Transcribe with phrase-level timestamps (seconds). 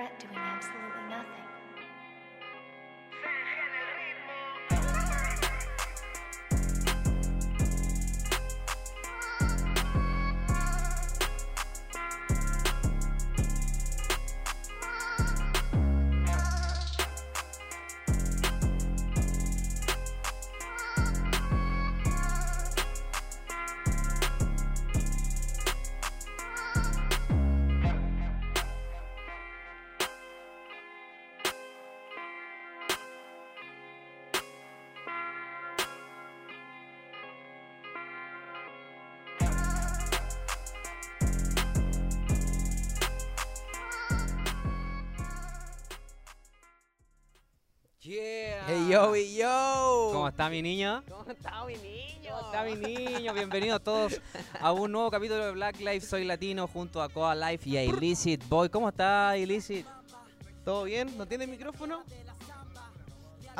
[0.00, 1.59] regret doing absolutely nothing.
[48.10, 48.64] Yeah.
[48.66, 50.10] Hey yo, hey yo.
[50.12, 51.04] ¿Cómo está mi niño?
[51.08, 52.30] ¿Cómo está mi niño?
[52.32, 53.32] ¿Cómo está mi niño?
[53.32, 54.20] Bienvenidos todos
[54.58, 57.84] a un nuevo capítulo de Black Life Soy Latino junto a Coa Life y a
[57.84, 58.68] Illicit Boy.
[58.68, 59.86] ¿Cómo está Illicit?
[60.64, 61.16] ¿Todo bien?
[61.16, 62.02] ¿No tiene micrófono?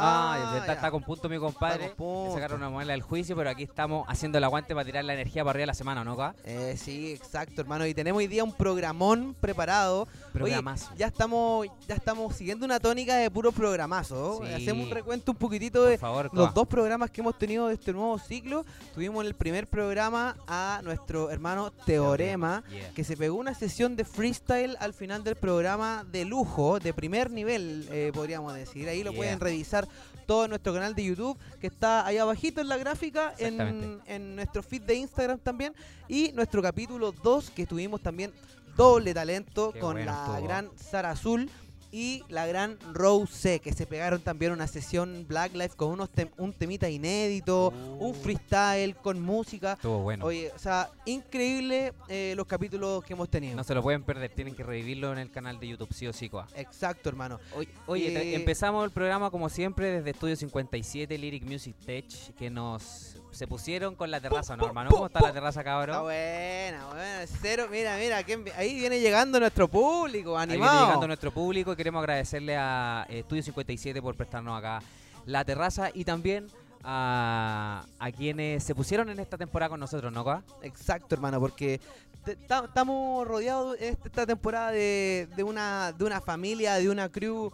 [0.01, 1.91] Ah, Ah, está, con punto mi compadre.
[1.91, 2.29] Punto.
[2.29, 5.15] Le sacaron una muela del juicio, pero aquí estamos haciendo el aguante para tirar la
[5.15, 6.17] energía para arriba de la semana, ¿no?
[6.45, 7.87] Eh, sí, exacto, hermano.
[7.87, 10.07] Y tenemos hoy día un programón preparado.
[10.33, 10.87] Programazo.
[10.91, 14.41] Oye, ya estamos, ya estamos siguiendo una tónica de puro programazo.
[14.45, 14.53] Sí.
[14.53, 17.92] Hacemos un recuento un poquitito de favor, los dos programas que hemos tenido de este
[17.92, 18.64] nuevo ciclo.
[18.95, 22.62] Tuvimos en el primer programa a nuestro hermano Teorema.
[22.70, 22.91] Yeah.
[22.95, 27.31] que se pegó una sesión de freestyle al final del programa de lujo, de primer
[27.31, 28.89] nivel, eh, podríamos decir.
[28.89, 29.19] Ahí lo Yeah.
[29.19, 29.89] pueden revisar
[30.31, 34.36] todo en nuestro canal de YouTube, que está ahí abajito en la gráfica, en, en
[34.36, 35.75] nuestro feed de Instagram también,
[36.06, 38.33] y nuestro capítulo 2, que tuvimos también
[38.77, 40.45] doble talento Qué con bueno la estuvo.
[40.45, 41.51] gran Sara Azul.
[41.92, 46.30] Y la gran Rose, que se pegaron también una sesión Black Life con unos tem-
[46.38, 48.14] un temita inédito, un Uh.
[48.14, 49.72] freestyle con música.
[49.72, 50.24] Estuvo bueno.
[50.27, 53.56] Oye, o sea, increíble eh, los capítulos que hemos tenido.
[53.56, 56.12] No se lo pueden perder, tienen que revivirlo en el canal de YouTube, sí o
[56.12, 56.46] sí, Coa.
[56.55, 57.38] Exacto, hermano.
[57.86, 63.16] Oye, Eh, empezamos el programa como siempre desde Estudio 57, Lyric Music Tech, que nos
[63.33, 64.91] se pusieron con la terraza, ¿no, hermano?
[64.91, 66.02] ¿Cómo está la terraza, Está cabrón?
[66.02, 67.27] buena, buena.
[67.41, 70.86] Cero, mira, mira, ¿quién vi- ahí viene llegando nuestro público, Ahí viene animado.
[70.86, 74.80] llegando nuestro público y queremos agradecerle a Estudio 57 por prestarnos acá
[75.27, 76.48] la terraza y también
[76.83, 80.42] a, a quienes se pusieron en esta temporada con nosotros, ¿no, Coa?
[80.62, 81.80] Exacto, hermano, porque
[82.27, 87.51] estamos rodeados este- esta temporada de, de una de una familia, de una crew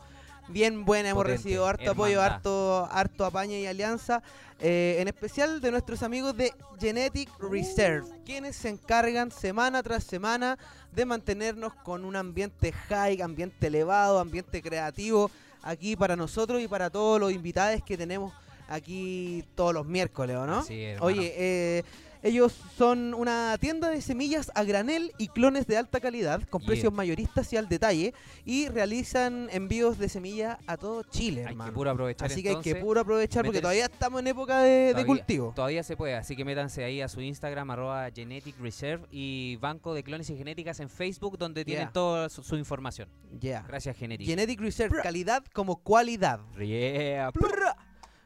[0.49, 1.11] bien buena.
[1.11, 4.23] Hemos Potente, recibido harto apoyo, harto, harto apaño y alianza.
[4.59, 10.59] eh, en especial de nuestros amigos de Genetic Reserve, quienes se encargan semana tras semana
[10.93, 15.31] de mantenernos con un ambiente high, ambiente elevado, ambiente creativo
[15.63, 18.33] aquí para nosotros y para todos los invitados que tenemos
[18.69, 20.65] aquí todos los miércoles, ¿o ¿no?
[20.69, 21.05] Hermano.
[21.05, 21.85] Oye, eh,
[22.27, 26.67] ellos son una tienda de semillas a granel y clones de alta calidad con Yeah.
[26.69, 28.13] precios mayoristas y al detalle
[28.45, 31.71] y realizan envíos de semillas a todo Chile, hay hermano.
[31.71, 35.05] que puro aprovechar Así que hay que puro aprovechar porque todavía estamos en época de,
[35.07, 35.53] cultivo.
[35.55, 39.95] Todavía se puede, así que métanse ahí a su Instagram, arroba Genetic Reserve y Banco
[39.95, 43.09] de Clones y Genéticas en Facebook, donde tienen toda su, su información.
[43.39, 43.63] Ya.
[43.69, 44.27] Gracias, Genetic.
[44.27, 46.41] Genetic Reserve, calidad como cualidad.
[46.59, 47.31] Yeah.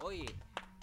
[0.03, 0.25] Oye,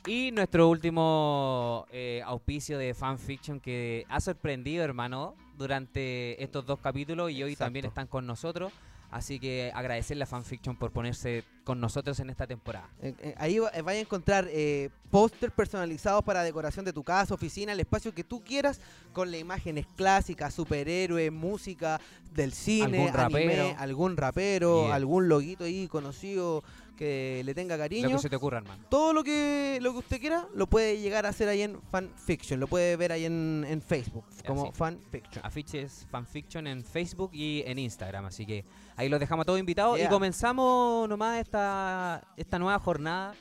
[0.08, 7.32] y nuestro último eh, auspicio de fanfiction que ha sorprendido, hermano, durante estos dos capítulos
[7.32, 7.66] y hoy Exacto.
[7.66, 8.72] también están con nosotros.
[9.10, 12.90] Así que agradecerle a Fanfiction por ponerse con nosotros en esta temporada.
[13.02, 17.06] Eh, eh, ahí va- eh, vaya a encontrar eh, póster personalizados para decoración de tu
[17.06, 18.82] casa, oficina, el espacio que tú quieras,
[19.14, 22.02] con las imágenes clásicas, superhéroes, música
[22.34, 23.76] del cine, Algún anime, rapero.
[23.80, 24.96] algún rapero, Yeah.
[24.96, 26.62] algún loguito ahí conocido
[26.98, 28.10] que le tenga Lo cariño.
[28.10, 28.84] que se te ocurra, hermano.
[28.90, 32.60] Todo lo que lo que usted quiera lo puede llegar a hacer ahí en Fanfiction,
[32.60, 34.72] lo puede ver ahí en, en Facebook como Así.
[34.74, 35.46] Fanfiction.
[35.46, 38.26] Afiches Fanfiction en Facebook y en Instagram.
[38.26, 38.66] Así que
[38.98, 39.98] ahí los dejamos todos invitados.
[39.98, 40.08] Yeah.
[40.08, 43.34] Y comenzamos nomás esta, esta nueva jornada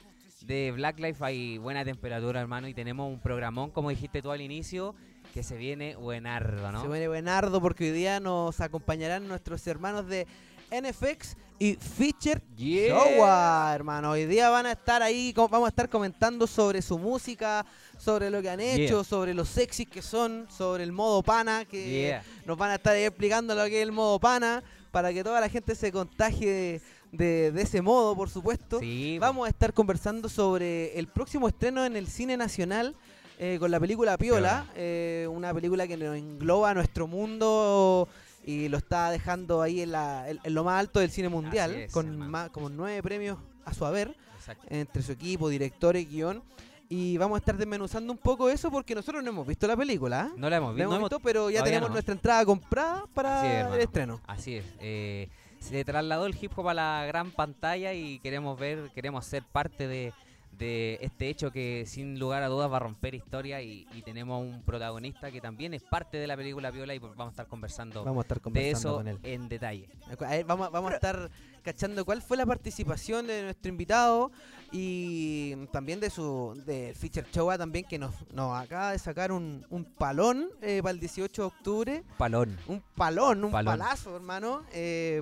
[0.42, 1.24] de Black Life.
[1.24, 4.94] Hay buena temperatura, hermano, y tenemos un programón, como dijiste tú al inicio,
[5.34, 6.82] que se viene buenardo, ¿no?
[6.82, 10.26] Se viene Buenardo porque hoy día nos acompañarán nuestros hermanos de
[10.70, 12.94] NFX y Feature Yeah.
[12.94, 14.10] Showa, hermano.
[14.10, 17.64] Hoy día van a estar ahí, vamos a estar comentando sobre su música,
[17.98, 19.04] sobre lo que han hecho, Yeah.
[19.04, 22.22] sobre los sexys que son, sobre el modo pana, que Yeah.
[22.44, 25.40] nos van a estar ahí explicando lo que es el modo pana, para que toda
[25.40, 26.80] la gente se contagie de,
[27.12, 28.80] de- de ese modo, por supuesto.
[28.80, 32.94] Sí, Vamos a estar conversando sobre el próximo estreno en el cine nacional
[33.38, 34.72] eh, con la película Piola, Piola.
[34.76, 38.08] eh, una película que nos engloba nuestro mundo
[38.46, 41.74] y lo está dejando ahí en, la- en- en lo más alto del cine mundial,
[41.74, 44.66] es, con más, como nueve premios a su haber exacto.
[44.70, 46.42] entre su equipo, directores, guion.
[46.88, 50.30] Y vamos a estar desmenuzando un poco eso porque nosotros no hemos visto la película.
[50.30, 50.34] ¿eh?
[50.38, 50.82] No la hemos La visto.
[50.84, 51.94] hemos no hemos- visto, pero ya tenemos no.
[51.94, 54.20] nuestra entrada comprada para es, el estreno.
[54.28, 54.64] Así es.
[54.78, 55.28] eh,
[55.58, 59.88] se trasladó el hip hop a la gran pantalla y queremos ver, queremos ser parte
[59.88, 60.12] de,
[60.58, 64.42] de este hecho que sin lugar a dudas va a romper historia y, y tenemos
[64.42, 68.04] un protagonista que también es parte de la película Viola y vamos a estar conversando
[68.04, 69.18] Vamos a estar de conversando eso con él.
[69.22, 69.88] en detalle.
[70.20, 71.30] A ver, vamos, vamos a estar
[71.62, 74.30] cachando cuál fue la participación de nuestro invitado
[74.78, 79.64] y también de su de Fischer Chowa también que nos, nos acaba de sacar un,
[79.70, 82.02] un palón eh, para el 18 de octubre.
[82.18, 82.58] Palón.
[82.68, 83.78] Un palón, un Palón.
[83.78, 84.64] palazo, hermano,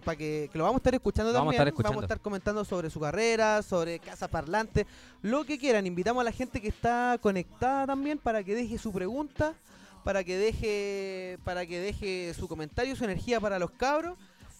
[0.04, 1.60] para que, que lo vamos a estar escuchando Lo vamos a también.
[1.60, 1.90] estar escuchando.
[1.94, 4.88] Vamos a estar comentando sobre su carrera, sobre Casa Parlante,
[5.22, 5.86] lo que quieran.
[5.86, 9.54] Invitamos a la gente que está conectada también para que deje su pregunta,
[10.02, 14.18] para que deje, para que deje su comentario, su energía para los cabros.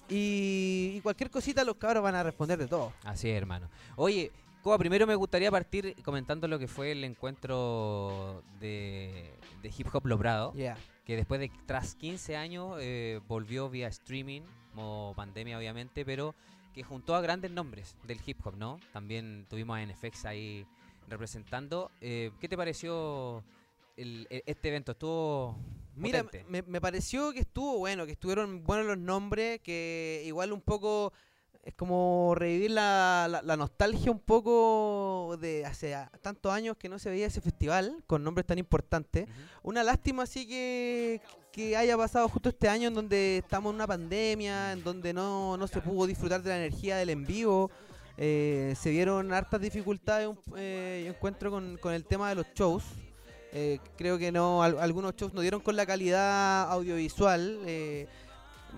[0.09, 2.93] Y, y cualquier cosita los cabros van a responder de todo.
[3.05, 3.69] Así es, hermano.
[3.97, 4.31] Oye,
[4.65, 9.31] Coba, primero me gustaría partir comentando lo que fue el encuentro de,
[9.63, 10.79] de Hip Hop Lobrado, Yeah.
[11.05, 14.41] que después de tras 15 años eh, volvió vía streaming,
[14.75, 16.35] como pandemia obviamente, pero
[16.73, 18.81] que juntó a grandes nombres del hip hop, ¿no?
[18.95, 20.67] También tuvimos a NFX ahí
[21.09, 21.91] representando.
[22.01, 23.45] Eh, ¿Qué te pareció
[23.99, 24.93] el- e- este evento?
[24.93, 25.59] ¿Estuvo
[25.95, 31.13] Mira, me pareció que estuvo bueno, que estuvieron buenos los nombres, que igual un poco
[31.65, 36.99] es como revivir la, la- la nostalgia un poco de hace tantos años que no
[36.99, 39.27] se veía ese festival con nombres tan importantes.
[39.63, 41.23] Una lástima así que,
[41.53, 45.57] que haya pasado justo este año en donde estamos en una pandemia, en donde no,
[45.57, 47.71] no se pudo disfrutar de la energía del en vivo.
[48.19, 52.85] Eh, se vieron hartas dificultades, un- eh, encuentro con, con el tema de los shows.
[53.53, 57.61] Eh, creo que no, al- algunos shows no dieron con la calidad audiovisual.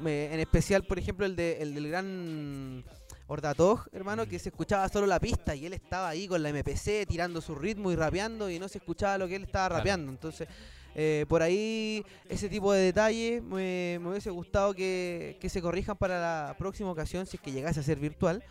[0.01, 2.85] Me- en especial, por ejemplo, el, de, el del gran
[3.29, 7.07] Ordatoj, hermano, que se escuchaba solo la pista y él estaba ahí con la MPC
[7.09, 9.79] tirando su ritmo y rapeando y no se escuchaba lo que él estaba Claro.
[9.81, 10.13] rapeando.
[10.13, 10.47] Entonces,
[10.95, 15.97] eh, por ahí ese tipo de detalles me, me hubiese gustado que, que se corrijan
[15.97, 18.43] para la próxima ocasión si es que llegase a ser virtual.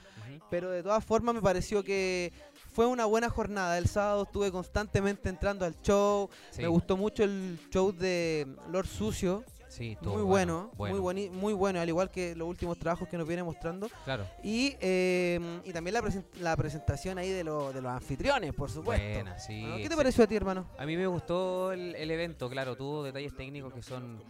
[0.52, 2.32] Pero de todas formas me pareció que
[2.74, 3.78] fue una buena jornada.
[3.80, 6.30] El sábado estuve constantemente entrando al show.
[6.52, 9.44] Sí, Me gustó mucho el show de Lord Sucio.
[9.76, 11.04] Sí, Muy bueno, muy, bueno.
[11.04, 13.88] bueni- muy bueno, al igual que los últimos trabajos que nos viene mostrando.
[14.06, 14.26] Claro.
[14.44, 18.70] Y, eh, y también la, presen- la presentación ahí de, lo- de los anfitriones, por
[18.72, 19.04] supuesto.
[19.06, 19.62] Buena, sí.
[19.62, 20.68] Bueno, ¿Qué te pareció a ti, hermano?
[20.78, 24.24] A mí me gustó el, el evento, claro, tuvo detalles técnicos que son,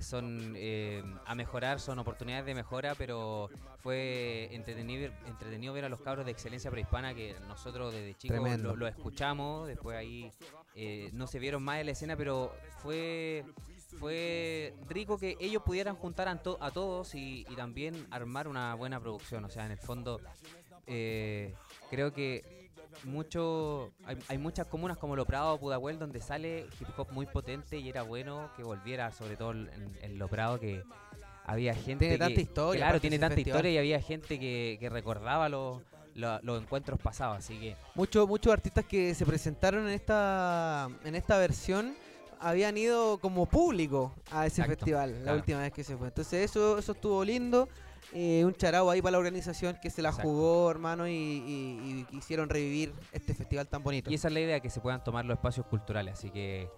[0.00, 6.00] son eh, a mejorar, son oportunidades de mejora, pero fue entretenido, entretenido ver a los
[6.00, 10.30] cabros de excelencia prehispana que nosotros desde chicos lo escuchamos, después ahí
[10.74, 13.44] eh, no se vieron más en la escena, pero fue
[13.98, 18.74] fue rico que ellos pudieran juntar a, to- a todos y, y también armar una
[18.74, 20.20] buena producción, o sea, en el fondo
[20.86, 21.54] eh,
[21.90, 22.70] creo que
[23.04, 27.78] mucho hay, hay muchas comunas como Lo Prado, Pudahuel, donde sale hip hop muy potente
[27.78, 29.70] y era bueno que volviera, sobre todo en,
[30.02, 30.82] en Lo Prado, que
[31.44, 33.58] había gente Tiene que, tanta historia, claro, tiene tanta festival.
[33.58, 35.82] historia y había gente que, que recordaba los,
[36.14, 41.14] los, los encuentros pasados, así que Muchos muchos artistas que se presentaron en esta en
[41.14, 41.94] esta versión
[42.42, 46.08] habían ido como público a ese Exacto, festival la última vez que se fue.
[46.08, 47.68] Entonces eso eso estuvo lindo.
[48.14, 50.28] Eh, un charao ahí para la organización que se la Exacto.
[50.28, 54.10] jugó, hermano, y, y- y quisieron revivir este festival tan bonito.
[54.10, 56.68] y esa es la idea, que se puedan tomar los espacios culturales, así que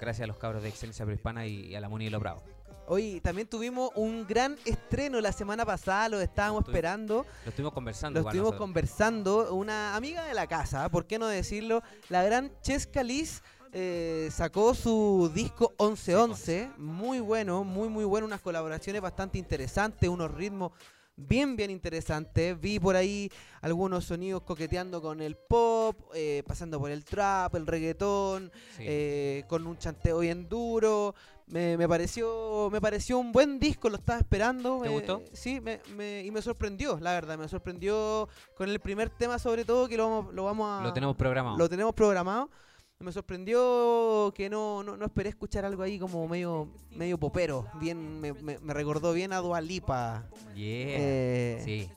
[0.00, 2.42] gracias a los cabros de Excelencia Prehispana y, y a la Muni de Lo Bravo.
[2.86, 7.26] Hoy también tuvimos un gran estreno la semana pasada, lo estábamos esperando.
[7.44, 8.18] Lo estuvimos conversando.
[8.20, 8.60] Lo estuvimos nosotros.
[8.66, 11.82] conversando, una amiga de la casa, ¿por qué no decirlo?
[12.08, 18.40] La gran Chesca Liz eh, sacó su disco 1111, muy bueno, muy muy bueno, unas
[18.40, 20.72] colaboraciones bastante interesantes, unos ritmos
[21.16, 22.58] bien bien interesantes.
[22.60, 27.66] Vi por ahí algunos sonidos coqueteando con el pop, eh, pasando por el trap, el
[27.66, 28.84] reggaetón, Sí.
[28.86, 31.14] eh, con un chanteo bien duro.
[31.48, 34.80] Me, me pareció me pareció un buen disco, lo estaba esperando.
[34.82, 35.22] ¿Te me- gustó?
[35.32, 37.38] Sí, me, me- y me sorprendió, la verdad.
[37.38, 40.82] Me sorprendió con el primer tema, sobre todo, que lo vamos, lo vamos a.
[40.84, 41.56] lo tenemos programado.
[41.56, 42.50] lo tenemos programado.
[43.00, 47.64] Me sorprendió que no, no, no esperé escuchar algo ahí como medio medio popero.
[47.74, 50.24] Bien, me, me- me recordó bien a Dualipa.
[50.56, 51.62] Yeah.
[51.64, 51.88] sí.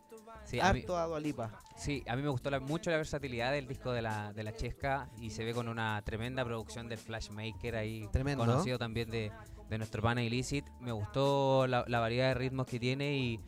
[0.46, 1.60] Sí, a mí, harto a Dualipa.
[1.78, 4.54] sí, a mí me gustó la- mucho la versatilidad del disco de la, de la
[4.54, 8.46] Chesca y se ve con una tremenda producción del Flashmaker ahí, Tremendo.
[8.46, 9.32] conocido también de,
[9.70, 10.66] de nuestro pana Illicit.
[10.82, 13.40] Me gustó la, la variedad de ritmos que tiene y,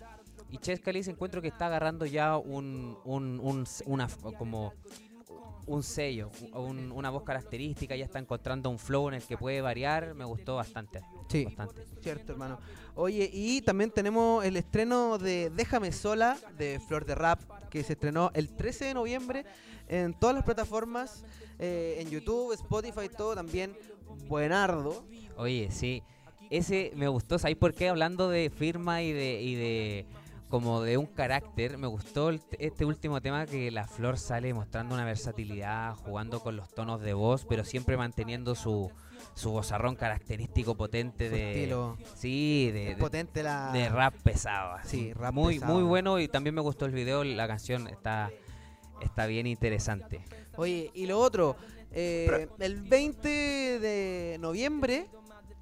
[0.50, 4.07] y Chesca Liz encuentro que está agarrando ya un, un, un una,
[4.38, 4.74] como
[5.65, 9.62] un sello, un- una voz característica, ya está encontrando un flow en el que puede
[9.62, 11.01] variar, me gustó bastante.
[11.29, 11.46] Sí.
[11.46, 11.86] Bastante.
[12.01, 12.60] Cierto, hermano.
[12.96, 17.39] Oye, y también tenemos el estreno de Déjame Sola de Flor de Rap,
[17.70, 19.46] que se estrenó el 13 de noviembre
[19.88, 21.24] en todas las plataformas,
[21.60, 23.75] eh, en YouTube, Spotify, todo también.
[24.27, 25.05] Buenardo.
[25.38, 26.03] Oye, sí.
[26.50, 27.39] Ese me gustó.
[27.39, 27.89] ¿Sabéis por qué?
[27.89, 30.05] Hablando de firma y de, y de
[30.53, 31.79] como de un carácter.
[31.79, 36.55] Me gustó el- este último tema que la flor sale mostrando una versatilidad, jugando con
[36.55, 38.91] los tonos de voz, pero siempre manteniendo su,
[39.33, 41.51] su vozarrón característico potente Su de...
[41.55, 41.98] estilo.
[42.13, 43.72] Sí, de, Es de- potente la.
[43.72, 44.74] de rap pesado.
[44.74, 44.89] así.
[45.07, 45.74] Sí, rap muy, pesado.
[45.74, 48.29] muy bueno y también me gustó el video, la canción está,
[49.01, 50.22] está bien interesante.
[50.55, 51.55] Oye, y lo otro,
[51.91, 53.27] eh, el 20
[53.79, 55.07] de noviembre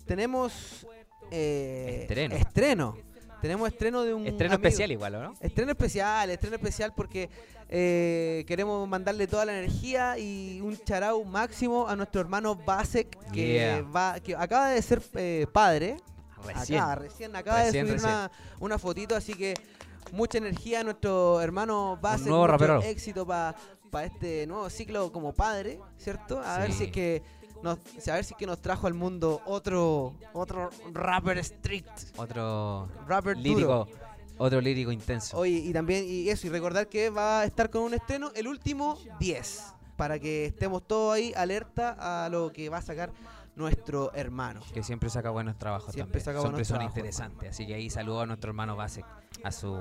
[0.06, 0.86] tenemos
[1.32, 2.36] eh, Estreno.
[2.36, 2.98] estreno.
[3.42, 4.68] Tenemos estreno de un Estreno amigo.
[4.68, 5.34] especial igual, ¿o ¿no?
[5.42, 7.30] Estreno especial, estreno especial porque
[7.70, 13.54] eh, queremos mandarle toda la energía y un charau máximo a nuestro hermano Basek que
[13.54, 13.82] Yeah.
[13.82, 15.98] va que acaba de ser eh, padre.
[16.46, 16.80] Recién.
[16.82, 18.14] Acá, recién acaba Recién, de subir recién.
[18.20, 19.54] Una, una fotito, así que
[20.12, 22.82] mucha energía a nuestro hermano Basek, nuevo rapero.
[22.82, 23.56] éxito para
[24.06, 26.40] este nuevo ciclo como padre, ¿cierto?
[26.42, 27.22] A ver si es que
[27.64, 27.78] nos,
[28.08, 33.36] a ver si es que nos trajo al mundo otro otro rapper strict, Otro rapper
[33.38, 33.44] duro.
[33.44, 33.88] lírico,
[34.38, 35.38] otro lírico intenso.
[35.38, 38.48] Oye, y también, y eso, y recordar que va a estar con un estreno el
[38.48, 39.64] último 10,
[39.96, 43.12] para que estemos todos ahí alerta a lo que va a sacar
[43.56, 44.62] nuestro hermano.
[44.74, 46.26] Que siempre saca buenos trabajos Siempre también.
[46.26, 47.50] saca Siempre buenos son trabajos, interesantes.
[47.50, 49.06] Así que ahí saludo a nuestro hermano Basek,
[49.44, 49.78] a su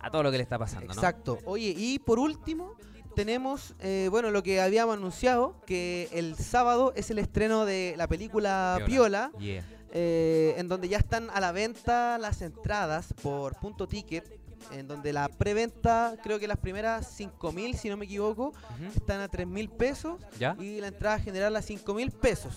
[0.00, 0.92] a todo lo que le está pasando, ¿no?
[0.94, 1.38] Exacto.
[1.44, 2.74] Oye, y por último,
[3.14, 8.06] tenemos, eh, bueno, lo que habíamos anunciado, que el sábado es el estreno de la
[8.08, 9.64] película Piola, Yeah.
[9.92, 14.40] eh, en donde ya están a la venta las entradas por punto ticket,
[14.72, 18.52] en donde la preventa, creo que las primeras 5.000, si no me equivoco,
[18.94, 20.20] están a 3.000 pesos.
[20.38, 20.56] ¿Ya?
[20.58, 22.54] y la entrada general a 5 mil pesos.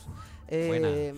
[0.47, 1.13] Eh,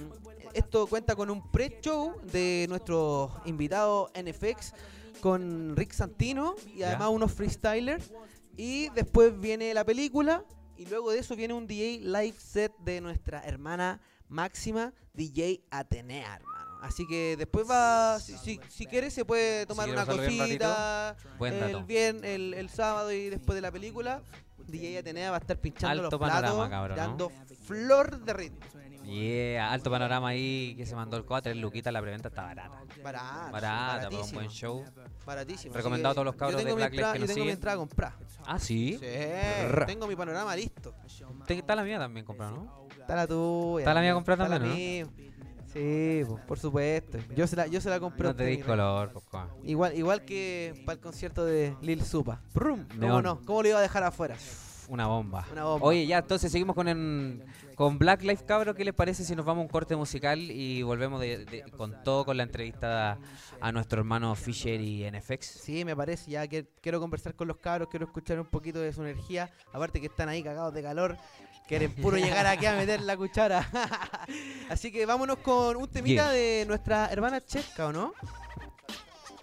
[0.54, 4.74] esto cuenta con un pre-show de nuestro invitado NFX
[5.22, 6.90] con Rick Santino y Ya.
[6.90, 8.12] además unos freestylers.
[8.58, 10.44] Y después viene la película
[10.76, 16.36] y luego de eso viene un DJ live set de nuestra hermana máxima, DJ Atenea,
[16.36, 16.80] hermano.
[16.82, 22.24] Así que después va, si, si, si quiere se puede tomar una cosita el, bien,
[22.24, 24.22] el, el sábado y después de la película.
[24.68, 27.04] DJ Atenea va a estar pinchando Alto los panorama, platos, cabrón, ¿no?
[27.04, 27.32] dando
[27.66, 28.60] flor de ritmo.
[29.08, 32.82] Yeah, alto panorama ahí que se mandó el 4, el Luquita, la preventa está barata.
[33.04, 34.84] Barata, Barata, para un buen show.
[35.26, 35.74] Baratísimo.
[35.74, 37.34] Recomendado a todos los cabros yo de tengo mi Black Lives entrada- que Yo nos
[37.36, 38.16] tengo mi entrada comprada.
[38.46, 39.00] Ah, sí.
[39.86, 40.94] Tengo mi panorama listo.
[41.48, 42.88] Está la mía también comprada, ¿no?
[43.00, 43.80] Está la tuya.
[43.84, 45.28] Está la mía comprada también, ¿no?
[45.74, 47.18] Sí, pues, por supuesto.
[47.36, 48.24] Yo se la, yo se la compré.
[48.30, 48.68] No te usted, di mi rey.
[48.70, 49.26] color, pues.
[49.64, 52.42] Igual, igual que para el concierto de Lil Supa.
[52.54, 53.42] ¿Cómo no?
[53.46, 54.36] ¿Cómo lo iba a dejar afuera?
[54.88, 55.46] Una bomba.
[55.52, 55.86] Una bomba.
[55.86, 57.44] Oye, ya, entonces seguimos con en-
[57.76, 58.74] con Black Life Cabro.
[58.74, 62.02] ¿Qué les parece si nos vamos a un corte musical y volvemos de- de- con
[62.04, 63.18] todo con la entrevista a,
[63.60, 65.46] a nuestro hermano Fisher y NFX?
[65.46, 66.32] Sí, me parece.
[66.32, 69.52] Ya que quiero conversar con los cabros, quiero escuchar un poquito de su energía.
[69.74, 71.18] Aparte que están ahí cagados de calor.
[71.68, 73.70] Quieren puro llegar aquí a meter la cuchara.
[74.70, 76.32] Así que vámonos con un temita Yeah.
[76.32, 78.14] de nuestra hermana Chesca, ¿o no?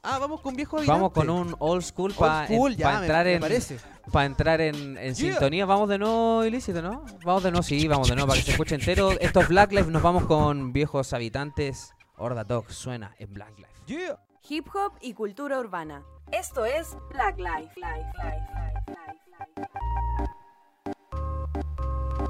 [0.04, 1.00] Ah, vamos con viejo habitante.
[1.00, 3.78] Vamos con un old school para entrar me en parece.
[4.12, 5.64] para entrar en, en sintonía.
[5.64, 7.04] Vamos de nuevo, ilícito, ¿no?
[7.24, 9.12] Vamos de nuevo, sí, vamos de nuevo para que se escuche entero.
[9.12, 11.94] Esto es Black Life, nos vamos con viejos habitantes.
[12.16, 13.70] Horda Dog suena en Black Life.
[13.86, 14.20] Yeah.
[14.48, 16.02] Hip hop y cultura urbana.
[16.30, 17.72] Esto es Black Life.
[17.76, 18.46] Life, Life,
[18.86, 19.70] Life, Life.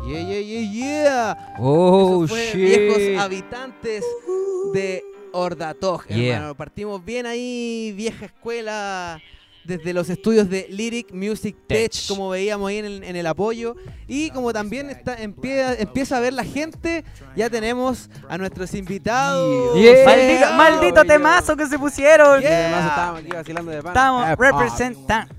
[0.07, 1.55] Yeah, yeah, yeah, yeah.
[1.59, 2.55] Oh, Eso fue shit.
[2.55, 4.05] viejos habitantes
[4.75, 5.03] de
[5.35, 6.37] Ordatog, Yeah.
[6.37, 6.55] hermano.
[6.55, 9.21] Partimos bien ahí, vieja escuela,
[9.65, 12.07] desde los estudios de Lyric Music Tech, Tech.
[12.09, 13.77] como veíamos ahí en el, en el apoyo.
[14.07, 17.03] Y como también está, empieza, empieza a ver la gente,
[17.35, 19.75] ya tenemos a nuestros invitados.
[19.77, 20.05] Yeah.
[20.05, 22.43] Maldito, maldito temazo que se pusieron.
[22.43, 23.93] Estábamos aquí vacilando de pan.
[23.93, 25.35] Estamos representando.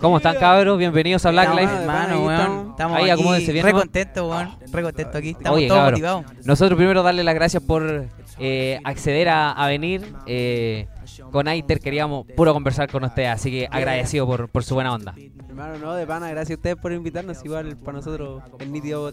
[0.00, 0.78] ¿Cómo están, cabros?
[0.78, 1.82] Bienvenidos a Black Estamos, Life.
[1.82, 2.70] hermano, Ahí weón.
[2.70, 2.96] estamos.
[2.96, 3.78] Ahí, aquí acomódense bien, re ¿no?
[3.78, 4.50] contentos, weón.
[4.72, 5.30] Re contentos aquí.
[5.30, 6.24] Estamos Oye, todos cabros, motivados.
[6.46, 8.06] Nosotros primero darle las gracias por
[8.38, 10.12] eh, acceder a, a venir.
[10.26, 10.86] eh,
[11.30, 15.14] con Aiter queríamos puro conversar con ustedes, así que agradecido por, por su buena onda.
[15.48, 17.42] Hermano, no, de pana, gracias a ustedes por invitarnos.
[17.44, 19.08] Igual para nosotros es nítido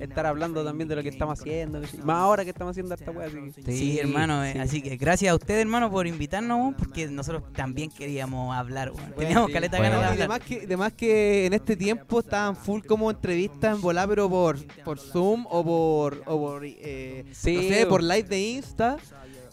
[0.00, 1.80] estar hablando también de lo que estamos haciendo.
[2.02, 4.58] Más ahora que estamos haciendo esta wea, así que- Sí, hermano, eh, sí.
[4.58, 8.92] así que gracias a ustedes, hermano, por invitarnos, porque nosotros también queríamos hablar.
[9.16, 9.96] Teníamos sí, caleta bueno.
[10.00, 10.40] ganas de hablar.
[10.66, 15.46] demás que, en este tiempo estaban full como entrevistas en volar, pero por, por Zoom
[15.48, 17.90] o por, o por eh, Sí, no sé, bo.
[17.90, 18.96] por live de Insta.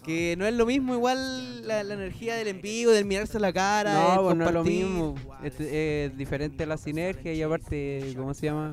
[0.04, 3.54] Que no es lo mismo igual la, la energía del envío, del mirarse a la
[3.54, 3.94] cara.
[4.16, 5.16] No, pues no es lo mismo.
[5.44, 8.72] Es, diferente la sinergia y aparte, ¿cómo se llama?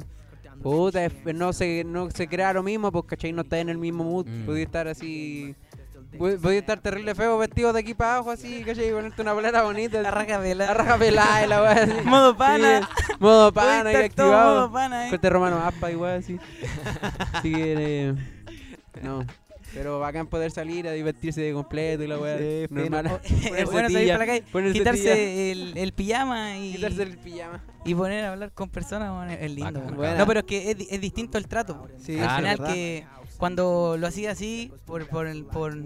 [0.63, 3.79] Puta, es- no se, no se crea lo mismo, pues cachai, no está en el
[3.79, 4.27] mismo mood.
[4.27, 4.47] Mm.
[4.47, 5.55] Podía estar así.
[6.19, 9.63] Podía estar terrible feo vestido de aquí para abajo, así, cachai, y ponerte una bolera
[9.65, 10.01] bonita.
[10.01, 10.75] La raja La pelada.
[10.75, 11.93] raja pelada y la wea así.
[12.05, 12.81] Modo pana.
[13.07, 14.55] Sí, modo pana todo activado.
[14.63, 15.11] modo pana, eh.
[15.11, 16.39] Corte romano aspa igual así.
[17.35, 17.75] Así que.
[17.77, 18.15] eh,
[19.03, 19.27] no.
[19.75, 22.39] Pero bacán poder salir a divertirse de completo y la weá.
[22.39, 23.21] Sí, normal.
[23.25, 27.63] Es Ponerse bueno salir para la calle, quitarse el, el pijama y, Quitarse el pijama.
[27.85, 29.81] y poner a hablar con personas, bueno, es lindo.
[29.81, 29.97] Bacán.
[29.97, 30.17] bueno.
[30.19, 31.87] No, pero es que es, di- es distinto el trato.
[32.03, 32.31] Sí, Claro.
[32.31, 32.75] Al final verdad.
[32.75, 33.07] que
[33.37, 35.77] cuando lo hacía así, por, por, el- por,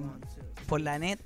[0.66, 1.18] por la net,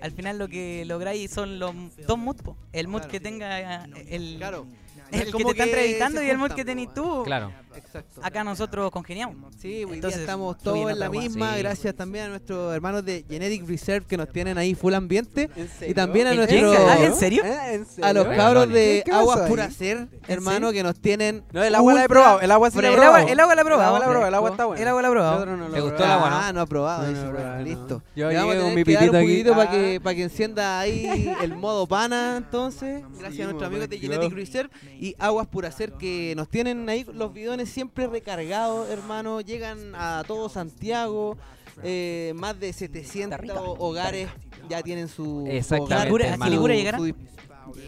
[0.00, 1.74] al final lo que lográis son los
[2.06, 2.42] dos moods.
[2.42, 2.56] po.
[2.72, 3.12] El mood Claro.
[3.12, 4.66] que tenga el, Claro.
[5.10, 6.94] el Es que te está entrevistando y el mood que weón.
[6.94, 7.22] tú.
[7.24, 7.52] Claro.
[7.98, 8.20] Exacto.
[8.22, 9.54] Acá nosotros congeniamos.
[9.56, 11.58] Sí, hoy día Entonces, estamos todos en la misma, Sí.
[11.60, 15.50] gracias también a nuestros hermanos de Genetic Reserve que nos tienen ahí full ambiente.
[15.56, 15.94] ¿En Y serio?
[15.94, 16.92] también a ¿El nuestro- Jenga?
[16.92, 17.44] ¿Ah, en serio?
[17.44, 17.74] ¿Eh?
[17.96, 19.48] ¿En A los cabros ¿Qué- de ahí?
[19.48, 21.44] Pura Ser, hermano, que nos tienen.
[21.52, 22.40] No, el agua la he probado.
[22.40, 23.16] El agua sí la he el, probado.
[23.16, 23.96] agua, el agua la he probado.
[23.96, 24.28] El agua la.
[24.28, 24.82] El agua está buena.
[24.82, 25.44] El agua la he probado.
[25.72, 26.36] ¿Te gustó el agua, no?
[26.36, 27.02] Ah, no ha probado.
[27.02, 27.62] No, dice, no, bueno, no, no.
[27.62, 28.02] listo.
[28.14, 29.44] Yo vamos con mi pitito aquí.
[29.44, 29.70] para Ah.
[29.70, 33.02] que, para que encienda ahí el modo pana, entonces.
[33.18, 34.34] Gracias Sí, a nuestros amigos de bueno, Genetic.
[34.36, 39.40] Reserve y Aguas Pura Ser que nos tienen ahí los bidones siempre recargados, hermano.
[39.40, 41.36] Llegan a todo Santiago.
[41.82, 44.30] eh, más de 700 rica, hogares
[44.66, 46.10] ya tienen su Exactamente,
[46.56, 46.96] hogar, llegará?
[46.98, 47.14] su-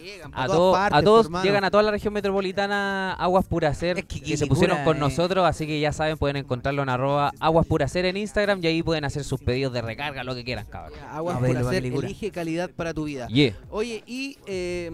[0.03, 3.97] Llegan A, todas todo- partes, a todos llegan a toda la región metropolitana Aguas Puracer
[3.99, 4.99] Es que que, se pusieron con eh.
[4.99, 8.83] nosotros, así que ya saben, pueden encontrarlo en arroba Aguas Puracer en Instagram y ahí
[8.83, 10.99] pueden hacer sus pedidos de recarga, lo que quieran, cabrón.
[11.09, 12.07] Aguas A ver, Pura lo Ser, Quilicura.
[12.07, 13.27] elige calidad para tu vida.
[13.29, 13.55] Yeah.
[13.71, 14.91] Oye, y eh,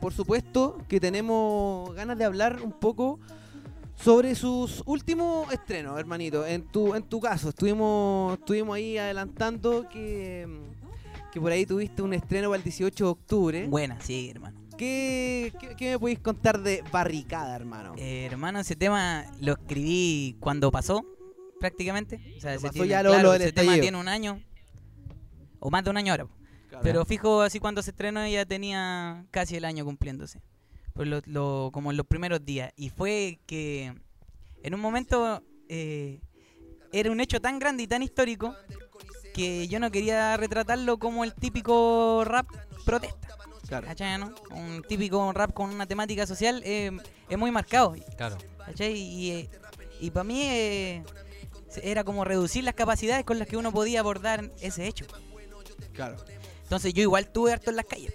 [0.00, 3.18] por supuesto que tenemos ganas de hablar un poco
[4.00, 6.46] sobre sus últimos estrenos, hermanito.
[6.46, 10.46] En tu, en tu caso, estuvimos, estuvimos ahí adelantando que,
[11.32, 13.66] que por ahí tuviste un estreno para el 18 de octubre.
[13.66, 14.58] Buena, sí, hermano.
[14.76, 17.94] ¿Qué, qué, qué me podéis contar de Barricada, hermano?
[17.96, 21.04] Eh, hermano, ese tema lo escribí cuando pasó,
[21.58, 22.20] prácticamente.
[22.36, 24.40] O sea, ese, pasó tiene- ya lo- claro, lo del ese tema tiene un año,
[25.58, 26.26] o más de un año ahora.
[26.82, 30.40] Pero fijo, así cuando se estrenó ya tenía casi el año cumpliéndose.
[30.98, 32.72] Pues lo, lo- como en los primeros días.
[32.74, 33.94] Y fue que
[34.64, 36.20] en un momento eh,
[36.92, 38.56] era un hecho tan grande y tan histórico
[39.32, 42.48] que yo no quería retratarlo como el típico rap
[42.84, 43.28] protesta.
[43.68, 43.86] Claro.
[43.86, 44.34] ¿Cachai, no?
[44.50, 46.90] Un típico rap con una temática social eh,
[47.28, 47.94] es muy marcado.
[48.16, 48.36] Claro.
[48.66, 48.94] ¿Cachai?
[48.98, 49.48] Y,
[50.00, 51.04] y para mí eh,
[51.80, 55.06] era como reducir las capacidades con las que uno podía abordar ese hecho.
[55.92, 56.16] Claro.
[56.64, 58.14] Entonces yo igual estuve harto en las calles.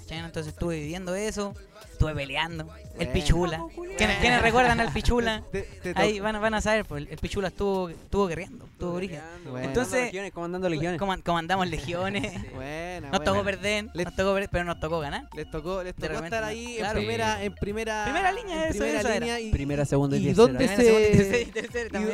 [0.00, 0.18] ¿cachai?
[0.18, 1.54] Entonces estuve viviendo eso,
[1.92, 2.68] estuve peleando.
[2.98, 3.08] El.
[3.08, 3.64] Pichula.
[3.96, 5.42] ¿Quiénes, quiénes recuerdan al Pichula?
[5.50, 8.92] Te- te Ahí van, a- van a saber, pues el- Pichula estuvo, estuvo guerreando, estuvo.
[8.92, 9.66] Bueno.
[9.66, 11.00] Entonces- Legiones, comandando legiones.
[11.00, 12.22] Coman- comandamos legiones.
[12.54, 13.24] Buena, Nos buena.
[13.24, 15.28] tocó perder, Le- nos tocó perder, pero nos tocó ganar.
[15.34, 16.98] Les tocó, les tocó repente, estar ahí claro.
[17.00, 20.24] en primera, en primera, Primera línea, en primera eso línea y, Primera, segunda y y
[20.26, 20.46] tercera.
[20.46, 21.42] dónde se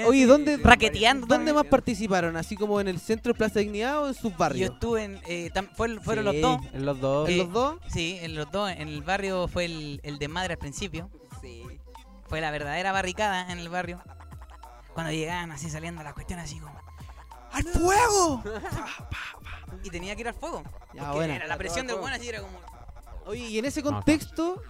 [0.01, 2.37] y oye, ¿dónde Raqueteando ¿Dónde más participaron?
[2.37, 4.71] Así como en el centro de Plaza Dignidad o en sus Yo barrios?
[4.71, 5.21] estuve en.
[5.27, 6.61] eh, tam- fue- fueron Sí, los dos.
[6.75, 7.29] En los dos.
[7.29, 7.77] ¿En eh, los dos?
[7.89, 8.71] Sí, en los dos.
[8.71, 11.11] En el barrio fue el, el desmadre al principio.
[12.29, 14.01] Fue la verdadera barricada en el barrio.
[14.95, 16.79] Cuando llegaban así saliendo las cuestiones así como.
[17.53, 18.43] ¡Al fuego!
[19.83, 20.63] y tenía que ir al fuego.
[20.95, 21.37] Ya, porque buena.
[21.37, 22.59] era la presión del bueno así era como.
[23.27, 24.63] Oye, y en ese contexto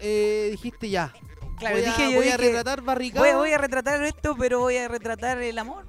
[0.00, 1.12] eh, dijiste ya.
[1.58, 3.26] Claro, voy a, dije yo voy a dije, retratar barricada.
[3.26, 5.86] voy, voy a retratar esto, pero voy a retratar el amor.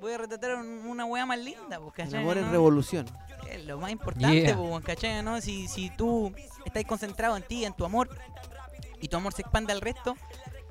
[0.00, 2.50] Voy a retratar un- una weá más linda, pues, El amor en ¿no?
[2.52, 3.06] revolución.
[3.48, 4.56] Es lo más importante, Yeah.
[4.56, 5.22] po, ¿cachai?
[5.22, 5.40] ¿no?
[5.42, 6.32] Si, si tú
[6.64, 8.08] estás concentrado en ti, en tu amor,
[9.00, 10.16] y tu amor se expande al resto,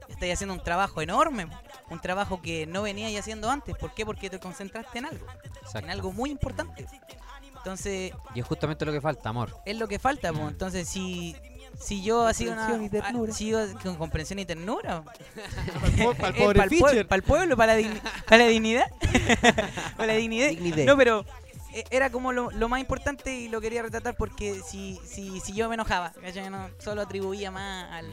[0.08, 1.48] estás haciendo un trabajo enorme,
[1.90, 3.76] un trabajo que no venías haciendo antes.
[3.76, 4.06] ¿Por qué?
[4.06, 5.26] Porque te concentraste en algo,
[5.58, 5.80] Exacto.
[5.80, 6.86] en algo muy importante.
[7.58, 9.56] Entonces, Y es justamente lo que falta, amor.
[9.66, 10.48] es lo que falta, po.
[10.48, 11.36] entonces si...
[11.80, 12.68] Si yo así una.
[12.68, 13.32] Comprensión y ternura.
[13.32, 15.04] ah, si yo con comprensión y ternura.
[16.20, 17.08] Para el pobre Fischer.
[17.08, 18.86] pa'l pueblo, para la, digni- para la dignidad.
[19.98, 20.50] para la dignidad.
[20.50, 20.84] Dignidad.
[20.86, 21.26] No, pero
[21.90, 25.68] era como lo, lo más importante y lo quería retratar porque si, si, si yo
[25.70, 26.50] me enojaba, ¿cachai?
[26.50, 28.12] No, solo atribuía más al,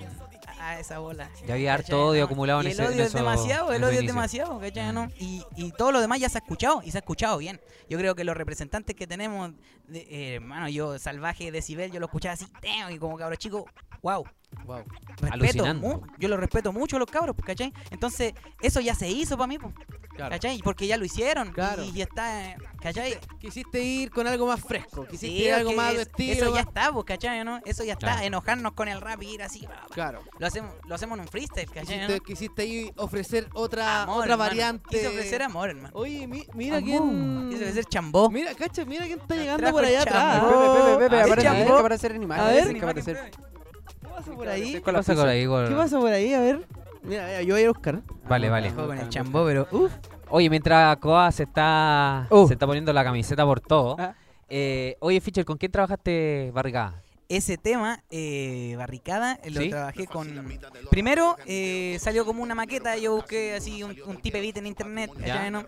[0.60, 1.30] a, esa bola.
[1.46, 1.84] Ya había ¿cachai?
[1.94, 4.00] harto odio No, acumulado en y ese El odio en es demasiado, en el odio
[4.00, 4.92] es demasiado, ¿cachai?
[4.92, 5.08] ¿no?
[5.18, 7.60] Y, y todo lo demás ya se ha escuchado y se ha escuchado bien.
[7.88, 9.52] Yo creo que los representantes que tenemos,
[9.86, 12.46] de, eh, hermano, yo, Salvaje, Decibel, yo lo escuchaba así,
[12.90, 13.66] y como cabro chico,
[14.02, 14.24] wow.
[14.64, 14.82] Wow.
[15.20, 17.72] Respeto, mu- yo lo respeto mucho a los cabros, ¿cachai?
[17.90, 19.74] Entonces, eso ya se hizo para mí, pues,
[20.18, 20.32] Claro.
[20.32, 20.60] ¿cachai?
[20.64, 21.84] Porque ya lo hicieron, Claro.
[21.84, 23.16] y, y está, ¿cachai?
[23.40, 25.04] Quisiste ir con algo más fresco.
[25.06, 26.32] Quisiste Sí, ir algo más de es- estilo.
[26.46, 27.44] Eso ya está, pues, ¿cachai?
[27.44, 27.60] ¿no?
[27.64, 28.22] Eso ya está, Claro.
[28.26, 29.94] enojarnos con el rap y ir así, bla, bla.
[29.94, 30.22] Claro.
[30.40, 31.84] Lo hacemos, lo hacemos en un freestyle, ¿cachai?
[32.00, 32.20] Quisiste, no?
[32.24, 34.48] quisiste ahí ofrecer otra, Amor, otra hermano.
[34.50, 34.88] variante.
[34.90, 35.90] Quise ofrecer amor, hermano.
[35.94, 36.88] Oye, mi- mira Amor.
[36.88, 37.48] quién.
[37.50, 38.28] Quise ofrecer chambó.
[38.28, 40.40] Mira, cacha, mira quién está llegando por allá atrás.
[40.40, 42.44] Pepe, Pepe, Pepe, Ah, aparece, aparecer en imagen.
[42.44, 42.74] A ver.
[42.74, 44.72] ¿Qué pasa por ahí?
[44.72, 45.68] ¿Qué pasa por ahí, gol?
[45.68, 46.34] ¿Qué pasa por ahí?
[46.34, 46.66] A ver.
[47.08, 48.02] Mira, mira, yo voy a ir a buscar.
[48.28, 48.70] Vale, vale.
[48.70, 49.92] Dejó con el chambó, pero uff.
[50.30, 52.46] Oye, mientras Coa se está, Uh.
[52.46, 53.96] se está poniendo la camiseta por todo.
[53.98, 54.14] Ah.
[54.48, 57.02] eh, oye, Fischer, ¿con quién trabajaste barricada?
[57.28, 59.70] Ese tema, eh, Barricada, lo ¿Sí?
[59.70, 60.58] trabajé con...
[60.90, 65.10] Primero eh, salió como una maqueta, yo busqué así un, un tipo beat en internet,
[65.18, 65.26] Ya.
[65.26, 65.64] ¿cachai, no?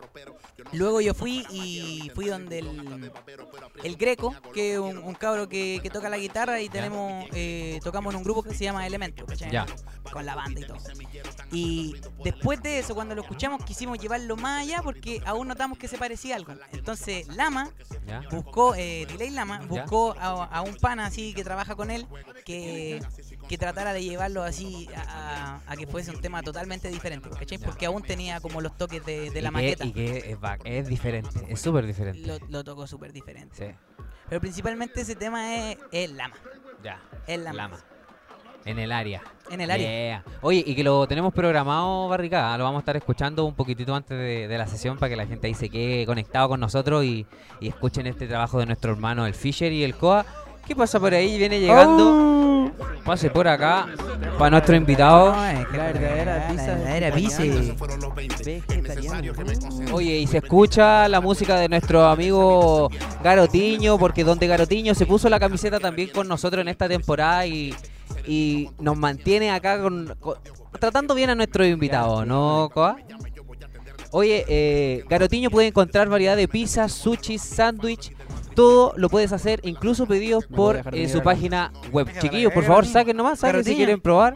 [0.73, 3.13] Luego yo fui y fui donde el,
[3.83, 7.79] el Greco, que es un, un cabro que, que toca la guitarra y tenemos eh,
[7.83, 9.27] tocamos en un grupo que se llama Elemento.
[10.13, 10.79] Con la banda y todo.
[11.53, 11.95] Y
[12.25, 15.99] después de eso, cuando lo escuchamos, quisimos llevarlo más allá porque aún notamos que se
[15.99, 16.53] parecía algo.
[16.73, 17.71] Entonces, Lama
[18.07, 18.23] ¿Ya?
[18.31, 22.07] buscó, eh, Delay Lama, buscó a, a un pana así que trabaja con él
[22.45, 23.03] que,
[23.49, 27.59] que tratara de llevarlo así a, a que fuese un tema totalmente diferente, ¿cachai?
[27.59, 29.83] Porque aún tenía como los toques de, de la maqueta.
[29.83, 32.25] Que, y que es, es diferente, es súper diferente.
[32.25, 33.57] Lo, lo tocó súper diferente.
[33.57, 34.05] Sí.
[34.29, 36.37] Pero principalmente ese tema es, es Lama.
[36.85, 37.03] Ya.
[37.27, 37.57] Es Lama.
[37.57, 37.85] Lama.
[38.65, 39.23] En el área.
[39.51, 39.89] En el área.
[39.89, 40.25] Yeah.
[40.43, 42.57] Oye, y que lo tenemos programado, Barricada.
[42.59, 45.27] Lo vamos a estar escuchando un poquitito antes de, de la sesión para que la
[45.27, 47.27] gente ahí se quede conectado con nosotros y,
[47.59, 50.25] y escuchen este trabajo de nuestro hermano el Fisher y el Coa.
[50.71, 51.37] ¿Qué pasa por ahí?
[51.37, 52.71] Viene llegando.
[53.05, 53.89] Pase por acá
[54.39, 55.33] para nuestro invitado.
[55.33, 57.43] La verdadera pizza La pizza.
[59.93, 62.89] Oye, y se escucha la música de nuestro amigo
[63.21, 67.75] Garotiño, porque donde Garotiño se puso la camiseta también con nosotros en esta temporada y,
[68.25, 70.37] y nos mantiene acá con, con-
[70.79, 72.97] tratando bien a nuestros invitados, ¿no, Coa?
[74.13, 78.13] Oye, eh, Garotiño puede encontrar variedad de pizzas, sushi, sándwich,
[78.55, 82.09] todo lo puedes hacer, incluso pedidos por eh, su página web.
[82.21, 84.35] Chiquillos, por favor, saquen nomás, saquen si quieren probar.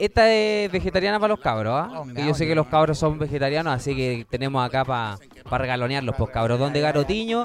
[0.00, 2.00] Esta es vegetariana para los cabros, ¿ah?
[2.00, 5.18] Oh, Que yo sé que los cabros son vegetarianos, así que tenemos acá para
[5.50, 6.58] regalonearlos, pues cabros.
[6.58, 7.44] Donde Garotiño,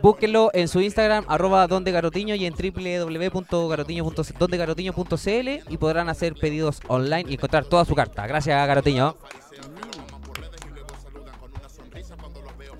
[0.00, 7.26] búsquenlo en su Instagram, arroba donde Garotiño y en www.garotiño.cl y podrán hacer pedidos online
[7.28, 8.26] y encontrar toda su carta.
[8.26, 9.16] Gracias, Garotiño.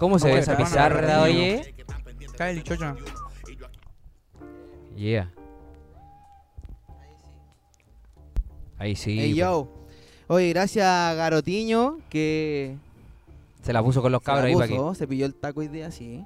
[0.01, 1.75] ¿Cómo se ve esa pizarra, oye?
[2.39, 2.97] Cae el chocho.
[4.97, 5.31] Yeah.
[8.79, 9.19] Ahí sí.
[9.21, 9.37] Hey, pues.
[9.37, 9.69] yo.
[10.27, 12.79] Oye, gracias a Garotiño que
[13.63, 14.75] Se la puso con los se la cabros ahí para que.
[14.75, 16.25] puso, se pilló el taco hoy día, sí.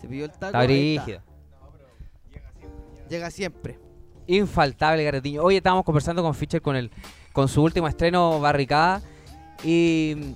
[0.00, 0.46] Se pilló el taco.
[0.46, 0.64] Está está.
[0.64, 1.20] brígido.
[3.08, 3.78] Llega siempre.
[4.26, 5.44] Infaltable Garotiño.
[5.44, 6.90] Hoy estábamos conversando con Fischer con el
[7.32, 9.00] con su último estreno Barricada
[9.62, 10.34] y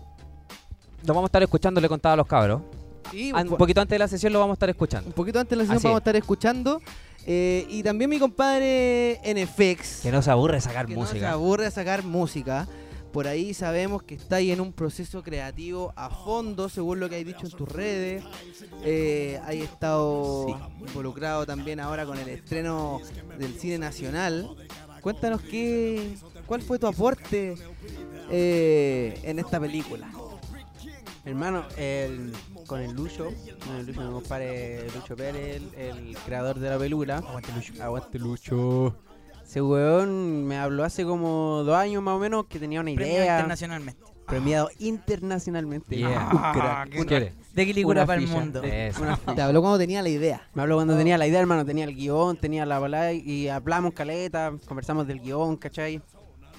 [1.06, 2.62] lo vamos a estar escuchando, le contaba a los cabros.
[3.10, 5.06] Sí, An- un un poquito antes de la sesión lo vamos a estar escuchando.
[5.08, 6.02] un poquito antes de la sesión Así vamos a es.
[6.02, 6.80] estar escuchando.
[7.26, 10.00] eh, y también mi compadre NFX.
[10.02, 11.32] Que no se aburre sacar que no se música.
[11.32, 12.68] aburre sacar música.
[13.12, 17.14] Por ahí sabemos que está ahí en un proceso creativo a fondo, según lo que
[17.14, 18.24] hay dicho en tus redes.
[18.82, 20.46] Eh, hay estado
[20.80, 23.00] involucrado también ahora con el estreno
[23.38, 24.50] del cine nacional.
[25.00, 27.54] Cuéntanos qué, cuál fue tu aporte
[28.30, 30.10] eh, en esta película.
[31.24, 32.32] Hermano, el,
[32.66, 33.32] con el Lucho,
[33.66, 37.16] con el Lucho, mi compadre Lucho Pérez, el, el creador de la película.
[37.16, 37.82] Aguante Lucho.
[37.82, 38.96] Aguante Lucho.
[39.42, 43.36] Ese weón me habló hace como dos años más o menos que tenía una idea.
[43.36, 44.02] internacionalmente.
[44.26, 45.96] Premiado internacionalmente.
[45.96, 46.30] Yeah.
[46.98, 47.34] Un crack.
[47.54, 48.60] De Una para el mundo.
[48.60, 50.48] Te habló cuando tenía la idea.
[50.54, 53.92] Me habló cuando tenía la idea, hermano, tenía el guion, tenía la balada y hablamos
[53.92, 56.02] caleta, conversamos del guion, ¿cachai?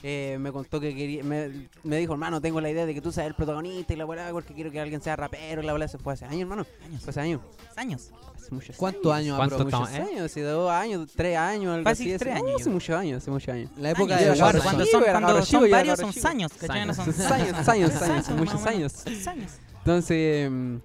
[0.07, 3.11] Eh, me contó que quería, me, me dijo, hermano, tengo la idea de que tú
[3.11, 5.87] seas el protagonista y la balada porque quiero que alguien sea rapero y la balada
[5.89, 6.63] se fue hace años, hermano.
[7.01, 7.41] Fue hace años.
[7.75, 8.11] Años.
[8.35, 9.89] Hace muchos ¿Cuántos años ¿Cuánto apro- estamos?
[9.89, 10.11] Muchos ¿eh?
[10.11, 12.19] años, hace dos años, tres años, algo Fácil, así.
[12.19, 12.71] tres hace- años Hace yo.
[12.71, 13.69] muchos años, hace muchos años.
[13.77, 14.37] La época Años.
[14.37, 14.63] de Warzone.
[14.63, 16.85] Cuando son, cuando son varios son años, ¿cachai?
[16.85, 19.07] No son Años, años, años, años, muchos años.
[19.27, 19.51] Años.
[19.79, 20.75] Entonces, mm,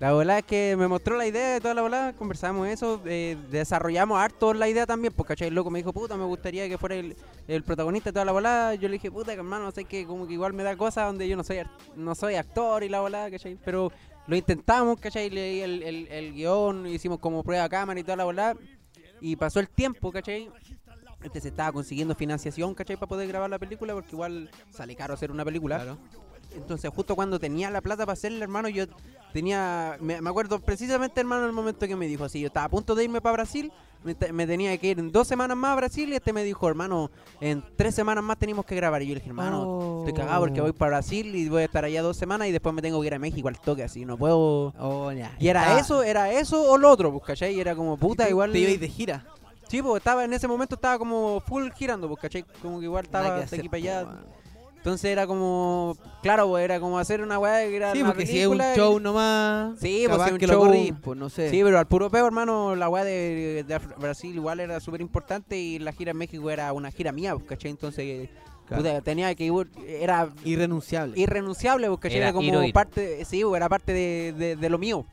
[0.00, 3.36] la verdad es que me mostró la idea de toda la bola, conversamos eso, eh,
[3.50, 5.48] desarrollamos harto la idea también, porque ¿cachai?
[5.48, 7.16] el loco me dijo, puta, me gustaría que fuera el,
[7.48, 8.74] el protagonista de toda la bola.
[8.76, 11.26] Yo le dije, puta, que hermano, sé que como que igual me da cosas donde
[11.28, 11.58] yo no soy
[11.96, 13.58] no soy actor y la bola, ¿cachai?
[13.64, 13.90] Pero
[14.28, 15.30] lo intentamos, ¿cachai?
[15.30, 18.56] Leí el, el, el guion, hicimos como prueba a cámara y toda la bola,
[19.20, 20.48] y pasó el tiempo, ¿cachai?
[21.22, 22.96] Este se estaba consiguiendo financiación, ¿cachai?
[22.96, 25.96] Para poder grabar la película, porque igual sale caro hacer una película.
[26.54, 28.86] Entonces, justo cuando tenía la plata para hacerla, hermano, yo
[29.32, 29.96] tenía.
[30.00, 32.94] Me, me acuerdo precisamente, hermano, el momento que me dijo así: yo estaba a punto
[32.94, 33.70] de irme para Brasil,
[34.02, 36.66] me, me tenía que ir en dos semanas más a Brasil, y este me dijo,
[36.66, 39.02] hermano, en tres semanas más tenemos que grabar.
[39.02, 41.84] Y yo le dije, hermano, estoy cagado porque voy para Brasil y voy a estar
[41.84, 44.16] allá dos semanas y después me tengo que ir a México al toque, así, no
[44.16, 44.72] puedo.
[44.78, 45.12] Oh.
[45.38, 47.54] Y era Ah, eso, era eso o lo otro, pues, ¿cachai?
[47.54, 48.52] Y era como puta, ¿tú igual.
[48.52, 49.26] Te ibas de gira.
[49.68, 52.44] Sí, pues estaba en ese momento estaba como full girando, pues, ¿cachai?
[52.62, 54.06] Como que igual estaba de aquí para allá.
[54.88, 58.26] Entonces era como, claro, pues era como hacer una weá que era Sí, una porque
[58.26, 59.78] si es un película y- show nomás.
[59.78, 61.50] Sí, pues, capaz si es un que show- corrís, pues no sé.
[61.50, 65.02] Sí, pero al puro peo, hermano, la weá de, de Af- Brasil igual era súper
[65.02, 67.70] importante y la gira en México era una gira mía, pues, ¿cachai?
[67.70, 68.30] Entonces,
[68.66, 68.82] Claro.
[68.82, 69.52] puta, tenía que ir,
[69.86, 71.18] era Irrenunciable.
[71.20, 72.18] irrenunciable, pues, ¿cachai?
[72.18, 75.04] Era como parte, sí, pues, era parte de, de- de lo mío.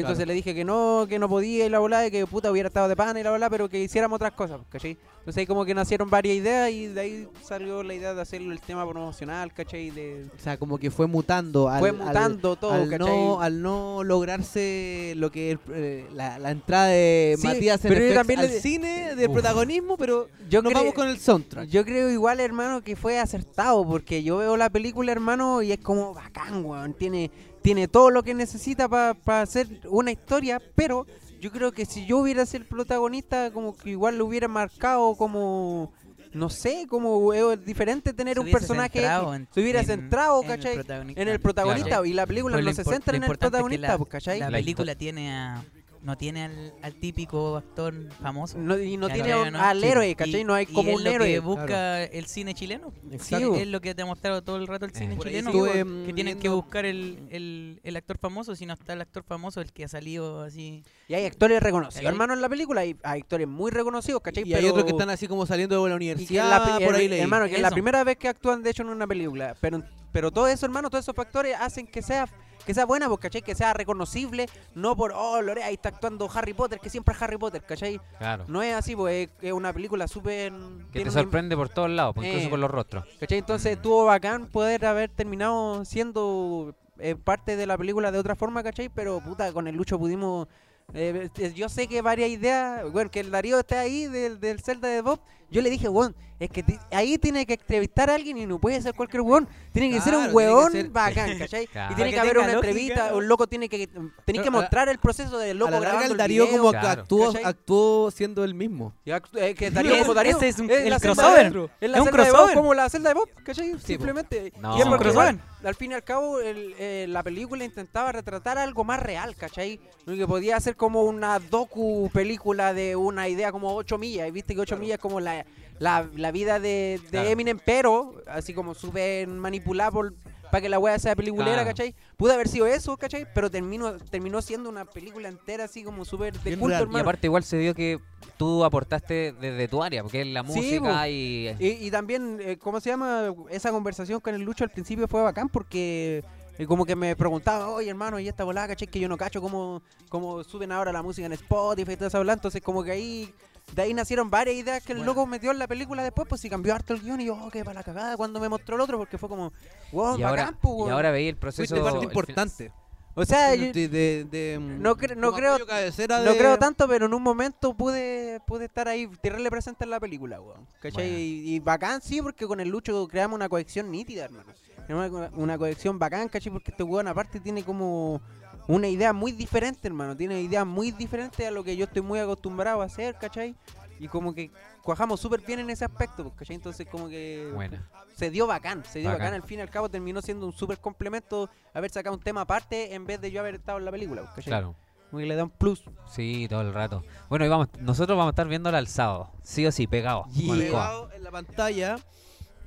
[0.00, 2.88] Entonces le dije que no, que no podía y la bola, que puta hubiera estado
[2.88, 4.96] de pana y la bola, pero que hiciéramos otras cosas, ¿cachai?
[5.18, 8.52] Entonces ahí como que nacieron varias ideas y de ahí salió la idea de hacerlo
[8.52, 9.90] el tema promocional, ¿cachai?
[9.90, 11.68] De, O sea, como que fue mutando.
[11.68, 13.06] Al, fue al- mutando todo, al, ¿cachai?
[13.06, 18.14] no, al no lograrse lo que eh, la, la entrada de Sí, Matías yo NFX
[18.14, 19.34] también al le- cine del Uf.
[19.34, 21.68] protagonismo, pero Yo nos vamos con el soundtrack.
[21.68, 25.78] Yo creo igual, hermano, que fue acertado, porque yo veo la película, hermano, y es
[25.78, 26.94] como bacán, weón.
[26.94, 27.30] Tiene,
[27.62, 31.06] tiene todo lo que necesita para hacer una historia, pero
[31.40, 35.14] yo creo que si yo hubiera sido el protagonista, como que igual lo hubiera marcado
[35.16, 35.92] como...
[36.34, 40.80] No sé, como es diferente tener un personaje que se hubiera en- centrado, ¿cachai?
[41.14, 42.04] En el protagonista, Claro.
[42.06, 44.40] y la película Pues no se centra en el protagonista, la- ¿cachai?
[44.40, 45.62] La La película tiene a.
[46.02, 48.58] No tiene al, al típico actor famoso.
[48.58, 49.60] No- y no tiene no.
[49.60, 50.42] al héroe, y- ¿cachai?
[50.42, 51.28] No hay y como es un lo héroe.
[51.28, 52.92] que busca el cine chileno.
[53.12, 53.54] Exacto.
[53.54, 55.18] Es lo que te ha mostrado todo el rato el cine Eh.
[55.22, 55.50] Chileno.
[55.50, 58.56] estuve, que mm, tienen que buscar el, el, el actor famoso.
[58.56, 60.82] Si no está el actor famoso, el que ha salido así.
[61.06, 62.80] Y hay actores reconocidos, hermano, en la película.
[62.80, 64.42] Hay, hay actores muy reconocidos, ¿cachai?
[64.44, 66.84] Y hay Pero- otros que están así como saliendo de la y que universidad, la
[66.84, 69.54] por ahí hermano, que es la primera vez que actúan, de hecho, en una película.
[69.60, 72.26] Pero, pero todo eso, hermano, todos esos factores hacen que sea
[72.64, 73.42] que sea buena, pues, ¿cachai?
[73.42, 77.22] Que sea reconocible, no por, oh, Lore, ahí está actuando Harry Potter, que siempre es
[77.22, 78.00] Harry Potter, ¿cachai?
[78.18, 78.44] Claro.
[78.48, 80.52] No es así, pues, es, una película súper...
[80.92, 82.50] Que te sorprende por todos lados, pues, incluso Eh.
[82.50, 83.04] con los rostros.
[83.20, 83.38] ¿Cachai?
[83.38, 88.62] Entonces estuvo bacán poder haber terminado siendo eh, parte de la película de otra forma,
[88.62, 88.88] ¿cachai?
[88.88, 90.46] Pero puta, con el Lucho pudimos...
[90.94, 94.88] eh, yo sé que varias ideas, bueno, que el Darío esté ahí del, del Zelda
[94.88, 95.18] de Bob,
[95.52, 98.82] yo le dije, weón, es que ahí tiene que entrevistar a alguien y no puede
[98.82, 101.66] ser cualquier weón, tiene que ser Claro, un tiene que weón ser- bacán, ¿cachai?
[101.68, 101.92] Claro.
[101.92, 103.16] Y tiene que que haber una lógica, entrevista, ¿no?
[103.18, 105.78] un loco tiene que, tenés que a la- mostrar el proceso del a loco la
[105.78, 106.58] larga grabando el Darío video.
[106.58, 107.02] como que Claro.
[107.02, 108.92] actuó, actuó siendo el mismo.
[109.04, 111.52] Y actu- eh, que Darío Es- como Darío ese es un- es el la crossover.
[111.52, 112.54] de- es la Es un de Bob crossover.
[112.56, 113.78] como la celda de Bob, ¿cachai?
[113.78, 114.52] Simplemente.
[114.60, 114.76] No.
[114.76, 115.38] Y es un crossover.
[115.62, 119.78] al fin y al cabo el- eh, la película intentaba retratar algo más real, ¿cachai?
[120.06, 124.32] Lo que podía ser como una docu película de una idea como 8 millas, y
[124.32, 125.41] viste que 8 millas es como la,
[125.82, 127.28] la, la vida de, de Claro.
[127.28, 130.14] Eminem, pero así como súper manipulada por
[130.50, 131.68] para que la wea sea peliculera, Claro.
[131.70, 131.94] ¿cachai?
[132.18, 133.26] Pudo haber sido eso, ¿cachai?
[133.34, 136.80] Pero terminó, terminó siendo una película entera así como súper de culto, real.
[136.80, 137.02] Y hermano.
[137.02, 137.98] aparte igual se dio que
[138.36, 141.48] tú aportaste desde tu área, porque es la Sí, música y...
[141.58, 143.34] Y, y también, eh, ¿cómo se llama?
[143.48, 146.22] Esa conversación con el Lucho al principio fue bacán porque
[146.58, 149.40] eh, como que me preguntaba, oye hermano, y esta volada, caché que yo no cacho
[149.40, 152.34] cómo, cómo suben ahora la música en Spotify y todo esa volada.
[152.34, 153.32] Entonces como que ahí,
[153.74, 155.12] de ahí nacieron varias ideas que el Bueno.
[155.12, 157.50] loco metió en la película después, pues si cambió harto el guion y yo, oh,
[157.50, 159.52] qué para la cagada cuando me mostró el otro, porque fue como,
[159.92, 160.92] wow, y, bacán, ahora, po, y weón".
[160.92, 161.74] ahora veí el proceso...
[161.74, 162.72] Fuiste parte importante.
[163.14, 167.12] O sea, yo- de, de- de- no cre- no creo- No creo tanto, pero en
[167.12, 170.66] un momento pude, pude estar ahí, tirarle presente en la película, weón.
[170.80, 171.04] ¿Cachai?
[171.10, 171.18] Bueno.
[171.18, 174.50] Y, y bacán, sí, porque con el Lucho creamos una conexión nítida, hermano.
[174.88, 176.50] Una, una conexión bacán, ¿cachai?
[176.52, 178.20] Porque este weón aparte tiene como
[178.68, 180.16] una idea muy diferente, hermano.
[180.16, 183.54] Tiene ideas muy diferentes a lo que yo estoy muy acostumbrado a hacer, ¿cachai?
[183.98, 184.50] Y como que
[184.82, 186.56] cuajamos súper bien en ese aspecto, pues, ¿cachai?
[186.56, 187.88] Entonces como que Buena.
[188.16, 189.26] se dio bacán, se dio bacán.
[189.26, 189.34] Bacán.
[189.34, 192.94] Al fin y al cabo terminó siendo un súper complemento haber sacado un tema aparte
[192.94, 194.50] en vez de yo haber estado en la película, pues, ¿cachai?
[194.50, 194.74] Claro.
[195.10, 195.84] Como que le da un plus.
[196.10, 197.04] Sí, todo el rato.
[197.28, 199.30] Bueno, y vamos, nosotros vamos a estar viendo el alzado.
[199.42, 200.24] Sí o sí, pegado.
[200.32, 200.54] Yeah.
[200.54, 201.96] Pegado en la pantalla.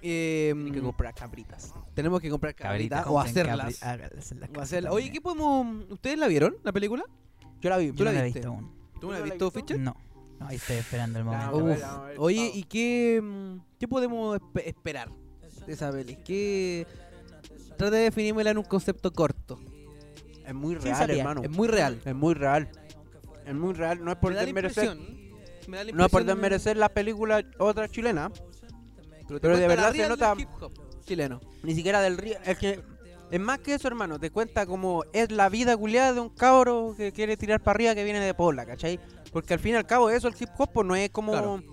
[0.05, 1.73] Eh, Hay que comprar cabritas.
[1.93, 3.81] tenemos que comprar Cabritas, cabritas o hacerlas.
[3.81, 4.93] cabri- la O hacerlas.
[4.93, 5.85] Oye, ¿qué podemos...?
[5.89, 7.03] ¿Ustedes la vieron, la película?
[7.61, 7.89] Yo la vi.
[7.91, 8.39] ¿Tú Yo la no la viste?
[8.39, 8.71] visto aún.
[8.99, 9.51] ¿Tú no la ¿Tú has la visto?
[9.51, 9.79] Fischer?
[9.79, 9.95] No.
[10.39, 11.63] No, ahí estoy esperando el momento.
[11.63, 11.79] ver,
[12.17, 12.51] Oye.
[12.53, 15.09] ¿y qué, mm, qué podemos espe- esperar
[15.65, 16.17] de esa peli?
[16.17, 16.85] ¿Qué...
[17.77, 19.59] Trata de definírmela en un concepto corto.
[20.45, 21.41] Es muy real, hermano.
[21.43, 21.99] Es muy real.
[22.05, 22.69] Es muy real.
[23.45, 24.03] Es muy real.
[24.03, 24.83] No es por me da la desmerecer.
[24.85, 25.67] impresión...
[25.67, 28.31] me da la No es por desmerecer las películas otras chilenas.
[29.27, 30.35] Pero, de verdad se nota-
[31.05, 31.39] chileno.
[31.63, 32.38] Ni siquiera del río.
[32.45, 32.81] Es que.
[33.31, 34.19] Es más que eso, hermano.
[34.19, 37.95] Te cuenta como es la vida culiada de un cabro que quiere tirar para arriba
[37.95, 38.99] que viene de Pobla, ¿cachai?
[39.33, 41.31] Porque al fin y al cabo eso, el hip hop, pues no es como.
[41.31, 41.63] Claro.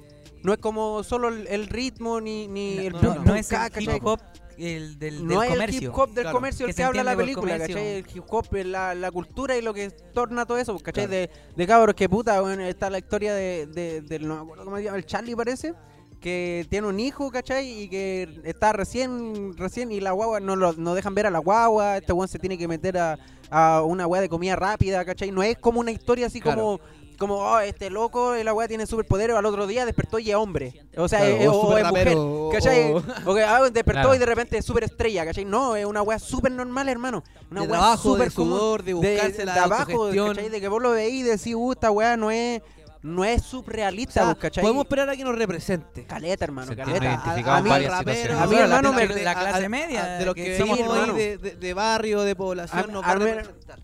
[0.42, 3.52] No es como solo el, el ritmo ni, ni el No, pum, no, no es
[3.52, 3.84] el ¿cachai?
[3.96, 4.18] hip hop
[4.58, 5.78] el del, no del es comercio.
[5.78, 6.36] el hip hop del Claro.
[6.36, 7.58] comercio el Que que, se habla la película.
[7.58, 7.86] ¿cachai?
[7.98, 11.06] El hip hop es la, la cultura y lo que torna todo eso, ¿cachai?
[11.06, 14.64] De, de cabros que puta, bueno, está la historia de, de, del- no me acuerdo
[14.64, 15.74] cómo se llama, el Charlie parece,
[16.22, 17.82] que tiene un hijo, ¿cachai?
[17.82, 21.38] Y que está recién, recién, y la guagua no, lo, no dejan ver a la
[21.40, 23.18] guagua, este weón se tiene que meter a,
[23.50, 25.30] a una weá de comida rápida, ¿cachai?
[25.32, 26.60] No es como una historia así Claro.
[26.78, 26.80] como...
[27.18, 30.82] Como, oh, este loco, la weá tiene superpoderes, al otro día despertó y es hombre.
[30.96, 32.14] O sea, Claro, es- o o, es mujer.
[32.16, 32.92] o- ¿Cachai?
[32.92, 34.14] o- que, ah, despertó Claro.
[34.16, 35.44] y de repente es súper estrella, ¿cachai?
[35.44, 37.22] No, es una weá súper normal, hermano.
[37.48, 40.08] Una de weá de súper sudor, de De, buscarse la de abajo.
[40.12, 40.48] ¿cachai?
[40.48, 42.60] De que vos lo veís y decís, uh, esta weá no es,
[43.02, 44.62] no es O surrealista, sea, pues, ¿cachai?
[44.62, 46.04] podemos esperar a que nos represente.
[46.04, 47.14] Caleta, hermano, Se caleta.
[47.14, 47.70] A- a mí-.
[47.70, 50.78] A mí, hermano, me- la- la clase a- media de los que que sí, somos
[50.80, 53.14] hoy de, de- de barrio, de población, A-.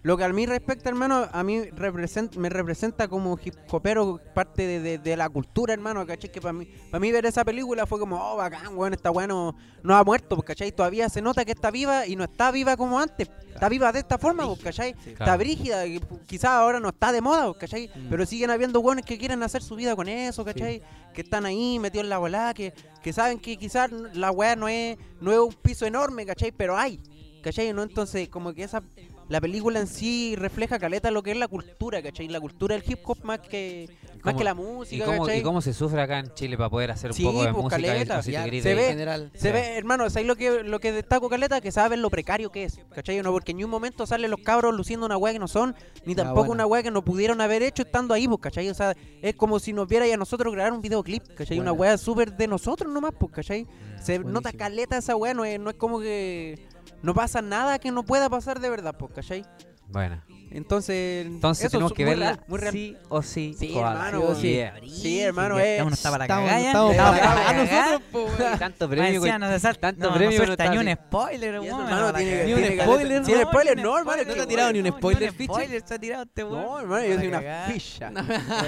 [0.03, 4.67] Lo que a mí respecta, hermano, a mí represent- me representa como hip hopero parte
[4.67, 6.31] de, de- de la cultura, hermano, ¿cachai?
[6.31, 9.27] Que para mí, para mí ver esa película fue como, oh, bacán, weón, esta weá
[9.27, 9.55] no,
[9.89, 10.71] ha muerto, pues, ¿cachai?
[10.73, 13.29] Todavía se nota que está viva y no está viva como antes.
[13.53, 14.91] Está viva de esta forma, pues, ¿cachai?
[15.05, 15.39] Está Claro.
[15.39, 15.83] brígida,
[16.27, 17.91] quizás ahora no está de moda, ¿cachai?
[17.93, 18.09] Mm.
[18.09, 20.83] Pero siguen habiendo weones que quieren hacer su vida con eso, ¿cachai?
[21.15, 24.69] Que están ahí metidos en la volada, que, que saben que quizás la weá no
[24.69, 26.53] es, no es un piso enorme, ¿cachai?
[26.53, 27.01] Pero hay,
[27.43, 27.73] ¿cachai?
[27.73, 27.83] ¿No?
[27.83, 28.83] Entonces, como que esa
[29.29, 32.29] la película en sí refleja caleta lo que es la cultura, ¿cachai?
[32.29, 33.89] La cultura del hip hop más que,
[34.25, 35.41] más que la ¿Y música, cómo, ¿cachai?
[35.41, 37.63] ¿Y cómo se sufre acá en Chile para poder hacer un Sí, poco de pues,
[37.65, 37.83] música?
[37.83, 39.31] caleta, ya, querís se ve- en general.
[39.35, 41.61] Se ve, hermano, ¿sabes lo que, lo que destaco, Caleta?
[41.61, 43.21] Que saben lo precario que es, ¿cachai?
[43.23, 45.75] No, porque en un momento salen los cabros luciendo una weá que no son,
[46.07, 46.53] ni tampoco bueno.
[46.55, 48.69] una weá que no pudieron haber hecho estando ahí, pues, ¿cachai?
[48.71, 51.59] O sea, es como si nos viera y a nosotros grabar un videoclip, ¿cachai?
[51.61, 53.67] Una weá súper de nosotros nomás, pues, ¿cachai?
[54.01, 54.31] Se Buenísimo.
[54.31, 56.68] nota caleta esa weá, no es, no es como que
[57.03, 59.45] no pasa nada que no pueda pasar de verdad, pues, ¿cachai?
[59.89, 62.73] Bueno, Entonces, entonces eso tenemos es que muy verla real, muy real.
[62.73, 63.55] sí o sí.
[63.59, 64.09] Sí, koala.
[64.09, 64.53] hermano, sí.
[64.53, 64.75] Yeah.
[64.87, 65.83] Sí, hermano, Ya es...
[65.83, 66.69] Uno estaba para la Estamos, cagada ya.
[66.69, 68.59] estamos para la cagada.
[68.59, 70.81] Tanto Más premio, encima no se salta- tanto no, no premio, pero suelta está ni
[70.81, 71.01] un así.
[71.07, 72.47] spoiler, Y eso, weón, hermano, no, la tiene que- cagada.
[72.47, 74.23] Ni un tiene spoiler, Sin no, spoiler, no, un hermano.
[74.27, 75.53] no te ha tirado ni un No, spoiler, ni ficha.
[75.53, 76.63] spoiler se ha tirado este weón.
[76.63, 78.13] No, hermano, yo soy una ficha.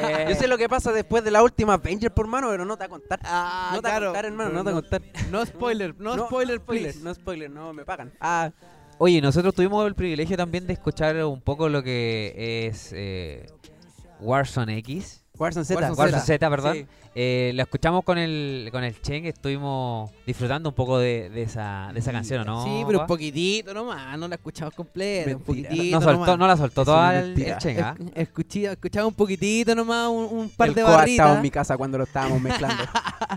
[0.03, 2.77] Eh, Yo sé lo que pasa después de la última Avenger, por mano, pero no
[2.77, 3.21] te voy a contar.
[3.25, 4.07] Ah, no te voy a claro.
[4.07, 5.03] contar, hermano, no te voy a contar.
[5.31, 6.99] No spoiler, no, spoiler, please.
[7.01, 8.13] No spoiler, no me pagan.
[8.21, 8.51] Ah,
[9.03, 13.47] Oye, nosotros tuvimos el privilegio también de escuchar un poco lo que es eh,
[14.21, 15.23] Warzone X.
[15.39, 15.75] Warzone Z.
[15.81, 16.77] Warzone Warzone Z, perdón.
[16.77, 16.87] Sí.
[17.15, 21.91] Eh, lo escuchamos con el con el Chen, estuvimos disfrutando un poco de, de esa,
[21.95, 22.63] de esa canción, ¿o no?
[22.65, 26.39] Sí, pero un poquitito nomás, no la escuchamos completa, un poquitito no, soltó, nomás.
[26.39, 27.97] no la soltó toda el, el Chen, ¿ah?
[27.99, 31.43] Esc- escuché- escuchaba un poquitito nomás, un, un par el de Coa estaba en barritas.
[31.43, 32.85] mi casa cuando lo estábamos mezclando.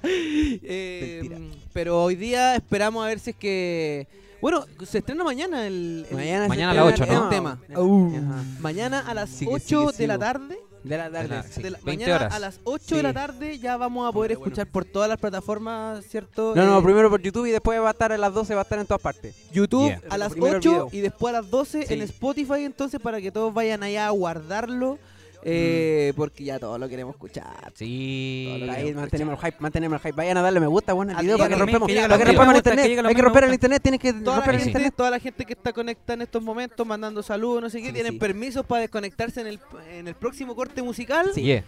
[0.06, 1.40] Eh, Mentira.
[1.72, 4.08] pero hoy día esperamos a ver si es que...
[4.44, 6.06] Bueno, se estrena mañana el...
[6.10, 7.24] el- Mañana, a las estrena ocho, ¿no?
[7.24, 7.60] el Tema.
[7.78, 8.12] Uh.
[8.60, 10.60] Mañana a las Sigue, 8 sigue, de la tarde.
[10.84, 11.30] De la tarde.
[11.30, 11.64] De la- sí.
[11.64, 12.34] de la- 20 mañana horas.
[12.34, 14.44] a las 8 de la tarde ya vamos a poder bueno.
[14.44, 16.54] escuchar por todas las plataformas, ¿cierto?
[16.58, 18.60] No, no, Eh, primero por YouTube y después va a estar a las 12, va
[18.60, 19.34] a estar en todas partes.
[19.54, 20.02] YouTube Yeah.
[20.10, 20.90] a las Primero el 8 video.
[20.92, 21.94] y después a las 12 Sí.
[21.94, 25.00] en Spotify, entonces para que todos vayan allá a guardarlo,
[25.46, 27.72] eh, porque ya todos lo queremos escuchar.
[27.76, 28.46] Sí.
[28.48, 30.16] Todo lo que Ahí queremos mantenemos el hype, mantenemos el hype.
[30.16, 32.10] Vayan a darle me gusta, bueno, al video para que que rompemos, que me el
[32.10, 33.06] que internet.
[33.06, 34.64] Hay que romper el internet, tienes que Toda la, romper el Sí.
[34.66, 34.94] gente, internet.
[34.96, 37.94] toda la gente que está conectada en estos momentos mandando saludos, no sé qué, Sí,
[37.94, 38.20] tienen sí.
[38.20, 39.60] permisos para desconectarse en el,
[39.92, 41.64] en el próximo corte musical, Yeah.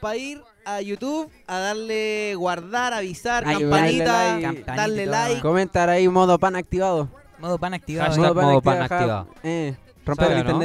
[0.00, 4.62] para ir a YouTube a darle guardar, avisar, Ay, campanita, darle like.
[4.64, 5.40] darle Campanita, like.
[5.42, 7.08] Comentar ahí modo pan activado.
[7.38, 8.10] Modo pan activado.
[8.10, 9.20] Hashtag modo pan activado.
[9.20, 9.28] activado.
[9.42, 10.60] Eh, romper el ¿no?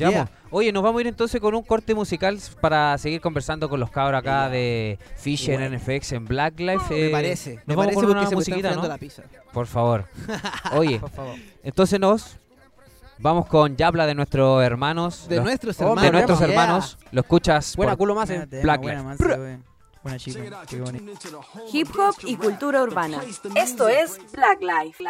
[0.00, 0.30] Ya, Yeah.
[0.50, 3.90] Oye, nos vamos a ir entonces con un corte musical para seguir conversando con los
[3.90, 5.76] cabros acá de Fisher Bueno.
[5.76, 6.92] NFX en Black Life.
[6.92, 8.88] Me eh, parece, Nos me vamos parece con porque una se me está musiquita, ¿no?
[8.88, 9.22] la pizza.
[9.52, 10.06] Por favor.
[10.72, 11.34] Oye, Por favor.
[11.62, 12.36] entonces nos
[13.18, 15.26] vamos con Yapla de nuestros hermanos.
[15.28, 16.02] De los- nuestros Oh, hermanos.
[16.02, 16.48] de nuestros yeah.
[16.48, 16.98] hermanos.
[17.12, 18.28] Lo escuchas Buena culo más.
[18.28, 19.69] Buena tema, Black buena Life.
[20.02, 20.62] Buena chica.
[20.66, 21.44] Qué bonito.
[21.72, 23.22] Hip hop y cultura urbana.
[23.54, 25.04] Esto es Black Life.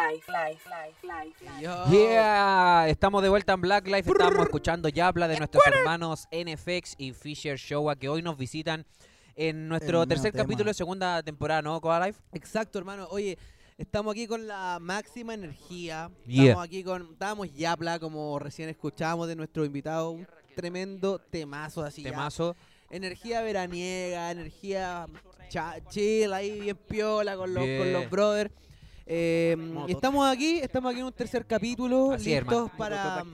[1.89, 4.09] Yeah, estamos de vuelta en Black Life.
[4.09, 8.85] Estábamos escuchando Yapla de nuestros hermanos NFX y Fisher Showa que hoy nos visitan
[9.35, 12.19] en nuestro El tercer capítulo de segunda temporada, ¿no, Coa Life?
[12.33, 13.07] Exacto, hermano.
[13.11, 13.37] Oye,
[13.77, 16.11] estamos aquí con la máxima energía.
[16.27, 16.43] Yeah.
[16.43, 17.13] Estamos aquí con.
[17.13, 20.11] Estábamos Yapla, como recién escuchamos de nuestro invitado.
[20.11, 22.03] Un tremendo temazo así.
[22.03, 22.29] ya.
[22.91, 25.07] Energía veraniega, energía
[25.49, 28.51] cha- chill ahí, bien piola con los, con los brothers.
[29.13, 32.77] Eh, y estamos aquí, estamos aquí en un tercer capítulo, Así es, listos hermano.
[32.77, 33.25] para,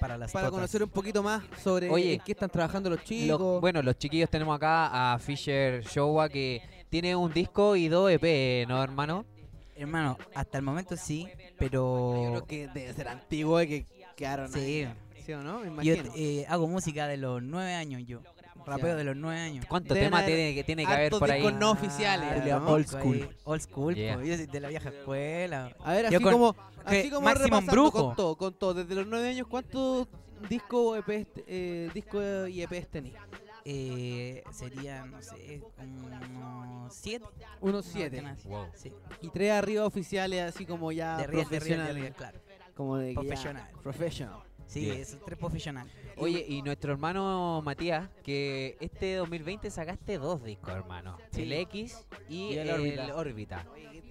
[0.00, 3.06] Para las para conocer un poquito más sobre Oye, en qué están trabajando los Los-
[3.06, 3.60] chicos.
[3.60, 8.64] bueno, los chiquillos tenemos acá a Fisher Showa que tiene un disco y dos EP,
[8.68, 9.26] ¿no, hermano?
[9.74, 12.28] Hermano, hasta el momento sí, Yo pero...
[12.30, 14.58] creo que debe ser antiguo y que quedaron Sí.
[14.58, 14.88] ahí.
[15.26, 15.58] ¿Sí o no?
[15.58, 16.12] Me Yo imagino.
[16.16, 18.20] eh, hago música de los nueve años yo.
[18.66, 18.94] Rapeo Ya.
[18.96, 19.64] de los nueve años.
[19.66, 21.40] ¿Cuántos temas tiene que, tiene que haber por ahí?
[21.40, 22.66] discos no oficiales, Ah, ¿no?
[22.72, 23.00] old school.
[23.20, 23.36] school.
[23.44, 24.14] Old school, Yeah.
[24.16, 25.76] po, yo soy de la vieja escuela.
[25.84, 28.06] A ver, Yo así con- como, así como repasando Brujo.
[28.08, 28.74] con todo, con todo.
[28.74, 30.08] Desde los nueve años, ¿cuántos
[30.48, 33.22] discos EPs, eh, discos y EPs tenías?
[33.68, 37.24] Eh, serían, no sé, unos siete.
[37.60, 38.20] Unos siete.
[38.20, 38.48] así.
[38.48, 38.66] Wow.
[38.74, 38.92] Sí.
[39.22, 42.14] Y tres arriba oficiales, así como ya De arriba, de arriba, de profesionales.
[42.16, 42.38] claro.
[42.74, 43.70] Como de que ya- Profesional.
[43.82, 44.38] professional.
[44.66, 44.94] Sí, Yeah.
[44.96, 45.92] esos tres profesionales.
[46.16, 51.18] Oye, y nuestro hermano Matías, que este 2020 sacaste dos discos, hermano.
[51.30, 51.42] Sí.
[51.42, 53.64] El X y, Y el el, órbita.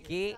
[0.08, 0.38] Que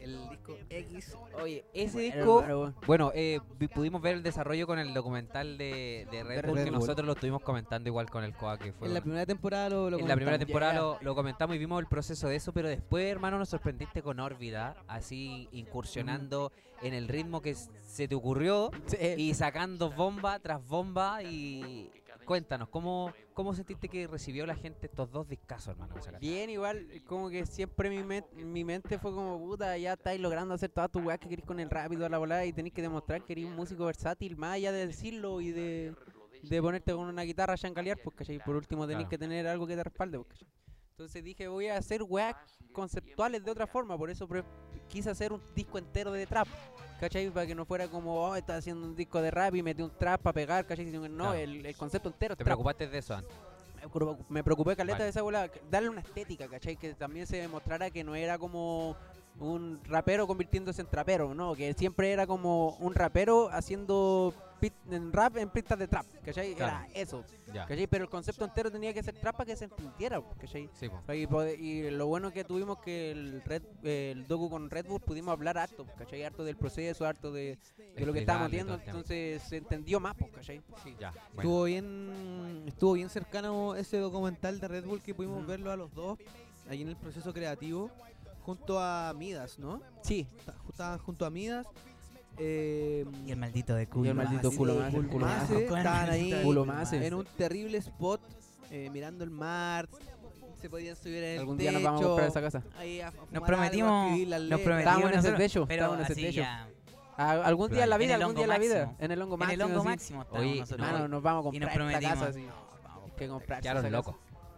[0.00, 3.40] el disco X, oye, ese Bueno, disco, bueno, eh,
[3.74, 6.80] pudimos ver el desarrollo con el documental de, de Red Bull, Red que Bull.
[6.80, 9.90] nosotros lo estuvimos comentando igual con el Coa, que fue En la primera temporada lo,
[9.90, 10.46] lo en la primera comentamos.
[10.46, 10.80] temporada Yeah.
[10.82, 14.20] lo, lo comentamos y vimos el proceso de eso, pero después, hermano, nos sorprendiste con
[14.20, 16.52] Órbita, así incursionando
[16.82, 21.90] en el ritmo que se te ocurrió Sí, y sacando bomba tras bomba y
[22.28, 25.94] cuéntanos, ¿cómo, cómo sentiste que recibió la gente estos dos discazos, hermano?
[26.20, 30.68] Bien, igual, como que siempre mi, mi mente fue como, puta, ya estáis logrando hacer
[30.70, 32.82] todas tus weas que querés con el rap y toda la volada y tenéis que
[32.82, 35.94] demostrar que eres un músico versátil, más allá de decirlo y de,
[36.42, 38.38] de ponerte con una guitarra a chancalear, pues, ¿cachai?
[38.44, 39.10] Por último tenéis Claro.
[39.10, 40.48] que tener algo que te respalde, pues, ¿cachai?
[40.98, 42.34] Entonces dije, voy a hacer weas
[42.72, 44.42] conceptuales de otra forma, por eso pre-
[44.88, 46.48] quise hacer un disco entero de trap,
[46.98, 47.30] ¿cachai?
[47.30, 49.92] Para que no fuera como, oh, estás haciendo un disco de rap y metí un
[49.96, 50.86] trap para pegar, ¿cachai?
[50.86, 51.34] Sino que no, Claro.
[51.38, 53.32] el, el concepto entero ¿Te trap preocupaste de eso antes?
[53.80, 55.04] me preocup- me preocupé caleta Vale.
[55.04, 56.76] de esa bola, darle una estética, ¿cachai?
[56.76, 58.96] Que también se demostrara que no era como
[59.38, 61.54] un rapero convirtiéndose en trapero, ¿no?
[61.54, 66.54] Que siempre era como un rapero haciendo pit- en rap en pistas de trap, ¿cachai?
[66.54, 66.84] Claro.
[66.86, 67.66] Era eso, Ya.
[67.66, 67.86] ¿cachai?
[67.86, 70.68] Pero el concepto entero tenía que ser trap para que se entendiera, ¿cachai?
[70.74, 70.88] Sí.
[71.58, 75.58] Y, lo bueno que tuvimos que el Red, el docu con Red Bull pudimos hablar
[75.58, 76.22] harto, ¿cachai?
[76.24, 77.58] Harto del proceso, harto de,
[77.96, 78.80] de lo que estábamos tema.
[78.84, 80.60] entonces se entendió más, ¿cachai?
[80.82, 80.94] Sí.
[80.98, 81.40] Ya, bueno.
[81.42, 85.94] Estuvo bien, estuvo bien cercano ese documental de Red Bull que pudimos verlo a los
[85.94, 86.18] dos
[86.68, 87.90] ahí en el proceso creativo
[88.42, 89.80] junto a Midas, ¿no?
[90.02, 90.26] Sí,
[90.68, 91.66] Estaban junto a Midas.
[92.38, 94.06] Eh, Y el maldito de culo.
[94.06, 95.62] Y el maldito culo más, Culo culo Mase, más.
[95.62, 98.20] estaban ahí Culo en un terrible spot
[98.70, 99.88] eh, mirando el mar.
[100.60, 101.70] Se podían subir en el algún techo.
[101.70, 102.62] día nos vamos a comprar esa casa.
[102.78, 106.06] ahí a- Nos algo, a prometimos, las nos prometimos Estábamos en ese techo, pero estábamos
[106.06, 106.40] en ese techo.
[106.40, 106.68] ya,
[107.16, 108.74] A- algún día en la En vida, el algún día en la vida.
[108.86, 108.96] máximo.
[109.00, 109.54] En el hongo en máximo.
[109.64, 110.86] el hongo máximo Oye, nosotros.
[110.88, 112.32] Hermano, nos vamos a comprar esta casa.
[113.16, 114.16] Que comprar Quedaron esa locos.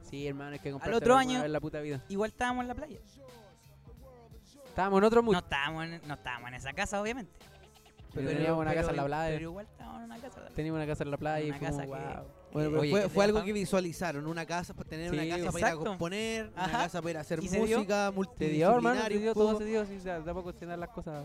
[0.09, 0.95] Sí, hermano, hay que comprar.
[0.95, 2.03] otro año- En la puta vida.
[2.09, 2.99] Igual estábamos en la playa.
[4.67, 5.33] Estábamos en otro mood.
[5.33, 7.33] No estábamos en, no estábamos en esa casa, obviamente.
[8.15, 9.37] Pero teníamos una casa en la playa.
[9.37, 10.41] Pero igual estábamos en una casa.
[10.55, 12.25] Teníamos una casa en la playa y Una fue casa como, que- wow.
[12.53, 15.59] Bueno, Oye, fue, fue algo que visualizaron, una casa para tener una Sí, casa para
[15.59, 15.85] ir a exacto.
[15.85, 16.79] componer, una Ajá.
[16.79, 19.21] casa para ir a hacer música, Se dio, hermano, se multidisciplinario.
[19.21, 19.87] dio, todo se dio.
[19.87, 21.25] Sí, o sea, tampoco dan las cosas.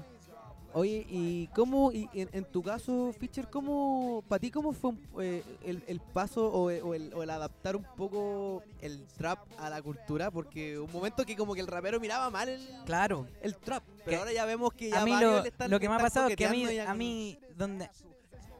[0.77, 5.41] Oye, ¿y cómo, y en, en tu caso, Fischer, cómo, para ti, cómo fue eh,
[5.63, 9.81] el, el paso o, o el, o el adaptar un poco el trap a la
[9.81, 10.31] cultura?
[10.31, 13.25] Porque un momento que como que el rapero miraba mal el, Claro.
[13.41, 15.79] el trap, Que pero ahora ya vemos que ya A mí lo, le están lo
[15.79, 17.89] que me ha pasado es que a mí, a mí donde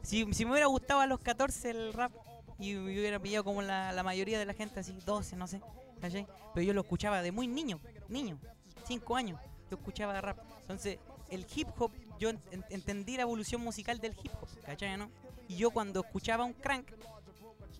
[0.02, 2.14] si, si me hubiera gustado a los 14 el rap
[2.60, 5.60] y me hubiera pillado como la, la mayoría de la gente, así 12, no sé,
[6.00, 6.26] ¿cachai?
[6.54, 8.40] Pero yo lo escuchaba de muy niño, niño,
[8.88, 9.38] 5 años,
[9.70, 10.38] yo escuchaba rap.
[10.62, 10.98] Entonces,
[11.30, 14.98] el hip hop, yo en- en- entendí la evolución musical del hip hop, ¿cachai?
[14.98, 15.10] ¿no?
[15.48, 16.92] Y yo cuando escuchaba un crank,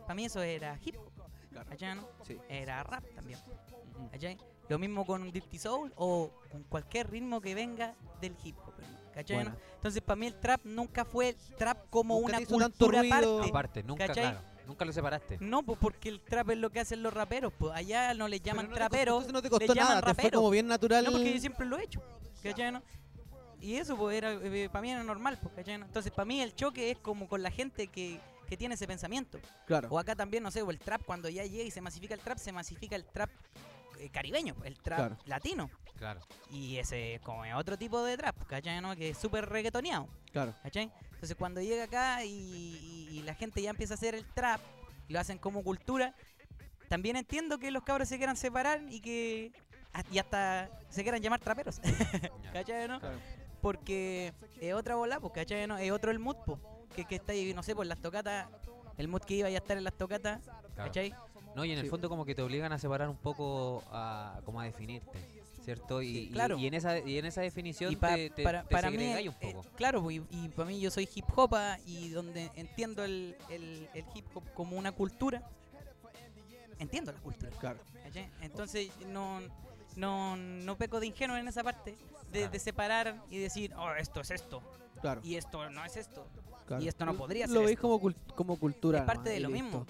[0.02, 1.96] para mí eso era hip hop, ¿cachai?
[1.96, 2.08] ¿no?
[2.26, 2.38] Sí.
[2.50, 3.40] Era rap también.
[4.12, 4.38] ¿cachai?
[4.70, 8.74] Lo mismo con un Dirty Soul o con cualquier ritmo que venga del hip hop,
[9.14, 9.46] ¿cachai?
[9.46, 9.56] No?
[9.76, 13.50] Entonces, para mí el trap nunca fue el trap como Nunca te una cultura aparte.
[13.50, 14.24] Aparte, nunca, ¿cachai?
[14.24, 15.38] claro, nunca lo separaste.
[15.40, 18.42] No, pues porque el trap es lo que hacen los raperos, pues allá no les
[18.42, 20.32] llaman Pero no te costó- traperos, entonces no te les costó llaman nada, te fue
[20.32, 21.06] como bien natural.
[21.06, 22.02] No, porque yo siempre lo he hecho,
[22.42, 22.72] ¿cachai?
[22.72, 22.82] no?
[23.62, 24.38] Y eso, pues, era,
[24.70, 25.76] para mí era normal, pues, ¿cachai?
[25.76, 29.40] Entonces, para mí el choque es como con la gente que, que tiene ese pensamiento.
[29.66, 29.88] Claro.
[29.92, 32.20] O acá también, no sé, o el trap, cuando ya llega y se masifica el
[32.20, 33.30] trap, se masifica el trap
[34.00, 35.18] eh, caribeño, el trap Claro.
[35.26, 35.70] latino.
[35.98, 36.20] Claro.
[36.52, 38.82] Y ese es como otro tipo de trap, ¿cachai?
[38.82, 38.96] ¿no?
[38.96, 40.54] Que es súper reggaetoneado, Claro.
[40.62, 40.92] ¿cachai?
[41.14, 44.60] Entonces cuando llega acá y, y- y la gente ya empieza a hacer el trap,
[45.08, 46.14] y lo hacen como cultura,
[46.90, 49.54] también entiendo que los cabros se quieran separar y que
[49.94, 51.80] a- y hasta se quieran llamar traperos,
[52.54, 52.88] ¿cachai?
[52.90, 53.00] ¿no?
[53.00, 53.18] Claro.
[53.66, 55.66] Porque es otra bola, pues, ¿cachai?
[55.66, 55.76] ¿no?
[55.80, 56.60] Es otro el mood, pues,
[56.96, 58.48] que, que está ahí, no sé, por las tocatas,
[58.96, 60.62] el mood que iba a estar en las tocatas, claro.
[60.76, 61.16] ¿cachai?
[61.56, 61.90] No, y en el Sí.
[61.90, 65.18] fondo como que te obligan a separar un poco a como a definirte,
[65.64, 66.04] ¿cierto?
[66.04, 66.60] Y, Sí, y- claro.
[66.60, 68.98] y en esa y en esa definición Y pa- te, te- para, te para mí,
[68.98, 69.66] un eh, poco.
[69.76, 71.56] claro, pues, y, para mí yo soy hip hop
[71.88, 75.42] y donde entiendo el, el- el hip hop como una cultura,
[76.78, 77.50] entiendo la cultura.
[77.60, 77.80] Claro.
[78.04, 78.30] ¿cachai?
[78.42, 79.40] Entonces no,
[79.96, 81.92] no, no peco de ingenuo en esa parte
[82.32, 82.52] de, Claro.
[82.52, 84.62] de separar y decir, oh, esto es esto
[85.02, 85.22] Claro.
[85.24, 86.26] y esto no es esto.
[86.68, 86.84] claro.
[86.84, 88.00] y esto no podría Lo ser veis esto.
[88.00, 89.00] como, como cultura.
[89.00, 89.86] Es parte de lo mismo.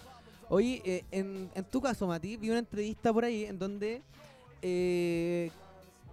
[0.49, 4.03] Oye, eh, en, en tu caso, Mati, vi una entrevista por ahí en donde
[4.61, 5.49] eh,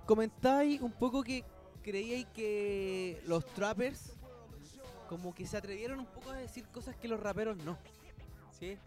[0.07, 1.45] comentáis un poco que
[1.83, 4.15] creíais que los trappers
[5.09, 7.77] como que se atrevieron un poco a decir cosas que los raperos no.
[8.59, 8.79] Sí.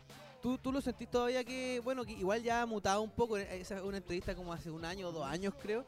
[0.45, 3.47] ¿Tú, tú lo sentís todavía que, bueno, que igual ya ha mutado un poco, eh,
[3.59, 5.83] esa es una entrevista como hace un año o dos años creo,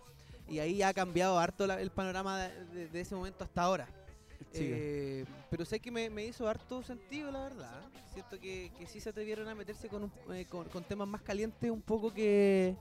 [0.49, 3.88] y ahí ha cambiado harto la- el panorama de, de- de ese momento hasta ahora.
[4.55, 7.82] Eh, pero sé que me, me hizo harto sentido, la verdad.
[8.16, 11.22] Siento que, que sí se atrevieron a meterse con, un- eh, con, con temas más
[11.22, 12.76] calientes un poco que,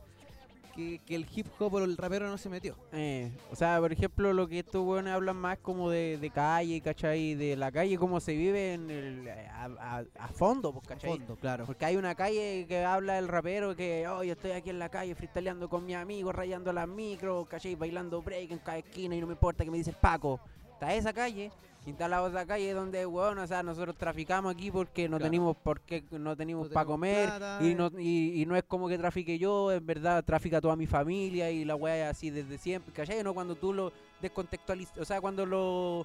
[0.76, 2.76] que, que el hip hop o el rapero no se metió.
[2.92, 6.80] Eh, o sea, por ejemplo, lo que estos weones hablan más como de, de calle,
[6.80, 7.34] ¿cachai?
[7.34, 11.10] De la calle, cómo se vive en el, a, a- a fondo, pues, ¿cachai?
[11.10, 11.64] Fondo, claro.
[11.66, 14.88] Porque hay una calle que habla el rapero que, oh, yo estoy aquí en la
[14.90, 17.74] calle freestyleando con mis amigos, rayando las micros, ¿cachai?
[17.74, 20.38] Bailando break en cada esquina y no me importa que me dice Paco.
[20.74, 21.50] Está esa calle.
[21.98, 25.30] La otra calle donde, weón, o sea, nosotros traficamos aquí porque no Claro.
[25.30, 27.26] tenemos por qué, no tenemos No para comer.
[27.28, 27.74] plata, y, eh.
[27.76, 31.50] no, y, y no es como que trafique yo, en verdad trafica toda mi familia
[31.50, 33.22] y la weá así desde siempre, ¿cachai?
[33.22, 36.04] No cuando tú lo descontextualizas, o sea, cuando lo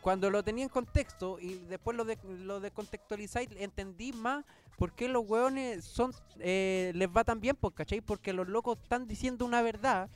[0.00, 4.44] cuando lo tenía en contexto y después lo, de, lo descontextualizáis, entendí más
[4.78, 8.00] por qué los weones son, eh, les va tan bien, pues, ¿cachai?
[8.00, 10.08] Porque los locos están diciendo una verdad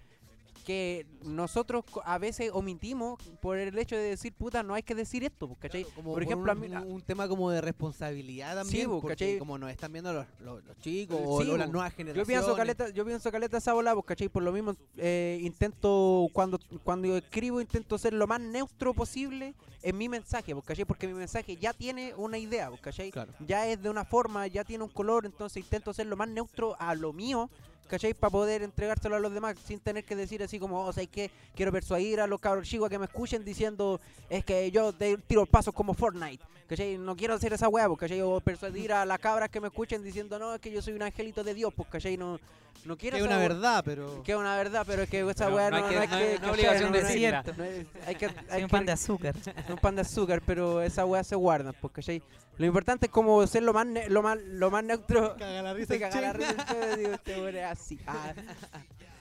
[0.68, 5.24] que nosotros a veces omitimos por el hecho de decir, puta, no hay que decir
[5.24, 5.84] esto, pues, ¿cachai?
[5.94, 9.38] Como por ejemplo, a un, mí- un- tema como de responsabilidad también, bo, porque ¿cachai?
[9.38, 12.26] como nos están viendo los, los, los chicos Sí, o, o las nuevas Yo generaciones.
[12.28, 14.28] pienso caleta, yo pienso caleta esa bola, pues, ¿cachai?
[14.28, 19.96] Por lo mismo eh, intento, cuando, cuando escribo, intento ser lo más neutro posible en
[19.96, 20.84] mi mensaje, pues, ¿cachai?
[20.84, 23.10] Porque mi mensaje ya tiene una idea, pues, ¿cachai?
[23.10, 23.32] Claro.
[23.46, 26.76] Ya es de una forma, ya tiene un color, entonces intento ser lo más neutro
[26.78, 27.48] a lo mío,
[27.88, 28.14] ¿cachai?
[28.14, 31.30] Para poder entregárselo a los demás sin tener que decir así como, oh, ¿sabes qué?
[31.56, 34.92] Quiero persuadir a los cabros chicos a que me escuchen diciendo, es que yo
[35.26, 36.98] tiro pasos como Fortnite, ¿cachai?
[36.98, 38.20] No quiero hacer esa hueá, pues, ¿cachai?
[38.20, 41.02] O persuadir a las cabras que me escuchen diciendo, no, es que yo soy un
[41.02, 42.16] angelito de Dios, pues, ¿cachai?
[42.16, 42.38] No,
[42.84, 43.48] no quiero que es una hueá.
[43.48, 44.22] verdad, pero...
[44.22, 46.08] Que es una verdad, pero es que esa weá no no, hay que- no hay
[46.08, 46.38] no- que...
[46.46, 48.26] no obligación No de es- Hay que...
[48.50, 49.34] Hay un que- pan de azúcar.
[49.68, 52.22] un pan de azúcar, pero esa weá se guarda, pues, ¿cachai?
[52.58, 55.36] Lo importante es como ser lo más, ne- lo más, lo más neutro.
[55.38, 57.98] Caga la risa caga la risa digo, este así.
[58.06, 58.34] Ah.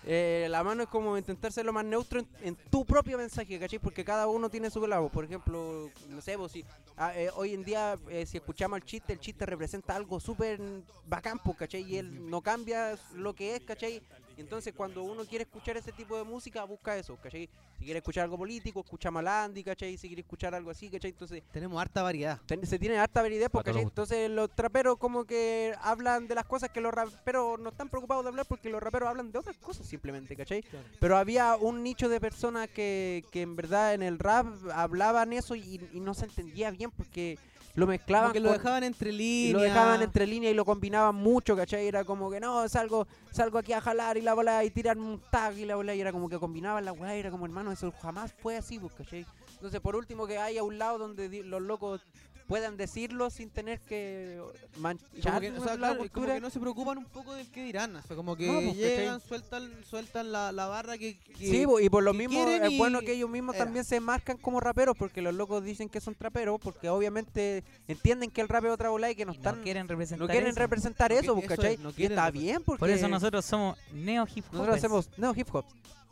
[0.10, 3.60] Eh, la mano es como intentar ser lo más neutro en, en tu propio mensaje,
[3.60, 3.78] ¿cachai?
[3.78, 5.10] Porque cada uno tiene su lado.
[5.10, 6.64] Por ejemplo, no sé, pues, si,
[6.96, 10.62] ah, eh, hoy en día, eh, si escuchamos el chiste, el chiste representa algo súper
[11.06, 11.82] bacán, pues, ¿cachai?
[11.84, 14.02] Y él no cambia lo que es, ¿cachai?
[14.38, 17.50] Entonces, cuando uno quiere escuchar ese tipo de música, busca eso, ¿cachai?
[17.78, 19.98] Si quiere escuchar algo político, escucha Malandi, ¿cachai?
[19.98, 21.12] Si quiere escuchar algo así, ¿cachai?
[21.12, 22.40] Entonces, Tenemos harta variedad.
[22.46, 26.46] ten- se tiene harta variedad, porque los entonces los traperos como que hablan de las
[26.46, 29.58] cosas que los raperos no están preocupados de hablar porque los raperos hablan de otras
[29.58, 30.64] cosas simplemente, ¿cachai?
[31.00, 35.56] Pero había un nicho de personas que, que en verdad en el rap hablaban eso
[35.56, 37.38] y, y no se entendía bien porque
[37.78, 39.53] lo mezclaban que lo con- dejaban entre líneas.
[39.53, 41.88] lo dejaban entre líneas y lo combinaban mucho, ¿cachai?
[41.88, 45.21] Era como que no, salgo, salgo aquí a jalar y la bola y tirar un
[45.32, 47.71] tag y la bola y era como que combinaban la weá y era como hermano,
[47.71, 49.25] eso jamás fue así, pues, ¿cachai?
[49.53, 52.01] Entonces por último que haya un lado donde los locos
[52.48, 54.41] puedan decirlo sin tener que
[54.78, 56.34] manchar Como que, o sea, la claro, como cultura.
[56.36, 57.95] que no se preocupan un poco del que dirán.
[57.95, 61.66] O sea, como que No, pues, llegan, sueltan, sueltan la, la barra que, que- Sí,
[61.66, 63.66] bo, y por lo mismo es y bueno que ellos mismos era.
[63.66, 68.32] también se marcan como raperos, porque los locos dicen que son traperos, porque obviamente entienden
[68.32, 70.32] que el rap es otra bola y que no Y están no quieren representar no
[70.32, 70.60] quieren eso.
[70.60, 71.74] representar eso, pues, eso ¿cachai?
[71.74, 74.54] es, no Y quieren está repre- bien porque Por eso nosotros somos neo hip hop.
[74.54, 75.66] nosotros hacemos no hip hop.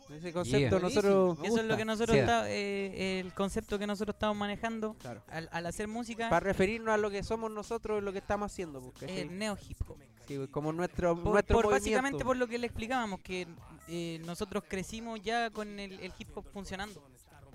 [0.10, 0.80] Ese concepto Yeah.
[0.80, 2.20] nosotros Eso es lo que nosotros Sí.
[2.20, 5.24] está- eh, el concepto que nosotros estamos manejando Claro.
[5.28, 8.52] al, al hacer música para referirnos a lo que somos nosotros y lo que estamos
[8.52, 9.98] haciendo, pues, el neo hip hop.
[10.28, 13.48] Sí, pues, como nuestro Por, nuestro por- básicamente por lo que le explicábamos, que
[13.88, 17.04] eh, nosotros crecimos ya con el, el hip hop funcionando.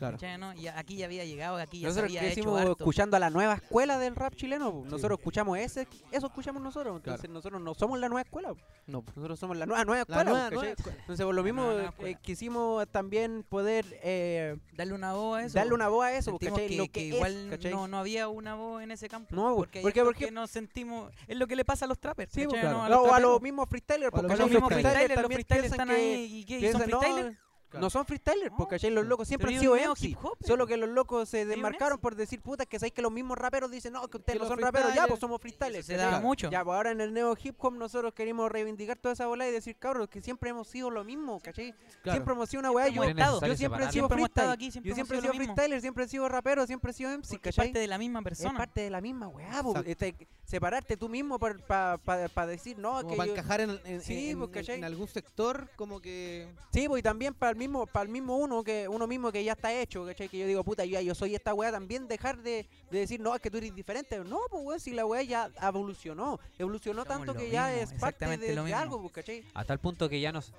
[0.00, 0.16] Claro.
[0.16, 0.52] ¿cachai, no?
[0.54, 2.72] Y aquí ya había llegado, aquí ya nosotros se había hecho crecimos harto.
[2.72, 4.90] escuchando a la nueva escuela del rap chileno, pues.
[4.90, 7.34] nosotros escuchamos ese, eso escuchamos nosotros, entonces Claro.
[7.34, 8.64] nosotros no somos la nueva escuela, pues.
[8.86, 10.80] No, nosotros somos la nueva nueva La escuela, nueva, pues, nueva ¿cachai?
[10.80, 10.98] escuela.
[11.02, 15.44] Entonces por lo mismo nueva, nueva eh, quisimos también poder eh, Darle una voz a
[15.44, 15.54] eso.
[15.58, 18.54] darle una voz a eso, pues, que, lo que que, igual no, no había una
[18.54, 19.34] voz en ese campo.
[19.36, 21.12] No, porque, porque, porque- que nos sentimos.
[21.28, 22.32] Es lo que le pasa a los trappers.
[22.32, 22.62] Sí, pues.
[22.64, 23.32] No, a los o a traperos.
[23.32, 26.40] los mismos freestylers, porque Los mismos freestylers los freestylers están ahí.
[26.40, 26.58] ¿Y qué?
[26.58, 27.36] ¿Y son freestylers?
[27.70, 27.82] Claro.
[27.86, 28.90] No son freestylers, No, porque ¿cachai?
[28.90, 30.16] los locos siempre han sido MC.
[30.44, 33.70] Solo que los locos se desmarcaron por decir, puta, que sabéis que los mismos raperos
[33.70, 35.86] dicen, no, que ustedes Que no son raperos, ya, pues somos freestylers.
[35.86, 36.50] Se daba mucho.
[36.50, 39.52] Ya, pues ahora en el neo hip hop nosotros queremos reivindicar toda esa bola y
[39.52, 41.72] decir, cabros, que siempre hemos sido lo mismo, ¿cachai?
[42.02, 42.16] Claro.
[42.16, 42.88] Siempre hemos sido una weá.
[42.88, 44.50] Yo, yo siempre he sido freestyle.
[44.50, 47.28] aquí, siempre Yo siempre he sido freestyler, siempre he sido rapero, siempre he sido MC,
[47.30, 47.68] Porque es ¿cachai?
[47.68, 48.58] parte de la misma Es persona.
[48.58, 49.62] parte de la misma weá.
[49.86, 55.70] Este, separarte tú mismo para decir, no, Como que para yo- encajar en, algún sector,
[55.76, 56.48] como que...
[56.72, 59.44] Sí, pues y también para el mismo, para el mismo uno que uno mismo que
[59.44, 60.28] ya está hecho, ¿cachai?
[60.28, 63.20] Que yo digo, puta, yo, ya- yo soy esta weá, también dejar de, de decir,
[63.20, 64.18] no, es que tú eres diferente.
[64.24, 68.26] No, pues weón, si la weá ya evolucionó, evolucionó Somos tanto que ya es parte
[68.26, 68.78] de, lo de mismo.
[68.80, 69.44] algo, pues, ¿cachai?
[69.54, 70.52] A tal punto que ya nos...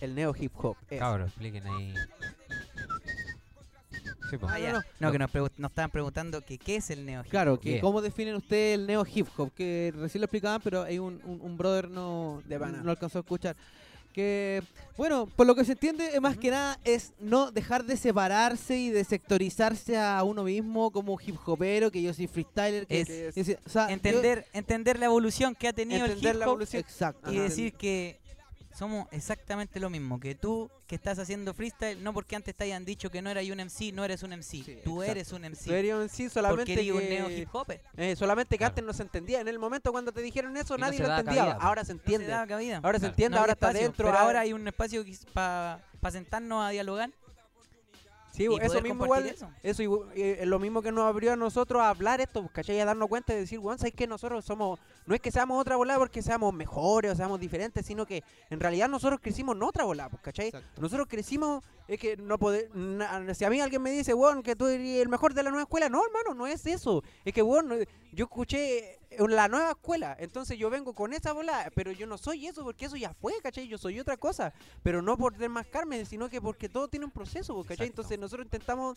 [0.00, 0.76] El neo hip hop.
[0.98, 1.94] Cabros, expliquen ahí.
[4.32, 4.50] Sí, pues.
[4.52, 5.12] Ah, no, No, no.
[5.12, 7.80] que nos, nos estaban preguntando que qué es el neo hip Claro, que Yeah.
[7.82, 11.40] cómo definen ustedes el neo hip hop, que recién lo explicaban, pero hay un, un,
[11.42, 13.54] un brother no, De no alcanzó a escuchar.
[14.14, 14.62] Que,
[14.98, 18.90] bueno, por lo que se entiende, más que nada es no dejar de separarse y
[18.90, 23.44] de sectorizarse a uno mismo como hip hopero, que yo soy freestyler, que Es que
[23.44, 26.80] sí, o sea, yo- entender, entender la evolución que ha tenido el hip hop evolución.
[26.80, 27.32] exacto.
[27.32, 27.44] y Ajá.
[27.44, 28.20] decir que
[28.74, 32.84] somos exactamente lo mismo, que tú que estás haciendo freestyle, no porque antes te hayan
[32.84, 35.02] dicho que no eras un MC, no eres un MC, Sí, tú exacto.
[35.04, 35.70] eres un MC.
[35.70, 37.80] En sí, porque solamente un que- neo hip hopper.
[37.96, 38.70] eh, solamente que Claro.
[38.72, 39.40] antes no se entendía.
[39.40, 41.44] En el momento cuando te dijeron eso, Y nadie lo entendía.
[41.46, 42.32] cabida, ahora se No se entiende.
[42.34, 44.06] Ahora se entiende, No ahora está espacio, dentro.
[44.06, 47.10] Pero ah, ahora hay un espacio para sentarnos a dialogar.
[48.32, 49.26] Sí, y eso mismo igual.
[49.26, 49.48] eso.
[49.62, 52.52] Eso igual, eh, es lo mismo que nos abrió a nosotros a hablar esto, pues,
[52.52, 52.80] ¿cachai?
[52.80, 55.76] A darnos cuenta y decir, weón, ¿sabes que nosotros somos, no es que seamos otra
[55.76, 59.84] volada porque seamos mejores o seamos diferentes, sino que en realidad nosotros crecimos en otra
[59.84, 60.46] volada, pues, ¿cachai?
[60.46, 60.80] Exacto.
[60.80, 62.70] Nosotros crecimos, es que no poder,
[63.34, 65.64] si a mí alguien me dice, weón, que tú eres el mejor de la nueva
[65.64, 67.04] escuela, no, hermano, no es eso.
[67.24, 71.92] Es que, weón, yo escuché la nueva escuela, entonces yo vengo con esa bola, pero
[71.92, 73.68] yo no soy eso, porque eso ya fue, ¿cachai?
[73.68, 74.52] Yo soy otra cosa,
[74.82, 77.72] pero no por desmascarme, sino que porque todo tiene un proceso, ¿cachai?
[77.74, 78.02] Exacto.
[78.02, 78.96] Entonces nosotros intentamos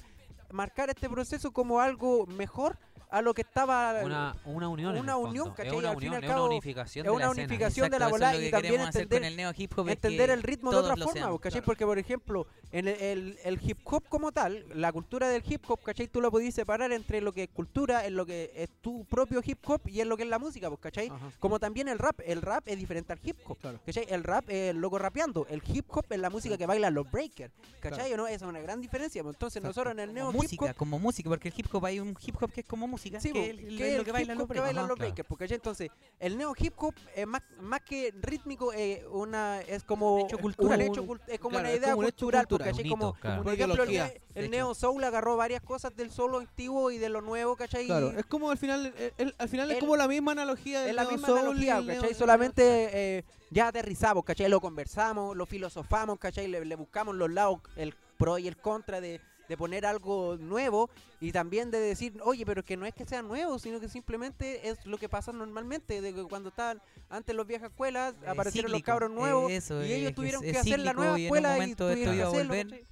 [0.51, 2.77] marcar este proceso como algo mejor
[3.09, 4.01] a lo que estaba...
[4.03, 4.97] Una, una unión.
[4.97, 5.49] una el unión.
[5.51, 5.67] ¿cachai?
[5.67, 7.45] Es una Al unión, al es una unificación es de una la escena.
[7.47, 9.89] unificación de la Exacto, bola y también entender- el neo hip hop.
[9.89, 11.51] entender el ritmo de otra forma, ¿cachai?
[11.61, 11.65] claro.
[11.65, 15.63] Porque, por ejemplo, en el, el- el hip hop como tal, la cultura del hip
[15.69, 16.07] hop, ¿cachai?
[16.07, 19.41] Tú lo podías separar entre lo que es cultura, en lo que es tu propio
[19.45, 21.07] hip hop y en lo que es la música, pues, ¿cachai?
[21.09, 21.31] Ajá.
[21.39, 22.19] Como también el rap.
[22.25, 23.79] El rap es diferente al hip hop, Claro.
[23.85, 24.05] ¿cachai?
[24.09, 25.45] El rap es el loco rapeando.
[25.49, 28.13] El hip hop es la música que bailan los breakers, ¿cachai?
[28.13, 28.27] ¿O no?
[28.27, 29.21] Esa es una gran diferencia.
[29.23, 29.35] pues.
[29.35, 29.67] Entonces, Exacto.
[29.81, 31.99] nosotros en el neo Como hip música, hop como música, porque el hip hop hay
[31.99, 34.05] un hip hop que es como música, Sí, que po, es el- que lo el
[34.05, 34.65] que bailan los que breakers.
[34.67, 35.09] bailan Ajá, los claro.
[35.09, 35.89] breakers, porque entonces
[36.19, 40.37] el neo hip hop es más, más que rítmico, eh, una es como Un hecho
[40.37, 40.79] cultural.
[40.79, 43.13] un hecho es como Claro, una es idea como un cultural, cultural, porque un como,
[43.13, 43.43] claro.
[43.43, 47.21] por ejemplo el, el neo soul agarró varias cosas del solo antiguo y de lo
[47.21, 47.85] nuevo, ¿cachai?
[47.85, 50.81] Claro, es como al final, el- el- al final es El- como la misma analogía
[50.81, 52.13] del es la misma analogía, ¿cachai?
[52.13, 54.49] Solamente eh, ya aterrizamos, ¿cachai?
[54.49, 56.47] Lo conversamos, lo filosofamos, ¿cachai?
[56.47, 59.19] Le, le buscamos los lados, el pro y el contra de,
[59.49, 60.89] de poner algo nuevo
[61.19, 64.69] y también de decir, oye, pero que no es que sea nuevo, sino que simplemente
[64.69, 68.71] es lo que pasa normalmente, de que cuando estaban antes los viejas escuelas, Es aparecieron
[68.71, 71.25] los cíclico, cabros nuevos eso, y ellos es- tuvieron es que hacer la nueva y
[71.25, 72.67] en un escuela y tuvieron que hacerlo, volver.
[72.67, 72.85] Y Tiene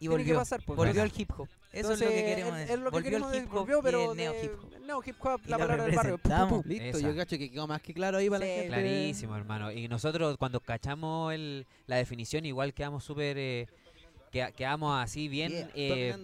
[0.00, 1.48] que volvió, pasar, pues, volvió el hip hop.
[1.74, 2.74] Eso Entonces, es lo que queremos es- decir.
[2.74, 4.80] es lo que volvió queremos el decir, hip hop volvió, pero el neo hip hop.
[4.86, 6.18] neo hip hop, la palabra del barrio.
[6.18, 6.34] pu, pu, pu.
[6.34, 6.66] representamos.
[6.66, 7.08] Listo, Esa.
[7.08, 8.68] yo cacho que quedó más que claro ahí para Sí, la gente.
[8.68, 9.72] Clarísimo, hermano.
[9.72, 13.36] Y nosotros cuando cachamos el, la definición, igual quedamos súper...
[13.38, 13.66] Eh,
[14.30, 15.50] que- quedamos así bien...
[15.52, 16.16] Yeah, eh,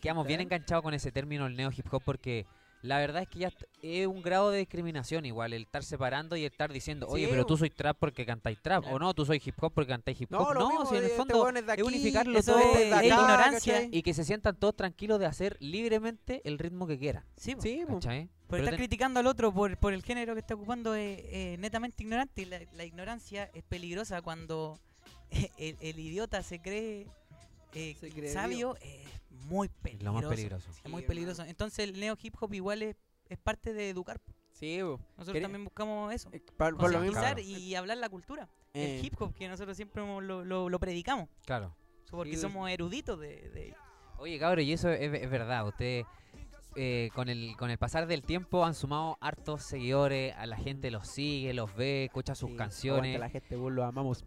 [0.00, 0.44] quedamos bien ¿eh?
[0.44, 2.46] enganchados con ese término, el neo hip hop, porque
[2.82, 3.52] la verdad es que ya
[3.82, 7.44] es un grado de discriminación igual, el estar separando y estar diciendo, oye, Sí, pero
[7.44, 8.96] tú soy trap porque cantáis trap, Claro.
[8.96, 10.54] o no, tú soy hip hop porque cantáis hip No, hop.
[10.54, 13.74] No, mismo si en el este fondo es unificarlo todo es- ignorancia.
[13.74, 13.88] ¿cachai?
[13.92, 17.24] y que se sientan todos tranquilos de hacer libremente el ritmo que quieran.
[17.36, 17.56] Sí.
[17.60, 21.18] Sí, Pero estar ten- criticando al otro por, por el género que está ocupando es
[21.24, 22.42] eh, netamente ignorante.
[22.42, 24.78] Y la, la ignorancia es peligrosa cuando
[25.58, 27.06] el, el idiota se cree,
[27.74, 28.76] eh, Se cree sabio.
[29.48, 30.04] Muy es peligroso.
[30.04, 30.70] lo más peligroso.
[30.84, 31.44] Es muy peligroso.
[31.44, 32.96] Entonces el neo hip hop igual es,
[33.28, 34.20] es parte de educar.
[34.52, 34.98] Sí, bo.
[35.16, 36.28] Nosotros Quería- también buscamos eso.
[36.32, 37.14] Eh, Por, por lo mismo.
[37.20, 38.48] Concientizar y hablar la cultura.
[38.74, 41.28] Eh, El hip hop que nosotros siempre lo, lo- lo predicamos.
[41.46, 41.74] Claro.
[42.10, 42.40] Porque Sí.
[42.42, 43.74] somos eruditos de, de-
[44.18, 45.66] Oye, cabrón, y eso es, es verdad.
[45.68, 46.04] Ustedes,
[46.74, 50.34] eh, con, el, con el pasar del tiempo, han sumado hartos seguidores.
[50.36, 53.18] A la gente los sigue, los ve, escucha sus sí, canciones.
[53.20, 54.24] la gente, vos lo amamos.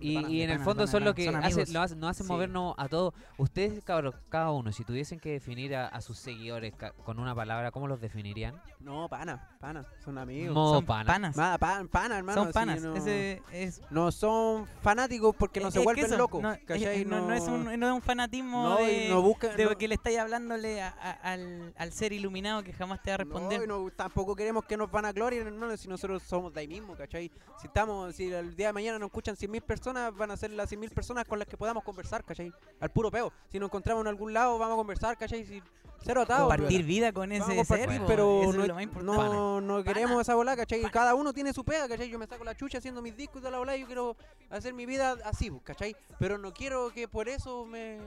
[0.00, 2.32] Y, en el fondo pana, son lo que son hace- lo hace- nos hacen Sí.
[2.32, 3.14] movernos a todos.
[3.38, 7.34] Ustedes, cabros, cada uno, si tuviesen que definir a, a sus seguidores ca- con una
[7.34, 8.60] palabra, ¿cómo los definirían?
[8.80, 10.54] No, pana, pana, son amigos.
[10.54, 11.06] Modo son pana.
[11.06, 11.36] panas.
[11.36, 12.40] Ma- pan- pana, hermano.
[12.42, 12.82] son sí, panas.
[12.82, 16.42] no, Ese es no son fanáticos porque no Es- se es que vuelven locos.
[16.42, 19.88] No, es- no- no es un, no es un fanatismo no, de, no no- que
[19.88, 23.66] le estáis hablándole a- a- al, al ser iluminado que jamás te va a responder.
[23.66, 26.68] No, no, tampoco queremos que nos van a gloria, hermano, si nosotros somos de ahí
[26.68, 27.30] mismo, ¿cachai?
[27.60, 30.70] Si estamos, si el día de mañana nos escuchan 100.000 personas, van a ser las
[30.70, 32.52] 100.000 personas con las que podamos conversar, ¿cachai?
[32.80, 33.32] Al puro peo.
[33.50, 35.44] Si nos encontramos en algún lado, vamos a conversar, ¿cachai?
[35.44, 35.62] Si,
[36.02, 36.48] cero atado.
[36.48, 39.84] compartir vida con ese ser, pero eso no, es lo más no, no Pana.
[39.84, 40.82] queremos esa bola, ¿cachai?
[40.90, 42.08] Cada uno tiene su pega, ¿cachai?
[42.08, 44.16] Yo me saco la chucha haciendo mis discos y toda la bola y yo quiero
[44.50, 45.96] hacer mi vida así, ¿cachai?
[46.18, 47.98] Pero no quiero que por eso me,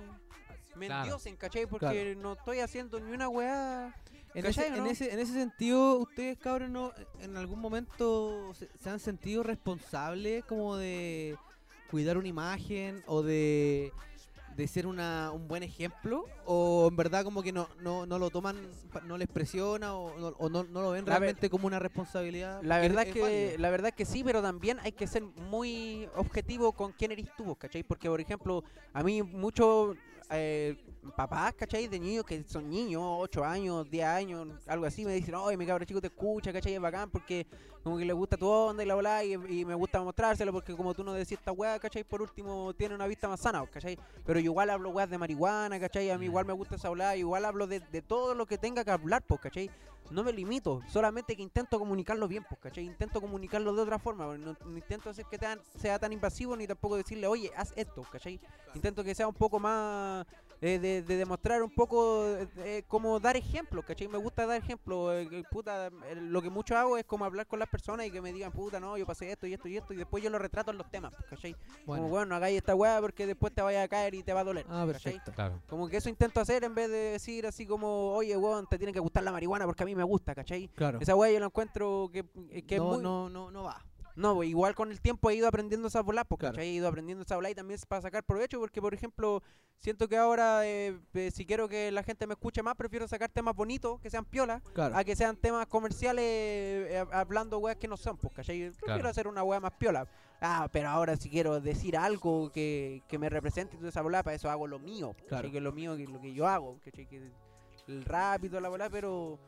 [0.75, 1.03] me Claro.
[1.03, 1.65] endiosen, ¿cachai?
[1.65, 3.93] Porque no estoy haciendo ni una weá.
[4.35, 9.41] En ese, en ese sentido, ustedes, cabros, no, en algún momento se, se han sentido
[9.41, 11.35] responsables como de
[11.89, 13.91] cuidar una imagen o de,
[14.55, 16.25] de ser una, un buen ejemplo?
[16.45, 18.57] ¿O en verdad como que no, no, no lo toman,
[19.05, 22.61] no les presiona o, no, o no, no lo ven La realmente como una responsabilidad?
[22.63, 26.73] La verdad es que la verdad que sí, pero también hay que ser muy objetivo
[26.73, 27.83] con quién eres tú, ¿cachai?
[27.83, 28.63] Porque por ejemplo,
[28.93, 29.95] a mí mucho
[30.29, 30.77] eh,
[31.15, 31.87] papás, ¿cachai?
[31.87, 35.65] De niños que son niños, 8 años, 10 años, algo así, me dicen, oye, mi
[35.65, 36.75] cabro chico te escucha, ¿cachai?
[36.75, 37.47] Es bacán porque
[37.83, 40.75] como que le gusta tu onda y la bola y, y me gusta mostrárselo porque
[40.75, 42.03] como tú no decís esta weá, ¿cachai?
[42.03, 43.97] Por último tiene una vista más sana, ¿cachai?
[44.25, 46.09] Pero yo igual hablo weas de marihuana, ¿cachai?
[46.11, 48.83] A mí igual me gusta esa bola, igual hablo de, de todo lo que tenga
[48.83, 49.69] que hablar, pues, ¿cachai?
[50.09, 52.83] No me limito, solamente que intento comunicarlo bien, pues, ¿cachai?
[52.85, 56.65] Intento comunicarlo de otra forma, no, no intento hacer que tan- sea tan invasivo ni
[56.65, 58.39] tampoco decirle, oye, haz esto, ¿cachai?
[58.73, 60.25] Intento que sea un poco más
[60.61, 62.25] eh, de, de demostrar un poco
[62.57, 64.07] eh, como dar ejemplos, ¿cachai?
[64.07, 67.69] Me gusta dar ejemplos, eh, puta, lo que mucho hago es como hablar con las
[67.69, 69.97] personas y que me digan, puta, no, yo pasé esto y esto y esto y
[69.97, 71.55] después yo lo retrato en los temas, ¿cachai?
[71.85, 72.03] Bueno.
[72.03, 74.41] Como, bueno, no hagáis esta weá porque después te vaya a caer y te va
[74.41, 74.85] a doler, Ah.
[75.35, 75.61] Claro.
[75.67, 78.91] Como que eso intento hacer en vez de decir así como, oye, weón, te tiene
[78.93, 80.67] que gustar la marihuana porque a mí me gusta, ¿cachai?
[80.69, 80.99] Claro.
[80.99, 83.01] Esa weá yo la encuentro que, eh, que es no, muy...
[83.01, 83.85] no, no, no va.
[84.19, 86.61] No, pues, igual con el tiempo he ido aprendiendo esas bolas, porque Claro.
[86.61, 89.41] he ido aprendiendo esa bola y también es para sacar provecho, porque por ejemplo,
[89.77, 93.29] siento que ahora eh, eh, si quiero que la gente me escuche más, prefiero sacar
[93.29, 94.97] temas bonitos, que sean piola, Claro.
[94.97, 98.59] a que sean temas comerciales eh, hablando weas que no son, pues, ¿cachai?
[98.71, 99.09] Prefiero Claro.
[99.09, 100.05] hacer una wea más piola.
[100.41, 104.21] Ah, pero ahora si quiero decir algo que, que me represente y toda esa bola,
[104.21, 105.15] para eso hago lo mío.
[105.29, 105.49] Claro.
[105.49, 107.05] Que es lo mío, que lo que yo hago, ¿cachai?
[107.07, 107.31] Que
[107.87, 109.39] el rap y toda la bola, pero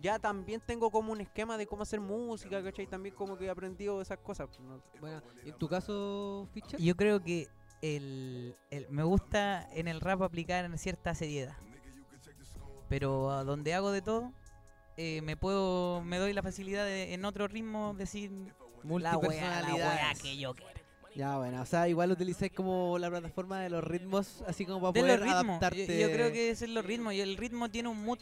[0.00, 2.86] ya también tengo como un esquema de cómo hacer música, ¿cachai?
[2.86, 4.48] También como que he aprendido esas cosas.
[4.48, 6.80] pues, no- Bueno, ¿y en tu caso, Fischer?
[6.80, 7.48] Yo creo que
[7.82, 11.56] el, el- me gusta en el rap aplicar en cierta seriedad.
[12.88, 14.32] Pero a donde hago de todo,
[14.96, 18.50] eh, me puedo me doy la facilidad de en otro ritmo decir la wea,
[18.82, 20.22] la wea Multipersonalidades.
[20.22, 20.78] que yo quiero.
[21.14, 24.92] Ya, bueno, o sea, igual utilizáis como la plataforma de los ritmos, así como para
[24.92, 25.44] De poder los ritmos.
[25.46, 26.00] Yo, adaptarte.
[26.00, 28.20] yo creo que ese es los ritmos y el ritmo tiene un mood,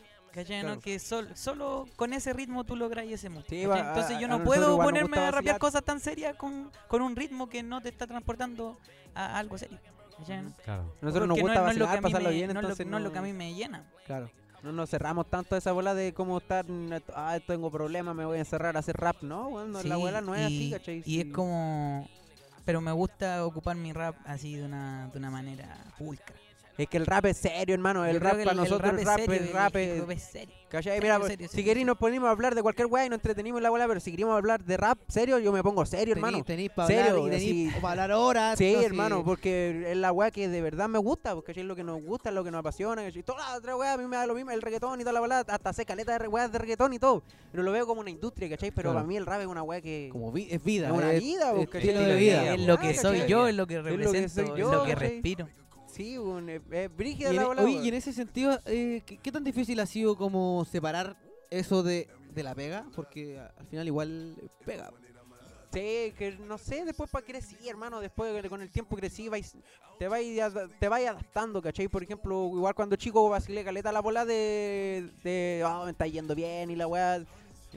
[0.62, 0.80] no?
[0.80, 3.44] Que sol- solo con ese ritmo tú logras ese mood.
[3.48, 7.48] Sí, Entonces yo no puedo ponerme a rapear cosas tan serias con, con un ritmo
[7.48, 8.78] que no te está transportando
[9.14, 9.78] a algo serio.
[10.18, 10.44] ¿cachai?
[10.64, 10.94] Claro.
[11.02, 12.96] Nosotros nos gusta no, no vacilar, mí pasarlo me- bien, no es lo- entonces no
[12.98, 13.84] es lo que a mí me llena.
[14.06, 14.30] Claro.
[14.62, 16.64] no nos cerramos tanto a esa bola de cómo estar,
[17.14, 19.50] ah, tengo problemas, me voy a encerrar a hacer rap, ¿no?
[19.50, 21.02] Bueno, la abuela no es así, y- ¿cachai?
[21.06, 22.08] Y es como...
[22.64, 26.34] Pero me gusta ocupar mi rap así de una, de una manera pulcra.
[26.78, 29.20] Es que el rap es serio, hermano, el Yo rap para nosotros el rap,
[29.54, 30.08] rap es...
[30.10, 30.54] es serio.
[31.00, 33.60] Mira, pues, serio, si queréis nos ponemos a hablar de cualquier weá y nos entretenimos
[33.60, 36.44] en la bola, pero si queremos hablar de rap serio, yo me pongo serio, hermano.
[36.44, 38.58] Tenéis para Serio, hablar, y para hablar horas.
[38.58, 41.74] Sí, no, hermano, porque es la weá que de verdad me gusta, porque es lo
[41.76, 43.22] que nos gusta, es lo que nos apasiona, ¿cachai?
[43.22, 45.20] Toda la otra weá a mí me da lo mismo, el reggaetón y toda la
[45.20, 48.10] bola, hasta sé caleta de weas de reggaetón y todo, pero lo veo como una
[48.10, 48.70] industria, ¿cachai?
[48.70, 48.98] Pero Claro.
[48.98, 50.10] para mí el rap es una weá que...
[50.12, 50.88] Como vi- es vida.
[50.88, 52.54] Es una es- vida, es estilo de vida.
[52.54, 55.48] Es lo que soy yo, es lo que represento, es lo que respiro.
[55.96, 58.58] Sí, un, es, es brígida Y en, la e- bola, oye, y en ese sentido,
[58.66, 61.16] eh, ¿qué, qué tan difícil ha sido como separar
[61.50, 62.84] eso de, de la pega?
[62.94, 64.90] Porque a- al final igual pega.
[65.72, 69.54] Sí, que no sé, después para crecí, hermano, después con el tiempo crecí, vais,
[69.98, 70.38] te vais
[70.78, 71.88] te vais adaptando, ¿cachai?
[71.88, 76.34] Por ejemplo, igual cuando chico vacilé caleta la bola de, de oh, me está yendo
[76.34, 77.22] bien y la weá,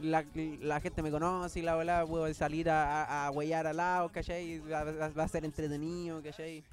[0.02, 0.24] la,
[0.62, 4.10] la gente me conoce y la bola puedo salir a, a, a huellar al lado,
[4.12, 4.60] ¿cachai?
[4.60, 6.64] Va, va- va a ser entretenido, ¿cachai?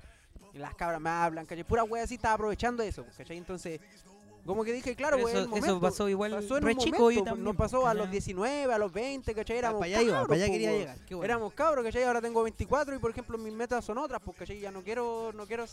[0.52, 1.64] Y las cabras me hablan, ¿cachai?
[1.64, 3.36] Pura weá así estaba aprovechando eso, ¿cachai?
[3.36, 3.80] Entonces,
[4.46, 7.10] como que dije, claro, pues, el eso, pasó igual pasó en re un chico momento,
[7.10, 7.44] y pues, también.
[7.44, 8.12] nos pasó a los ¿cachai?
[8.12, 9.58] 19, a los 20, ¿cachai?
[9.58, 10.98] Éramos para allá iba, cabros, para allá po, quería llegar.
[11.06, 11.24] Qué bueno.
[11.24, 12.02] Éramos cabros, ¿cachai?
[12.04, 14.58] Ahora tengo 24 y por ejemplo mis metas son otras, pues, ¿cachai?
[14.60, 15.64] Ya no quiero, no quiero,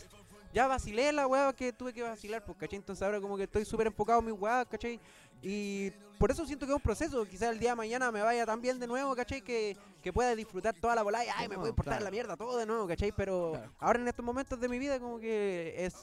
[0.52, 2.76] ya vacilé la weá que tuve que vacilar, pues, ¿cachai?
[2.76, 5.00] Entonces ahora como que estoy súper enfocado en mis weas, ¿cachai?
[5.42, 8.46] Y por eso siento que es un proceso, quizás el día de mañana me vaya
[8.46, 9.42] tan bien de nuevo, ¿cachai?
[9.42, 12.04] Que, que pueda disfrutar toda la bola y, ay, me No, puede importar claro.
[12.04, 13.12] la mierda todo de nuevo, ¿cachai?
[13.12, 13.72] Pero Claro.
[13.78, 15.94] ahora en estos momentos de mi vida como que es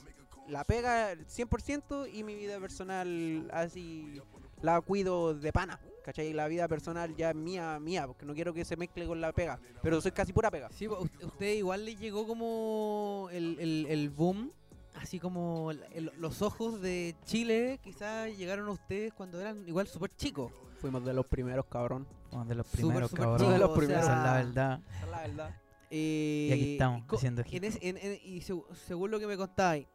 [0.48, 4.20] la pega 100% y mi vida personal así
[4.60, 6.32] la cuido de pana, ¿cachai?
[6.32, 9.32] La vida personal ya es mía, mía, porque no quiero que se mezcle con la
[9.32, 10.70] pega, pero soy casi pura pega.
[10.72, 14.52] Sí, pues, usted, usted igual le llegó como el, el, el boom,
[14.94, 20.14] así como el- los ojos de Chile, quizás llegaron a ustedes cuando eran igual súper
[20.16, 20.52] chicos.
[20.80, 22.06] Fuimos de los primeros, cabrón.
[22.30, 23.38] Somos de los primeros, súper cabrón.
[23.40, 24.02] chicos, De los o primeros.
[24.04, 24.80] Esa es la verdad.
[24.90, 25.56] Esa es la verdad.
[25.90, 29.36] eh, Y aquí estamos, co- haciendo en ese- en- en- y según lo que me
[29.36, 29.86] contáis,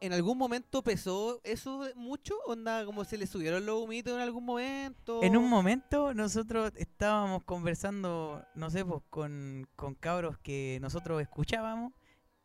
[0.00, 2.34] ¿en algún momento pesó eso mucho?
[2.46, 5.22] ¿Onda como se le subieron los humitos en algún momento?
[5.22, 11.92] En un momento nosotros estábamos conversando, no sé, pues con, con cabros que nosotros escuchábamos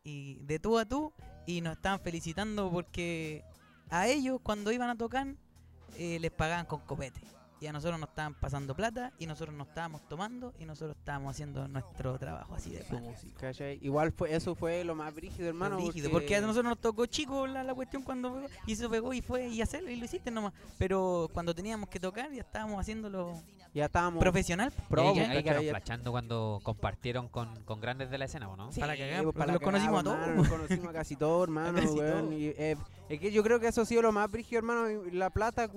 [0.04, 1.12] y de tú a tú
[1.46, 3.44] y nos estaban felicitando porque
[3.90, 5.34] a ellos cuando iban a tocar
[5.96, 7.20] eh, les pagaban con copete
[7.62, 11.30] y a nosotros nos estaban pasando plata y nosotros nos estábamos tomando y nosotros estábamos
[11.30, 12.84] haciendo nuestro trabajo así de.
[13.38, 13.78] ¿Cachai?
[13.82, 15.76] Igual fue, eso fue lo más brígido, hermano.
[15.76, 16.34] Rígido, porque...
[16.34, 19.46] a nosotros nos tocó chico la, la cuestión cuando pegó, y se pegó y fue
[19.46, 20.52] y hacerlo y lo hiciste nomás.
[20.76, 23.40] Pero cuando teníamos que tocar ya estábamos haciéndolo
[23.72, 24.18] Ya estábamos.
[24.18, 24.72] profesional.
[24.88, 25.68] Pro, y ahí, ahí quedaron ¿cachai?
[25.70, 28.72] flashando cuando compartieron con, con grandes de la escena, ¿o ¿no?
[28.72, 30.28] Sí, Para pues, porque la los conocimos a todos.
[30.36, 31.80] Los conocimos a casi todos, hermano.
[31.80, 32.76] casi weón, y, eh,
[33.14, 34.86] es que yo creo que eso ha sido lo más brígido, hermano.
[35.12, 35.68] La plata,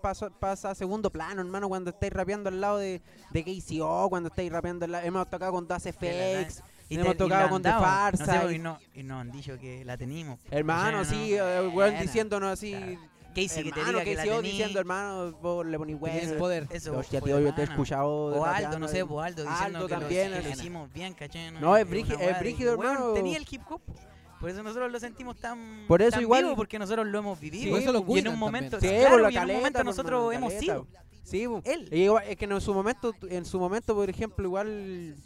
[0.00, 1.68] pasó- pasa a segundo plano, hermano.
[1.68, 5.06] Cuando estáis rapeando al lado de, de KCO, cuando estáis rapeando al lado.
[5.06, 6.62] Hemos tocado con Das FX.
[6.88, 7.70] Y hemos tocado con The.
[7.70, 10.38] Farsa, No sé, y- y, no, y nos han dicho que la tenemos.
[10.50, 12.72] Hermano, O sea, sí, no- eh, weón, diciéndonos así.
[13.34, 15.26] Casey que te diga que la diciendo, hermano,
[15.64, 16.38] le ponís Tienes bueno.
[16.38, 16.66] poder.
[16.70, 18.08] Eso Hostia, tío, yo te he escuchado.
[18.08, 21.50] O Aldo, no sé, o Aldo diciendo Aldo que, también, lo hicimos bien, ¿cachai?
[21.50, 23.12] No, es brígido- es hermano.
[23.12, 23.80] Tenía el hip hop.
[24.40, 27.40] Por eso nosotros lo sentimos tan, Por eso tan igual- vivo, porque nosotros lo hemos
[27.40, 27.64] vivido.
[27.64, 28.94] Sí, por eso lo y en un momento, también.
[28.94, 30.60] Sí, claro, por la y en un momento nosotros hemos caleta.
[30.74, 30.86] sido.
[31.24, 31.60] Sí, bu.
[31.64, 31.88] Él.
[31.92, 35.16] Y es que en su momento, en su momento, por ejemplo, igual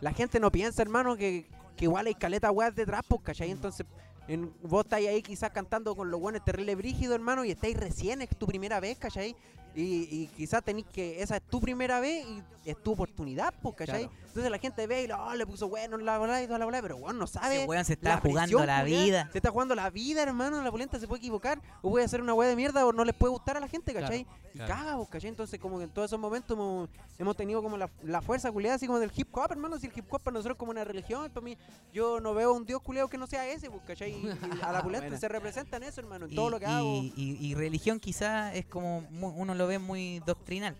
[0.00, 1.46] la gente no piensa, hermano, que,
[1.76, 3.50] que igual hay caleta weas detrás, pues, ¿cachai?
[3.50, 3.86] Entonces,
[4.28, 8.20] en, vos estáis ahí quizás cantando con los buenos terrible brígido, hermano, y estáis recién,
[8.22, 9.34] es tu primera vez, ¿cachai?
[9.74, 13.74] Y, y quizás tenéis que, esa es tu primera vez y es tu oportunidad, pues,
[13.76, 14.02] ¿cachai?
[14.08, 14.18] Claro.
[14.26, 16.64] Entonces la gente ve y lo, "Oh, le puso bueno la bola y toda la
[16.64, 17.56] bola, pero bueno, no sabe.
[17.58, 19.28] Ese weón se la está jugando presión, la vida.
[19.32, 20.62] Se está jugando la vida, hermano.
[20.62, 21.60] La polenta se puede equivocar.
[21.82, 23.92] O puede hacer una wea de mierda o no les puede gustar a la gente,
[23.94, 24.26] ¿cachai?
[24.52, 24.74] y claro.
[24.74, 25.30] caga, vos, ¿cachai?
[25.30, 28.76] Entonces, como que en todos esos momentos hemos, hemos tenido como la, la fuerza culiada,
[28.76, 29.78] así como del hip hop, hermano.
[29.78, 31.56] Si el hip hop para nosotros es como una religión, para mí,
[31.92, 34.12] yo no veo un dios culiado que no sea ese, pues, ¿cachai?
[34.12, 36.26] Y, y a la polenta se representa en eso, hermano.
[36.26, 36.86] En Y, todo lo que hago.
[36.86, 40.76] y- y- religión quizás es como, uno lo ve muy doctrinal.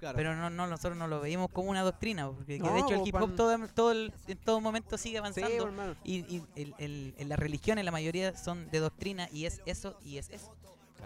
[0.00, 0.16] Claro.
[0.16, 3.00] Pero no, no, nosotros no lo veíamos como una doctrina, porque No, de hecho el
[3.00, 5.64] po, hip hop pan- todo, todo el- en todo momento sigue avanzando.
[5.64, 5.94] hermano.
[6.02, 10.18] y y el, el- las religiones la mayoría son de doctrina y es eso y
[10.18, 10.52] es eso.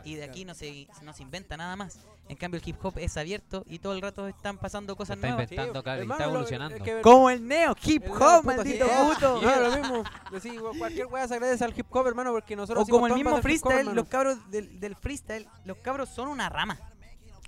[0.04, 1.98] Y de aquí no se, no se inventa nada más.
[2.28, 5.28] En cambio el hip hop es abierto y todo el rato están pasando cosas está
[5.28, 5.50] nuevas.
[5.50, 6.76] inventando, claro, y está lo- evolucionando.
[6.76, 9.42] es que- Como el neo hip hop, maldito puto.
[9.42, 10.04] No, lo mismo.
[10.32, 13.36] Decir, cualquier wea se agradece al hip hop, hermano, porque nosotros O como el mismo
[13.36, 16.78] hop, freestyle, los cabros del, del freestyle, los cabros son una rama.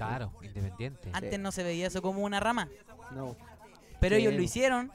[0.06, 1.10] Claro, independiente.
[1.12, 2.68] Antes no se veía eso como una rama,
[3.12, 3.36] No.
[4.00, 4.22] pero Sí.
[4.22, 4.92] ellos lo hicieron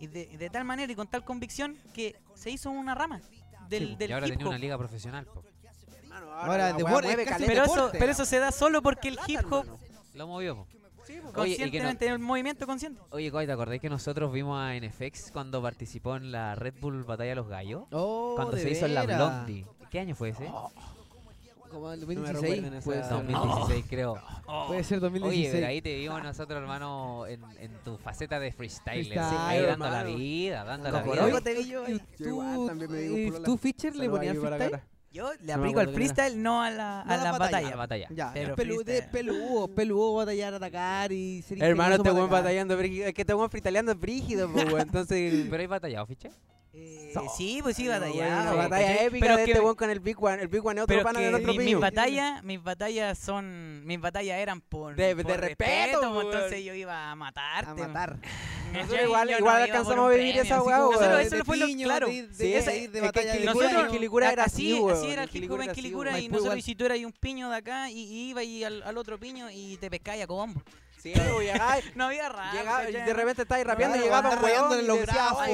[0.00, 3.20] y de, de tal manera y con tal convicción que se hizo una rama
[3.68, 5.26] del, y del ahora hip tenía una liga profesional.
[5.26, 5.42] po.
[6.02, 7.44] Hermano, Ahora, la de wea borde, mueve casi.
[7.46, 9.66] Pero eso, deporte, pero eso se da solo porque el hip hop.
[10.14, 10.56] Lo movió.
[10.56, 10.66] po.
[11.06, 11.40] Sí, po.
[11.40, 13.00] Oye, y no- conscientemente el movimiento consciente.
[13.10, 17.04] Oye, Coy, ¿te acordás que nosotros vimos a NFX cuando participó en la Red Bull
[17.04, 17.84] Batalla de los Gallos?
[17.92, 19.02] Oh, cuando de se hizo en la.
[19.04, 19.66] Blondie.
[19.90, 20.50] ¿Qué año fue ese?
[21.70, 22.42] Como el No me 2016.
[22.42, 23.10] recuerden esa- puede, ser.
[23.12, 24.14] 2016, creo.
[24.66, 25.52] Puede ser Oye, 2016.
[25.54, 29.04] pero ahí te vimos nosotros, hermano, en, en tu faceta de freestyler.
[29.06, 31.40] Freestyle, ahí dando la vida, dando No, la vida.
[31.40, 31.88] te vi yo.
[31.88, 33.44] ¿Y Yo igual tú, digo eh, polola.
[33.44, 34.80] tú, Fischer, le ponías freestyle?
[35.12, 35.90] Yo le aplico era.
[35.92, 37.76] freestyle, no a la, No a la la La batalla.
[37.76, 38.08] batalla.
[38.10, 42.30] Ya, Pero peludo, peludo batallar, atacar y ser Hermano, ingenioso este atacar.
[42.42, 43.06] batallando brígido.
[43.06, 44.80] Es que este weón freestyleando es brígido, weón.
[44.80, 45.46] Entonces.
[45.50, 46.30] ¿Pero hay batallado, fiche?
[46.78, 49.06] Eh, sí, pues sí, No, batalla ¿cachai?
[49.06, 50.42] épica Pero de que- este weón con el Big One.
[50.42, 53.86] El Big One es otro pana que de nuestro mi- mis batallas, mis batallas son,
[53.86, 57.70] mis batallas eran por, De- por de respeto, pues, entonces yo iba a matarte.
[57.70, 58.18] A matar.
[58.72, 59.04] Nosotros ¿cachai?
[59.06, 60.78] igual- Yo no igual alcanzamos a vivir premio, esa weá.
[60.78, 62.06] Nosotros, De eso fue lo claro.
[62.08, 63.72] de- de- Sí, esa- es ir de que batalla de Quilicura- piño.
[63.72, 66.98] Nosotros, Quilicura era así, así, era el Quilicura en Quilicura y nosotros, si tú eras
[66.98, 70.22] un piño de acá y, y iba y al, al otro piño y te pescáis
[70.22, 70.60] a combo.
[71.14, 72.52] Sí, llegaba- No había rap.
[72.54, 75.48] llegaba- de repente estáis rapeando y llegaba un rayando en y los brazos.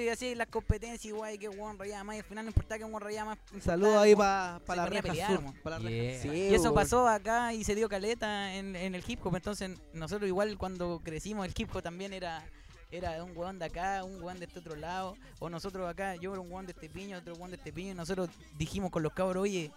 [0.00, 2.84] Y así las competencias, igual que Juan rayaba más y al final no importaba que
[2.84, 3.38] Juan rayaba más.
[3.52, 5.40] Un saludo ahí para la reja pelear, sur.
[5.42, 5.54] mo.
[5.62, 5.90] pa' la reja.
[5.90, 6.22] Yeah.
[6.22, 9.34] Sí, Y eso pasó acá y se dio caleta en, en el hip hop.
[9.36, 12.44] Entonces, nosotros igual cuando crecimos, el hip hop también era
[12.90, 15.16] era un weón de acá, un weón de este otro lado.
[15.40, 17.90] O nosotros acá, yo era un weón de este piño, otro weón de este piño.
[17.90, 19.72] Y nosotros dijimos con los cabros, oye,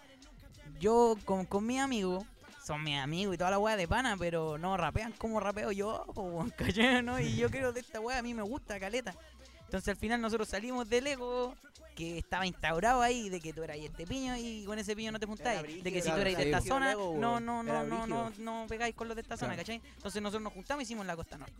[0.78, 2.24] yo con, con mis amigos,
[2.68, 6.04] son mis amigos y toda la weá de pana, pero no rapean como rapeo yo,
[6.14, 7.02] weón, ¿cachai?
[7.02, 7.18] ¿no?
[7.18, 9.14] Y yo creo de esta weá a mí me gusta caleta.
[9.64, 11.54] Entonces al final nosotros salimos del ego
[11.96, 15.18] que estaba instaurado ahí de que tú eras este piño y con ese piño no
[15.18, 15.62] te juntáis.
[15.62, 18.66] brígido, De que si tú erais de esta zona, no, no, no, no, no, no
[18.68, 19.62] pegáis con los de esta zona, Claro.
[19.66, 19.80] ¿cachai?
[19.96, 21.54] Entonces nosotros nos juntamos y hicimos la costa norte.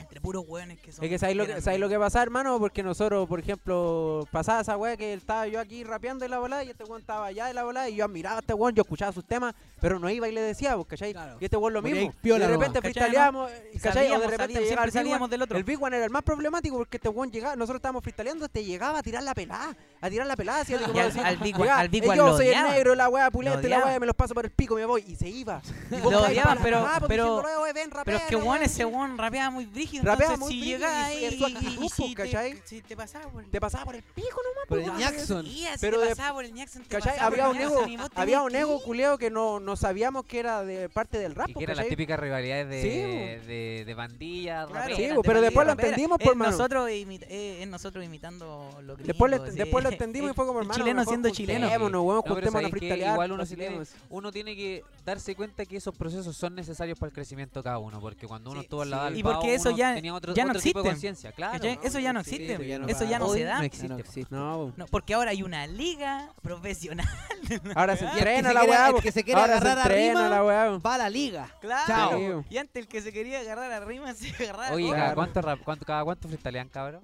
[0.00, 1.04] Entre puros hueones que son.
[1.04, 4.60] Es que sabéis lo que, sabéis lo que pasa, hermano, porque nosotros, por ejemplo, pasaba
[4.60, 7.48] esa weá que estaba yo aquí rapeando en la volada y este weón estaba allá
[7.50, 10.08] en la volada y yo admiraba a este weón, yo escuchaba sus temas, pero no
[10.10, 11.12] iba y le decía, ¿cachai?
[11.12, 11.36] Claro.
[11.40, 12.12] Y este weón lo mismo.
[12.20, 14.10] piola de repente ¿Cachai, freestyleamos, Y ¿cachai?
[14.12, 14.92] O de repente salíamos, llegaba siempre el Big One.
[14.92, 15.58] salíamos del otro.
[15.58, 18.64] El Big One era el más problemático porque este weón llegaba, nosotros estábamos freestyleando, este
[18.64, 21.70] llegaba a tirar la pelada, a tirar la pelada, así como Y al- Big One-
[21.70, 24.16] al Big "Eh, One yo soy el negro, la weá pulente, la weá, me los
[24.16, 25.60] paso por el pico, me voy, y se iba.
[25.90, 28.62] Y Lo odiaban, pero- pero- diciendo, "Eh, ven, Pero es que weón".
[28.62, 30.04] ese Juan rapeaba muy brígido.
[30.04, 30.88] Rapea Entonces, muy si brígido
[31.34, 32.62] y su actitud, y pues, si te, ¿cachai?
[32.64, 33.50] si te pasaba por el...
[33.50, 35.00] Te pasaba por el pico nomás, Por pues, el weón.
[35.00, 35.46] Jackson.
[35.80, 37.18] Pero te pasaba por el Jackson, te ¿Cachai?
[37.18, 40.62] Había un ego, y había un que ego culeo que no, no sabíamos que era
[40.64, 43.94] de parte del rap, Y pues, que eran las típicas rivalidades de, Sí, de, de
[43.94, 46.50] bandillas, Claro, Sí, pero después lo entendimos, es por mano.
[46.50, 49.06] nosotros, imita- eh, es nosotros imitando los gringos.
[49.06, 49.56] Después, le- sí.
[49.58, 50.78] después lo entendimos y fue como hermano.
[50.78, 51.68] chileno siendo chileno.
[51.68, 53.80] que igual uno, tiene,
[54.10, 57.78] uno tiene que darse cuenta que esos procesos son necesarios para el crecimiento de cada
[57.78, 60.34] uno, porque cuando uno estuvo al lado del Y porque pavo, eso ya- tenía otro,
[60.34, 61.08] ya no otro tipo de existe.
[61.08, 61.52] conciencia, claro.
[61.54, 61.78] ¿Cachai?
[61.82, 62.56] Eso ya no sí, existe.
[62.56, 63.10] pues ya no eso va.
[63.10, 63.58] ya no se da.
[63.58, 63.88] no existe.
[63.88, 64.34] no existe.
[64.34, 64.72] No.
[64.76, 67.08] No, porque ahora hay una liga profesional.
[67.74, 70.78] Ahora se entrena la quiere- weá, el que se quiere agarrar entrena arriba, la.
[70.78, 71.48] Va a la liga.
[71.60, 72.18] Claro.
[72.48, 72.54] Sí.
[72.54, 74.72] Y antes el que se quería agarrar a rima se agarraba.
[74.74, 75.32] Oye, con- ¿cada Claro.
[75.32, 77.02] cuánto, cuánto, cada cuánto freestylean, cabrón?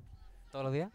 [0.52, 0.90] ¿Todos los días?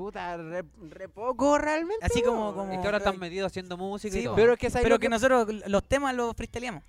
[0.00, 2.04] Puta, re, re poco realmente.
[2.06, 4.34] Así como- como- Es que ahora están metidos haciendo música y todo.
[4.34, 6.82] Pero es que, ¿sabes Pero lo que nosotros los temas los freestyleamos.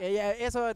[0.00, 0.70] Ella- eso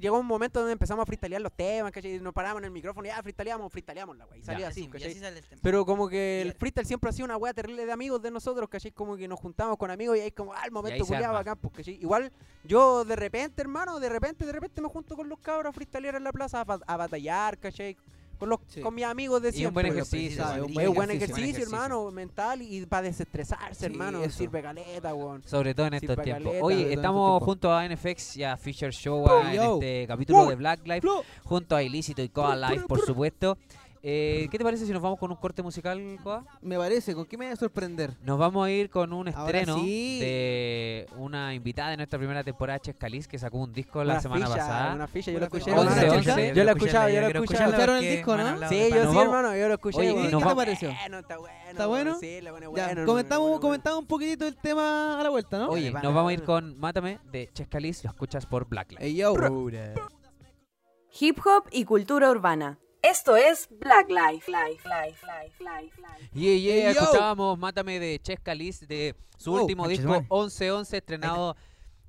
[0.00, 2.18] llegó un momento donde empezamos a freestylear los temas, ¿cachai?
[2.18, 4.40] Nos paramos en el micrófono y ya freestyleamos, freestyleamos la wey.
[4.40, 5.10] Y salía así, y ¿cachai?
[5.12, 5.60] así sale el tema.
[5.62, 8.68] Pero como que el freestyle siempre ha sido una weá terrible de amigos de nosotros,
[8.68, 8.90] ¿cachai?
[8.92, 11.88] Como que nos juntamos con amigos y ahí como, ah, el momento culiado bacán, pues.
[11.88, 12.32] Igual
[12.64, 16.16] yo de repente, hermano, de repente, de repente me junto con los cabros a freestylear
[16.16, 17.96] en la plaza, a, a batallar, ¿cachai?
[18.40, 18.80] Con, los, Sí.
[18.80, 19.72] con mis amigos de Y un siempre.
[19.84, 20.44] buen ejercicio.
[20.44, 20.60] sí.
[20.60, 21.62] un Es buen un buen ejercicio.
[21.62, 24.22] hermano, mental y para desestresarse, Sí, hermano.
[24.24, 24.38] eso.
[24.38, 25.42] Sirve caleta, weón.
[25.46, 26.44] Sobre todo en estos tiempos.
[26.46, 30.80] caleta, Oye, estamos junto a NFX y a Fisher Show en este capítulo de Black
[30.86, 31.06] Life,
[31.44, 33.58] junto a Ilícito y Coa Live, por supuesto.
[34.02, 36.44] Eh, ¿Qué te parece si nos vamos con un corte musical, Coa?
[36.62, 38.16] Me parece, ¿con qué me voy a sorprender?
[38.22, 40.18] Nos vamos a ir con un estreno sí.
[40.20, 44.58] de una invitada de nuestra primera temporada, Chescalis, que sacó un disco la semana ficha,
[44.58, 44.94] pasada.
[44.94, 45.64] Una ficha, yo la escuché.
[45.64, 45.80] ficha.
[45.80, 46.12] hermano.
[46.14, 46.54] 11, 11.
[46.54, 47.70] Yo la he escuchado, yo quiero escuchado.
[47.70, 48.68] ¿Escucharon el disco, no?
[48.68, 49.98] Sí, yo sí, hermano, yo lo escuché.
[49.98, 50.92] Oye, ¿Qué te pareció?
[51.00, 51.56] Bueno, está bueno.
[51.68, 52.18] ¿Está bueno?
[52.18, 53.60] Sí, la buena, Ya, bueno, comentamos, bueno, bueno.
[53.60, 55.68] comentamos un poquitito el tema a la vuelta, ¿no?
[55.68, 59.04] Oye, nos vamos a ir con Mátame de Chescalis, lo escuchas por Black Life.
[59.04, 59.34] Ey, yo.
[61.20, 62.78] Hip hop y cultura urbana.
[63.02, 64.50] Esto es Black Life.
[64.50, 66.30] Life, life, life, life, life.
[66.34, 70.44] Yeah, yeah, escuchábamos Mátame de Chescalis de su Oh, último disco conchetumare.
[70.44, 71.56] 1111 estrenado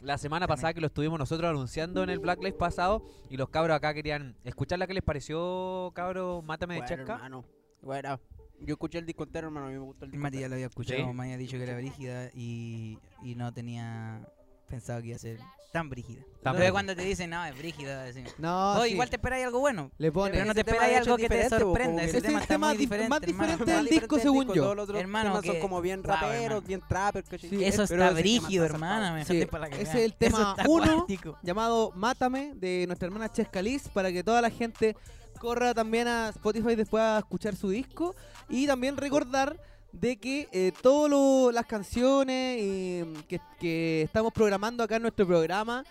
[0.01, 3.49] la semana pasada que lo estuvimos nosotros anunciando en el Black Life pasado y los
[3.49, 4.85] cabros acá querían escucharla.
[4.87, 6.43] ¿Qué les pareció, cabros?
[6.43, 7.13] Mátame de Chesca.
[7.13, 7.45] hermano.
[7.81, 8.19] Bueno,
[8.59, 10.49] yo escuché el disco entero, hermano, a mí me gustó el disco entero.
[10.49, 11.13] lo había escuchado, Sí.
[11.13, 14.27] me había dicho que era brígida y, y no tenía
[14.71, 15.37] pensado que iba a ser
[15.71, 16.21] tan brígida.
[16.43, 18.05] Tan Pero cuando te dicen, no, es brígida.
[18.39, 18.89] No, Oh, sí.
[18.91, 19.89] igual te esperáis algo bueno.
[19.97, 20.31] le pone.
[20.33, 22.03] Pero no te Ese esperáis algo que te sorprenda.
[22.03, 24.47] Ese que- Es tema el está tema muy dif- diferente, más diferente del disco, según
[24.47, 24.63] yo.
[24.63, 27.49] Todos los otros Hermano, temas son que- como bien raperos, bien trapper, ¿cachai?
[27.49, 29.13] Sí, Eso está ese brígido, hermana.
[29.13, 31.05] Me Sí, dejaste para la ese es el tema uno.
[31.41, 34.97] llamado Mátame de nuestra hermana Chescalis para que toda la gente
[35.39, 38.13] corra también a Spotify después a escuchar su disco
[38.49, 39.57] y también recordar
[39.91, 45.83] de que eh, todas las canciones eh, que, que estamos programando acá en nuestro programa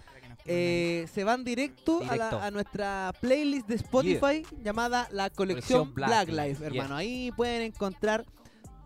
[0.47, 5.95] eh, se van directo, a, la- a nuestra playlist de Spotify llamada la colección Colección
[5.95, 6.97] Black, Black Life, Life, hermano.
[6.97, 8.25] Ahí pueden encontrar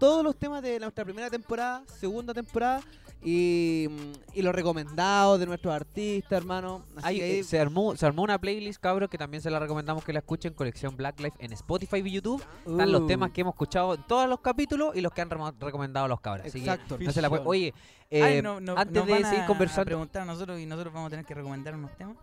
[0.01, 2.83] todos los temas de nuestra primera temporada, segunda temporada
[3.25, 3.89] y,
[4.35, 6.83] y los recomendados de nuestros artistas, hermano.
[6.97, 9.51] Así Ahí, que ahí- eh, se, armó, se armó una playlist, cabros, que también se
[9.51, 12.45] la recomendamos que la escuchen, colección Black Life en Spotify y YouTube.
[12.67, 15.31] Están los Uh, temas que hemos escuchado en todos los capítulos y los que han
[15.31, 16.47] remo- recomendado los cabros.
[16.47, 16.99] Así que Exacto.
[17.01, 17.73] no se la pueden- Oye,
[18.13, 19.85] Ay, eh, no, no, antes nos de van a- seguir a conversando...
[19.87, 22.17] preguntar a nosotros y nosotros vamos a tener que recomendar unos temas.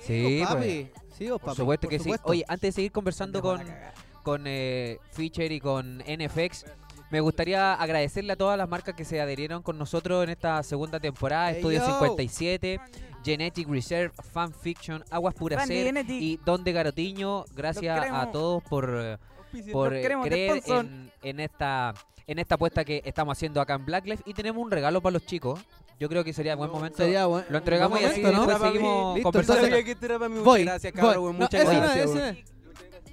[0.00, 0.90] Sí, pues, pues, papi.
[1.16, 2.24] Sí, por papi, supuesto por que supuesto.
[2.26, 2.30] sí.
[2.32, 3.62] Oye, antes de seguir conversando con,
[4.24, 6.66] con eh, Feature y con NFX,
[7.12, 10.98] me gustaría agradecerle a todas las marcas que se adherieron con nosotros en esta segunda
[10.98, 11.50] temporada.
[11.50, 11.86] Hey, Estudio yo.
[11.86, 12.80] 57,
[13.22, 16.22] Genetic Reserve, Fanfiction, Aguas Pura Fanny Ser Genetic.
[16.22, 17.44] y Don de Garotiño.
[17.54, 19.18] Gracias a todos por, eh,
[19.70, 21.92] por eh, queremos creer en, en esta
[22.26, 25.12] en esta apuesta que estamos haciendo acá en Black Life y tenemos un regalo para
[25.12, 25.60] los chicos.
[26.00, 26.96] Yo creo que sería buen momento.
[26.96, 27.24] Sería.
[27.24, 28.58] Lo entregamos y buen así ¿no?
[28.58, 29.66] seguimos Listo, conversando.
[29.66, 30.40] entonces- que era para mí.
[30.42, 30.64] Voy.
[30.64, 31.02] Gracias, voy.
[31.02, 32.10] cabrón, No, muchas no gracias.
[32.14, 32.52] no.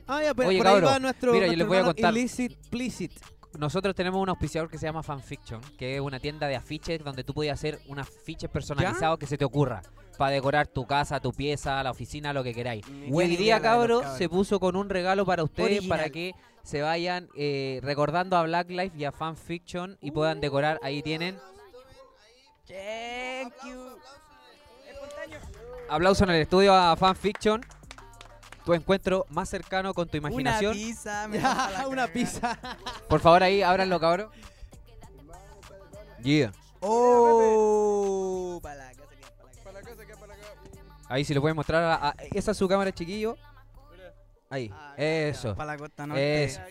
[0.08, 2.14] Ah, ya, pero Oye, por ahí va nuestro, mira, yo les voy a contar.
[2.16, 3.12] Illicit Plicit.
[3.58, 7.24] Nosotros tenemos un auspiciador que se llama Fanfiction, que es una tienda de afiches donde
[7.24, 9.82] tú puedes hacer unos afiches personalizados que se te ocurra
[10.18, 12.86] para decorar tu casa, tu pieza, la oficina, lo que queráis.
[12.88, 14.18] Y hoy día, cabros, cabros.
[14.18, 15.98] se puso con un regalo para ustedes Original.
[15.98, 20.80] para que se vayan eh, recordando a Black Life y a Fanfiction y puedan decorar.
[20.84, 21.38] Ahí tienen.
[22.68, 23.98] Thank you.
[25.90, 27.66] Aplauso en el estudio a Fanfiction.
[28.70, 30.78] Tu encuentro más cercano con tu imaginación.
[30.78, 31.28] Una pizza.
[31.28, 32.56] me la una pizza.
[33.08, 34.32] Por favor, ahí, ábranlo, cabros.
[36.22, 36.52] Yeah.
[36.80, 39.10] Oh, para la casa,
[40.06, 40.54] que para la casa.
[41.08, 41.84] Ahí si lo pueden mostrar.
[41.84, 43.38] a- a- esa es su cámara, chiquillo.
[44.52, 44.72] Ahí.
[44.98, 45.56] Eso.
[45.56, 46.44] Para la costa norte.
[46.44, 46.62] Eso.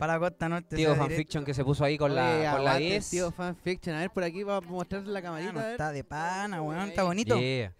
[0.00, 0.74] Para la costa norte.
[0.74, 3.08] Tío Fanfiction que se puso ahí con Oye, la, con la aguante, 10.
[3.10, 3.94] Tío fanfiction.
[3.94, 5.52] A ver, por aquí va a mostrarle la camarita.
[5.52, 5.72] Mano, a ver.
[5.74, 6.88] está de pana, weón.
[6.88, 7.38] Está bonito.
[7.38, 7.72] Yeah.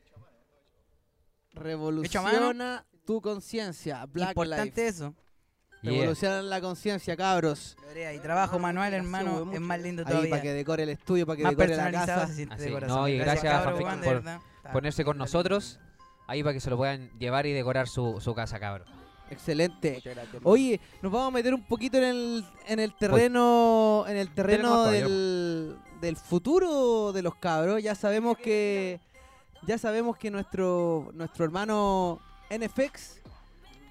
[1.55, 4.05] Revoluciona tu conciencia.
[4.07, 4.87] Black Importante Life.
[4.89, 5.15] eso.
[5.83, 5.93] Yeah.
[5.93, 7.77] Revolucionan la conciencia, cabros.
[7.87, 10.31] Lorea, Y trabajo manual, hermano, es más lindo Ahí todavía.
[10.31, 12.27] para que decore el estudio, para que más decore la casa.
[12.27, 14.17] se Así, no, y gracias, cabros, de por.
[14.17, 14.41] Está-
[14.73, 15.79] Ponerse con nosotros
[16.27, 18.89] ahí para que se lo puedan llevar y decorar su, su casa, cabrón.
[19.31, 20.01] Excelente.
[20.05, 20.43] Gracias.
[20.45, 24.87] Oye, nos vamos a meter un poquito en el, en el terreno, en el terreno
[24.87, 27.81] Terreno del, del futuro de los cabros.
[27.83, 29.01] Ya sabemos que
[29.63, 32.21] ya sabemos que nuestro nuestro hermano
[32.51, 33.21] NFX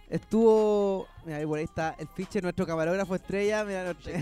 [0.09, 4.11] estuvo, mira ahí por ahí está el fiche, nuestro camarógrafo estrella, mira, nuestro-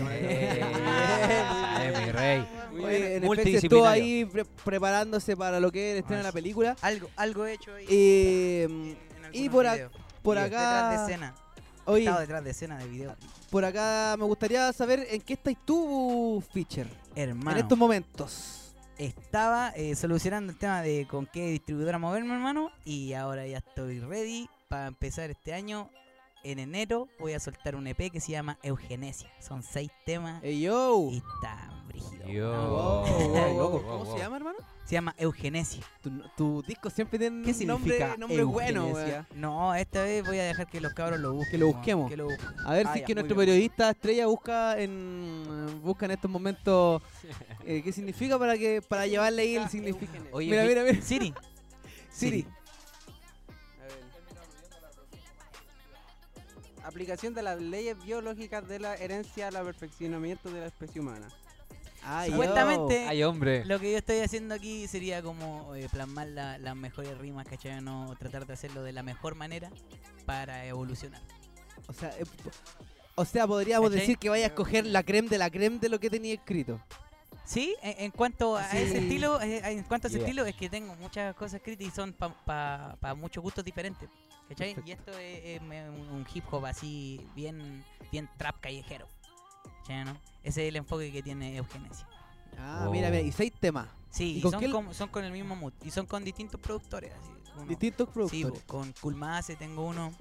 [1.76, 2.46] Eh, mi rey.
[2.82, 6.76] Oye, NFX estuvo ahí pre- preparándose para lo que es el estreno de la película.
[6.82, 7.84] Algo, algo hecho ahí.
[7.88, 8.96] Eh, en
[9.32, 9.92] y por, videos.
[10.22, 11.34] por Videos, Detrás de acá, escena.
[11.84, 13.16] oye, detrás de escena de video.
[13.50, 17.52] por acá me gustaría saber en qué estáis tú, Fischer, Hermano.
[17.52, 18.63] en estos momentos.
[18.98, 22.70] Estaba eh, solucionando el tema de con qué distribuidora moverme, hermano.
[22.84, 25.90] Y ahora ya estoy ready para empezar este año.
[26.42, 29.30] En enero voy a soltar un EP que se llama Eugenesia.
[29.40, 31.08] Son seis temas Ey, yo.
[31.10, 32.26] y está brígido.
[32.26, 32.52] Yo.
[32.52, 33.70] Wow, wow, wow.
[33.70, 34.58] wow, ¿Cómo se llama, hermano?
[34.84, 35.82] Se llama Eugenesia.
[36.02, 39.26] Tu, tu disco siempre tiene ¿Qué un nombre, significa nombre bueno, eugenesia?
[39.30, 39.40] weón.
[39.40, 41.50] No, esta vez voy a dejar que los cabros lo busquen.
[41.52, 42.10] Que lo busquemos.
[42.10, 42.48] Que lo busquen.
[42.66, 43.46] A ver Ah, si ya, es que nuestro bien.
[43.46, 47.02] periodista estrella busca en busca en estos momentos
[47.64, 50.24] eh, qué significa para que para llevarle ahí el significado.
[50.32, 51.00] Oye, Mira, mira, mira.
[51.00, 51.32] Siri.
[52.10, 52.46] Siri.
[56.84, 61.28] Aplicación de las leyes biológicas de la herencia al perfeccionamiento de la especie humana.
[62.06, 63.64] Ay, Supuestamente, Ay, hombre.
[63.64, 67.80] lo que yo estoy haciendo aquí sería como eh, plasmar la- las mejores rimas, ¿cachai?
[67.80, 69.70] No tratar de hacerlo de la mejor manera
[70.26, 71.20] para evolucionar.
[71.88, 72.24] O sea, eh,
[73.14, 74.00] o sea, podríamos ¿Cachai?
[74.00, 76.80] decir que vaya a escoger la creme de la creme de lo que tenía escrito.
[77.46, 78.78] Sí, en, en cuanto a Sí.
[78.78, 80.26] ese estilo, eh, en cuanto a ese Yeah.
[80.26, 84.08] estilo, es que tengo muchas cosas escritas y son para muchos gustos diferentes.
[84.48, 84.76] ¿Cachai?
[84.84, 87.82] Y esto es, es un hip hop así, bien,
[88.12, 89.08] bien trap callejero.
[89.86, 90.12] ¿Cachai, no?
[90.42, 92.06] Ese es el enfoque que tiene Eugenesia.
[92.58, 92.92] Ah, Wow.
[92.92, 95.32] mira, mira, y seis temas, Sí, ¿Y y con son, quién- con, son con el
[95.32, 95.72] mismo mood.
[95.84, 97.12] Y son con distintos productores.
[97.12, 98.44] Así, uno- distintos Sí, productores.
[98.50, 100.12] bo, con Kulmase tengo uno.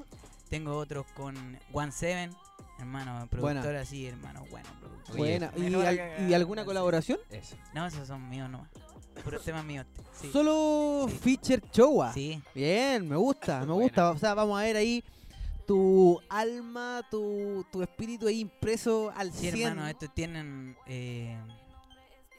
[0.49, 1.35] Tengo otros con
[1.71, 2.31] One Seven.
[2.79, 4.67] Hermano, productor así, hermano, bueno.
[4.79, 5.15] productor.
[5.17, 5.51] Buena.
[5.55, 7.19] ¿Y, al- alguna colaboración?
[7.29, 7.55] Eso.
[7.73, 8.67] No, esos son míos nomás.
[9.23, 9.85] Puros temas míos.
[10.19, 10.31] Sí.
[10.31, 11.17] Solo Sí.
[11.37, 12.13] feature Chowa.
[12.13, 12.41] Sí.
[12.55, 13.83] Bien, me gusta, me Buena.
[13.83, 14.09] gusta.
[14.11, 15.03] O sea, vamos a ver ahí
[15.65, 19.67] tu alma, tu, tu espíritu ahí impreso al Sí, 100.
[19.69, 20.75] hermano, estos tienen.
[20.87, 21.37] eh,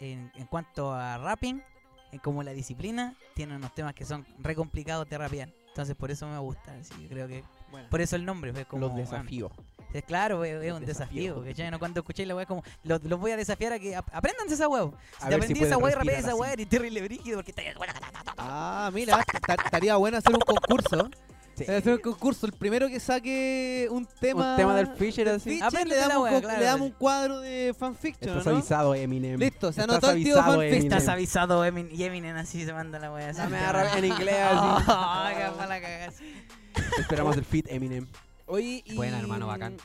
[0.00, 1.62] en, en cuanto a rapping,
[2.12, 5.48] eh, como la disciplina, tienen unos temas que son re complicados de rapear.
[5.68, 6.72] Entonces, por eso me gusta.
[6.84, 7.42] Sí, creo que.
[7.70, 7.88] Bueno.
[7.90, 8.86] Por eso el nombre, pues, como.
[8.86, 9.50] Los desafíos.
[9.92, 11.40] es claro, es, es un Desafío.
[11.42, 11.70] desafío.
[11.70, 12.62] No, Cuando escuchéis la weá, como.
[12.84, 14.82] Los, los voy a desafiar a que ap- apréndanse esa weá.
[14.84, 17.02] Si A te ver si aprendí esa weá y rapeé respirar esa weá, eres terrible
[17.02, 17.54] brígido porque.
[18.38, 21.08] Ah, mira, ta- estaría bueno hacer un concurso.
[21.56, 21.64] Sí.
[21.68, 22.46] Eh, Hacer un concurso.
[22.46, 24.52] El primero que saque un tema.
[24.52, 25.50] Un tema del Fisher así.
[25.50, 26.58] Fisher, le Apréndete la damos, un wea, con- claro.
[26.58, 28.52] le damos un cuadro de fanfiction, Estás ¿no?
[28.58, 29.38] avisado, Eminem.
[29.38, 30.72] Listo, se Estás anotó el tío avisado, fanfic.
[30.72, 30.92] Eminem.
[30.92, 33.30] Estás avisado, Emin, y Eminem así se manda la weá.
[33.30, 33.40] así.
[33.40, 34.84] No me agarra en inglés así.
[34.88, 36.12] Ah, qué mala cagada.
[36.98, 38.06] Esperamos el fit Eminem.
[38.46, 38.94] Oye, y.
[38.96, 39.76] Buena, hermano, bacán.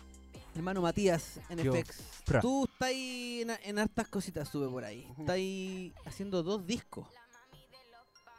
[0.55, 1.71] Hermano Matías, Yo.
[1.73, 2.01] NFX.
[2.25, 2.41] Fra.
[2.41, 5.07] Tú estás ahí en, en hartas cositas, sube por ahí.
[5.19, 7.07] Estás ahí haciendo dos discos.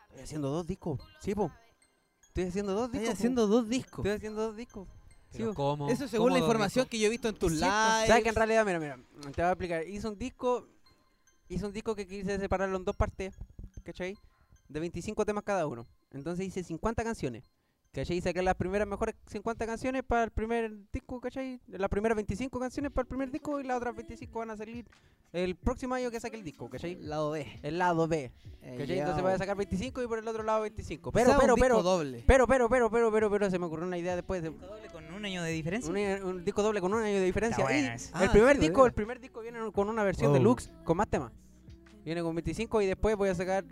[0.09, 1.01] Estoy haciendo dos discos.
[1.21, 1.51] Sí, po.
[2.31, 3.09] Estoy haciendo dos discos.
[3.09, 3.13] po.
[3.13, 3.99] haciendo dos discos.
[3.99, 4.89] Estoy haciendo dos discos.
[5.31, 5.45] Sí.
[5.55, 5.89] ¿cómo?
[5.89, 6.91] Eso según ¿Cómo la información discos?
[6.91, 7.69] que yo he visto en tus lives.
[8.07, 8.97] ¿Sabes que en realidad, mira, mira,
[9.33, 9.87] te voy a explicar.
[9.87, 10.67] Hice un disco,
[11.49, 13.35] hice un disco que quise separarlo en dos partes,
[13.83, 14.17] ¿cachai?
[14.69, 15.87] De 25 temas cada uno.
[16.13, 17.45] Entonces hice 50 canciones.
[17.93, 18.19] ¿Cachai?
[18.19, 21.61] Y saqué las primeras mejores 50 canciones para el primer disco, ¿cachai?
[21.67, 24.87] Las primeras 25 canciones para el primer disco y las otras 25 van a salir
[25.33, 26.95] el próximo año que saque el disco, ¿cachai?
[27.01, 27.47] Lado B.
[27.65, 28.31] El lado B,
[28.63, 28.99] Eh, ¿cachai?
[29.01, 31.11] Entonces voy a sacar 25 y por el otro lado 25.
[31.11, 32.23] Pero, o sea, pero, un disco pero, doble.
[32.29, 35.13] pero, pero, pero, pero, pero, pero, se me ocurrió una idea después de Doble con
[35.13, 35.91] un año de diferencia.
[35.91, 37.65] un, un disco doble con un año de diferencia.
[37.69, 38.11] Está Y.
[38.15, 40.35] Ah, el primer sí, disco, el primer disco viene con una versión Oh.
[40.35, 41.33] deluxe con más temas.
[42.05, 43.65] Viene con 25 y después voy a sacar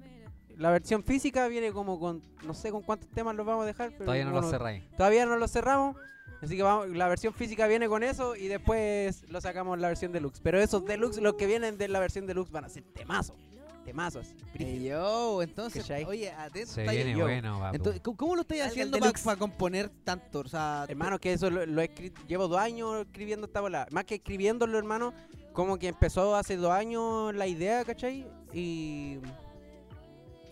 [0.59, 3.91] la versión física viene como con no sé con cuántos temas los vamos a dejar,
[3.93, 4.83] pero Todavía no bueno, lo cerráis.
[4.97, 5.97] Todavía no los cerramos.
[6.43, 9.89] Así que vamos, la versión física viene con eso y después lo sacamos en la
[9.89, 10.41] versión deluxe.
[10.41, 13.37] Pero esos deluxe, los que vienen de la versión deluxe van a ser temazos.
[13.85, 14.35] Temazos.
[14.59, 16.73] yo, entonces, oye, atento.
[16.73, 17.21] Se viene yo.
[17.21, 17.77] bueno, papu.
[17.77, 20.41] Entonces, ¿cómo, lo estáis haciendo para componer tanto?
[20.41, 23.87] O sea, Hermano, que eso lo, lo he escrit- llevo dos años escribiendo esta bola.
[23.91, 25.15] Más que escribiéndolo, hermano,
[25.55, 28.27] como que empezó hace dos años la idea, ¿cachai?
[28.53, 29.19] Y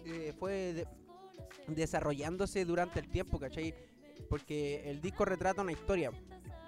[0.06, 0.86] eh, fue de-
[1.68, 3.74] desarrollándose durante el tiempo, ¿cachai?
[4.30, 6.10] Porque el disco retrata una historia,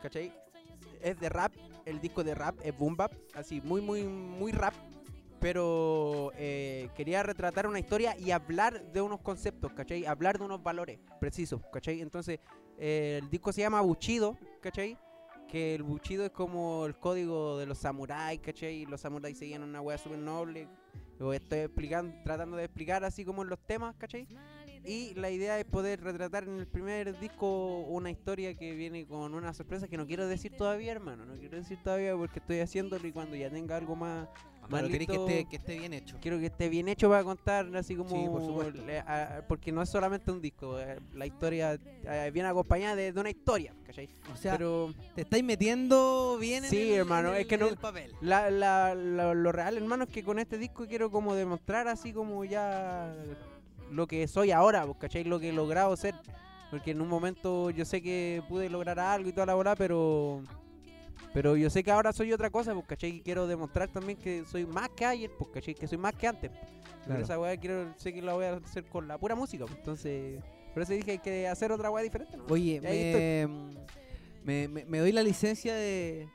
[0.03, 0.32] ¿cachai?
[1.01, 1.55] Es de rap,
[1.86, 4.74] el disco de rap es boom bap, así muy, muy, muy rap.
[5.41, 10.05] Pero eh, quería retratar una historia y hablar de unos conceptos, ¿cachai?
[10.05, 12.01] Hablar de unos valores precisos, ¿cachai?
[12.01, 12.41] Entonces
[12.76, 14.99] eh, el disco se llama Buchido, ¿cachai?
[15.49, 18.85] Que el Buchido es como el código de los samuráis, ¿cachai?
[18.86, 20.66] Los samuráis seguían una wea súper noble.
[21.19, 24.28] Estoy explicando, tratando de explicar así como en los temas, ¿cachai?
[24.85, 29.35] Y la idea es poder retratar en el primer disco una historia que viene con
[29.35, 31.27] una sorpresa que no quiero decir todavía, hermano.
[31.27, 34.28] No quiero decir todavía porque estoy haciéndolo y cuando ya tenga algo más,
[34.70, 36.16] Pero queréis que esté, que esté bien hecho.
[36.20, 38.85] quiero que esté bien hecho para contar así como Sí, por supuesto.
[38.85, 43.12] le- a- porque no es solamente un disco eh, la historia eh, viene acompañada de,
[43.12, 44.09] de una historia ¿cachai?
[44.32, 47.55] O sea, pero te estáis metiendo bien en Sí, el, hermano, en es el- que
[47.55, 48.12] en no- el papel.
[48.20, 52.12] la, la- la- lo real hermano es que con este disco quiero como demostrar así
[52.12, 53.15] como ya
[53.90, 55.24] lo que soy ahora pues, ¿cachai?
[55.24, 56.15] lo que he logrado ser
[56.70, 60.43] porque en un momento yo sé que pude lograr algo y toda la bola pero
[61.34, 63.10] pero yo sé que ahora soy otra cosa, pues, ¿cachai?
[63.16, 65.74] Y quiero demostrar también que soy más que ayer, pues, ¿cachai?
[65.74, 66.50] Que soy más que antes.
[66.50, 67.22] Pero Claro.
[67.22, 70.42] esa weá quiero, sé que la voy a hacer con la pura música, pues, entonces...
[70.74, 72.44] Por eso dije hay que hacer otra weá diferente, ¿no?
[72.50, 73.48] Oye, me,
[74.44, 76.28] me, me- me doy la licencia de,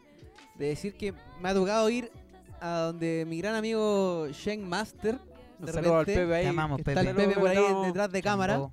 [0.55, 2.11] de decir que me ha tocado ir
[2.59, 5.17] a donde mi gran amigo Shen Master.
[5.59, 6.43] De saludo al repente, Pepe ahí.
[6.43, 6.91] Te amamos, Pepe.
[6.99, 8.69] está el Pepe por ahí detrás de cámara.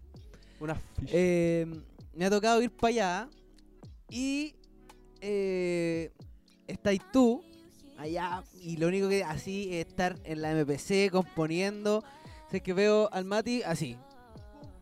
[0.58, 0.76] Una
[1.06, 1.66] Eh,
[2.14, 3.28] me ha tocado ir para allá
[4.08, 4.54] y
[5.20, 6.12] eh,
[6.66, 7.42] estáis tú
[7.98, 12.02] allá y lo único que así es estar en la MPC componiendo.
[12.50, 13.96] Sé que veo al Mati así,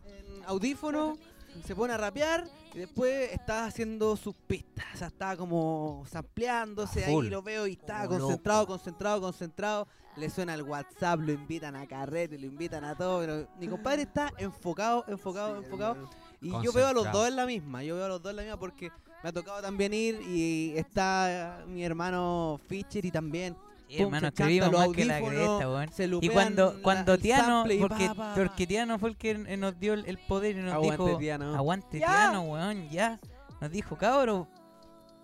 [0.05, 1.17] en audífono,
[1.65, 4.85] se pone a rapear y después está haciendo sus pistas.
[4.93, 9.87] O sea, está como sampleándose ahí, lo veo y está Como concentrado, concentrado, concentrado.
[10.15, 13.19] Le suena el WhatsApp, lo invitan a carrete, lo invitan a todo.
[13.21, 16.09] Pero mi compadre está enfocado, enfocado, enfocado.
[16.41, 18.35] Y yo veo a los dos en la misma, yo veo a los dos en
[18.37, 18.91] la misma porque
[19.23, 23.55] me ha tocado también ir y está mi hermano Fischer y también
[23.87, 25.91] Sí, hermano, escribimos más que la cresta, weón.
[25.91, 28.67] se Y cuando, la- cuando Tiano, porque, pa, pa, porque.
[28.67, 31.55] Tiano fue el que nos dio el, el poder y nos Aguante, dijo, Tiano.
[31.55, 31.97] aguante.
[31.97, 33.19] Tiano, weón, ya.
[33.59, 34.47] Nos dijo, cabro,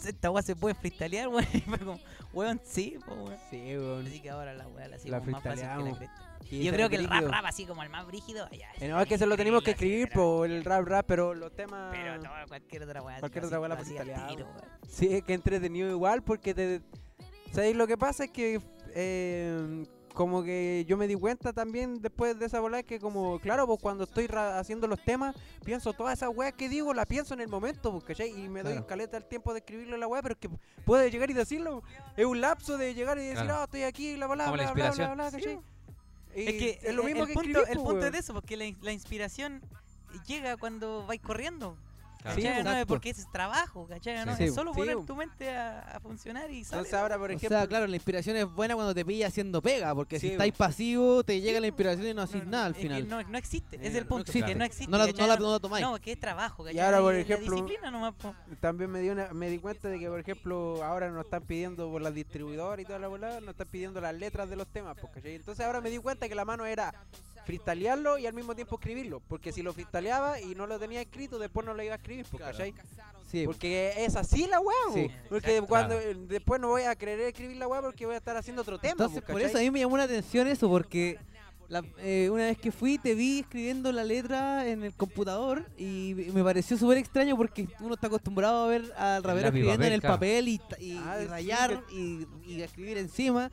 [0.03, 1.45] esta weá se puede freestylear, weón.
[1.53, 1.99] Y fue como,
[2.33, 3.37] weón, sí, po, weón.
[3.51, 4.07] Sí, weón.
[4.07, 6.24] Así que ahora la weá la hacemos más fácil que la cresta.
[6.51, 8.69] Yo creo que el rap rap así como el más brígido, ya.
[8.79, 11.53] Eh, no, es que se lo tenemos que escribir, por el rap rap, pero los
[11.55, 11.91] temas...
[11.95, 13.19] Pero todo, cualquier otra weá.
[13.19, 14.47] Cualquier así, otra weá la tiro.
[14.87, 16.81] Sí, es que entretenido igual porque te...
[17.51, 18.25] ¿Sabéis lo que pasa?
[18.25, 18.61] Es que
[18.93, 23.65] eh, como que yo me di cuenta también después de esa bola que como, claro,
[23.67, 27.33] pues cuando estoy ra- haciendo los temas, pienso todas esas weas que digo, las pienso
[27.33, 28.29] en el momento, pues, ¿cachai?
[28.29, 28.87] Y me doy Claro.
[28.87, 30.49] caleta el tiempo de escribirle la wea, pero es que
[30.85, 31.81] puede llegar y decirlo.
[32.15, 33.59] Es un lapso de llegar y decir, Claro.
[33.59, 35.59] ah, estoy aquí, la la bla, bla, bla, bla, ¿cachai?
[36.35, 38.65] Y Es que es lo mismo el que punto, el es de eso, porque la,
[38.81, 39.61] la inspiración
[40.27, 41.77] llega cuando vais corriendo.
[42.25, 42.41] Claro.
[42.41, 42.63] Sí, ¿cachai?
[42.63, 44.25] no es porque es trabajo, ¿cachai?
[44.25, 44.45] No, Sí.
[44.45, 46.79] es solo Sí, poner tu mente a, a funcionar y sale.
[46.79, 47.57] Entonces ahora, por O ejemplo...
[47.57, 50.57] sea, claro, la inspiración es buena cuando te pilla haciendo pega, porque si estáis bo.
[50.57, 53.07] pasivos te llega la inspiración y no haces nada al es que final.
[53.07, 54.47] no, no existe, es el no punto, existe.
[54.49, 54.91] que no existe.
[54.91, 55.85] No la, la, no la tomáis.
[55.85, 56.79] No, que es trabajo, ¿cachai?
[56.79, 58.33] ahora, por ejemplo, disciplina nomás, po.
[58.59, 61.89] También me, dio una- me di cuenta de que, por ejemplo, ahora nos están pidiendo
[61.91, 64.97] por las distribuidoras y toda la bola, nos están pidiendo las letras de los temas,
[64.99, 65.35] pues, ¿cachai?
[65.35, 66.91] Entonces ahora me di cuenta que la mano era
[67.45, 71.39] freestylearlo y al mismo tiempo escribirlo, porque si lo freestyleaba y no lo tenía escrito,
[71.39, 72.45] después no lo iba a escribir, Claro.
[72.45, 72.73] ¿cachai?
[73.31, 75.07] Sí, Porque es así la weá, Sí.
[75.29, 75.67] porque Exacto.
[75.67, 78.61] cuando eh, después no voy a querer escribir la weá porque voy a estar haciendo
[78.61, 81.17] otro tema, Entonces, por eso a mí me llamó la atención eso, porque
[81.67, 86.13] la- eh, una vez que fui te vi escribiendo la letra en el computador y
[86.33, 89.93] me pareció súper extraño porque uno está acostumbrado a ver al rapero escribiendo papel, en
[89.93, 90.15] el claro.
[90.15, 93.51] papel y, Ah, y sí, rayar y, y escribir encima.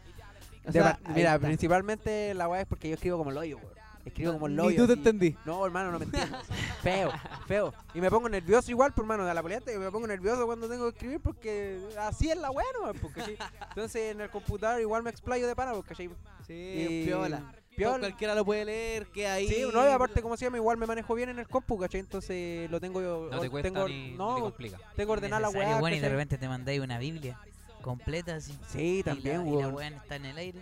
[0.65, 1.47] O sea, mira, está.
[1.49, 3.73] principalmente la weá es porque yo escribo como el hoyo, weón.
[4.05, 4.77] Escribo como el Ni hoyo.
[4.83, 5.37] tú te entendí.
[5.45, 6.41] No, hermano, no me entiendes.
[6.83, 7.13] feo,
[7.47, 7.75] feo.
[7.95, 10.85] Y me pongo nervioso igual, por mano, de la poliante, me pongo nervioso cuando tengo
[10.85, 12.93] que escribir porque así es la weá, ¿no?
[12.95, 13.39] Porque.
[13.69, 16.11] Entonces en el computador igual me explayo de pana, porque ¿sí?
[16.49, 17.55] Y- piola.
[17.75, 18.01] Piola.
[18.01, 19.49] Cualquiera lo puede leer, que ahí.
[19.49, 22.01] Sí, no, y aparte como se llama, igual me manejo bien en el compu, ¿cachai?
[22.01, 23.29] Entonces lo tengo yo.
[23.31, 24.79] No te cuesta tengo, ni, ni no, te complica.
[24.95, 25.81] tengo ordenada la weá.
[25.81, 27.39] bueno, y de repente te mandáis una Biblia
[27.81, 28.59] completa así.
[28.69, 30.61] Sí, y también, la, y la weá está en el aire.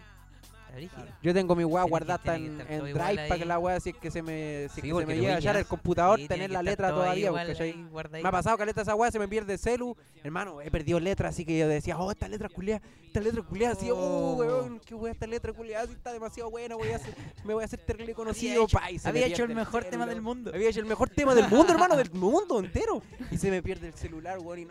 [1.23, 4.11] Yo tengo mi weá guardada en, en Drive para que la weá, si es que
[4.11, 6.63] se me, si Sí, que se me llega a hallar el computador, Sí, tener la
[6.63, 7.87] letra todavía, ahí.
[8.11, 9.97] Me ha pasado caleta esa weá, se me pierde el celu.
[10.23, 13.75] Hermano, he perdido letras, así que yo decía, oh, esta letra culiada, esta letra culiada,
[13.75, 17.15] así, oh, weón, qué weá, esta letra culiada, así está demasiado buena, voy a hacer,
[17.45, 19.55] me voy a hacer terrible Había conocido, hecho, pa, y se había me hecho el
[19.55, 20.51] mejor tema del mundo.
[20.55, 23.03] Había hecho el mejor tema del mundo, hermano, del mundo entero.
[23.31, 24.71] Y se me pierde el celular, weón, y no,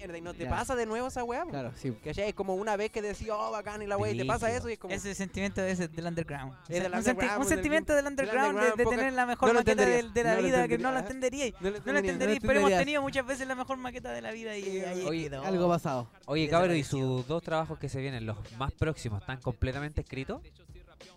[0.00, 0.50] mierda, y no te Ya.
[0.50, 1.50] pasa de nuevo esa weá, po.
[1.50, 1.92] Claro, sí.
[2.02, 2.28] ¿Cachai?
[2.30, 4.58] Es como una vez que decía, oh, bacán, y la weá, y te pasa Brígido.
[4.60, 4.94] eso, y es como...
[4.94, 6.54] Ese sentimiento ese del underground.
[6.68, 8.96] Es del un, senti- underground, un del- sentimiento del del underground, de- underground, de, poca-
[8.96, 10.88] tener la mejor no lo maqueta de, entenderías, de la no lo vida que no
[10.88, 10.94] entenderías.
[10.94, 11.54] la entenderíais.
[11.54, 12.10] No lo No la entendería.
[12.12, 12.80] entenderíais, pero hemos entenderías.
[12.86, 15.44] tenido muchas veces la mejor maqueta de la vida y ahí Oye, quedó.
[15.44, 16.10] Algo pasado.
[16.26, 20.40] Oye, cabrón, ¿y sus dos trabajos que se vienen, los más próximos, están completamente escritos?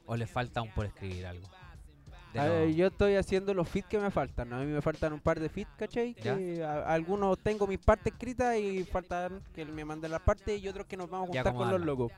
[0.06, 1.48] ¿O les falta aún por escribir algo?
[2.34, 4.50] De A ver, los- yo estoy haciendo los feats que me faltan.
[4.50, 4.58] ¿no?
[4.58, 6.14] A mí me faltan un par de feats, ¿cachai?
[6.16, 10.68] Que a- algunos tengo mis partes escritas y faltan que me mande las partes y
[10.68, 12.12] otros que nos vamos a juntar con los locos.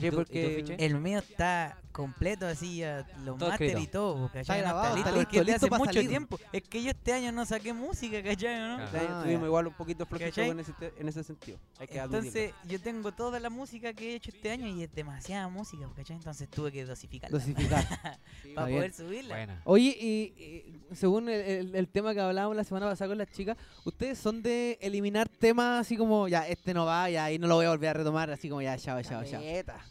[0.00, 0.08] ¿Cachai?
[0.08, 0.84] ¿Y tú- y tú, Porque?
[0.86, 4.40] El mío está completo, así, ya, los máster y todo, ¿cachai?
[4.42, 6.08] Está No grabado, listo, está porque listo, desde listo hace mucho salir.
[6.10, 6.38] tiempo.
[6.52, 8.58] Es que yo este año no saqué música, ¿cachai?
[8.58, 8.84] ¿no?
[8.84, 9.46] Este Ah, estuvimos ya.
[9.46, 11.58] igual un poquito flojitos en ese, en ese sentido.
[11.78, 12.26] Hay que admitirlo.
[12.28, 15.88] Entonces, yo tengo toda la música que he hecho este año y es demasiada música,
[15.96, 16.16] ¿cachai?
[16.16, 17.86] Entonces tuve que dosificarla Dosificar.
[18.54, 18.78] para bien.
[18.78, 19.34] poder subirla.
[19.34, 19.62] Buena.
[19.64, 20.42] Oye, y,
[20.90, 23.56] y según el, el- el tema que hablábamos la semana pasada con las chicas,
[23.86, 27.54] ¿ustedes son de eliminar temas así como, ya, este no va, ya, y no lo
[27.54, 29.40] voy a volver a retomar, así como, ya, chao, chao, chao?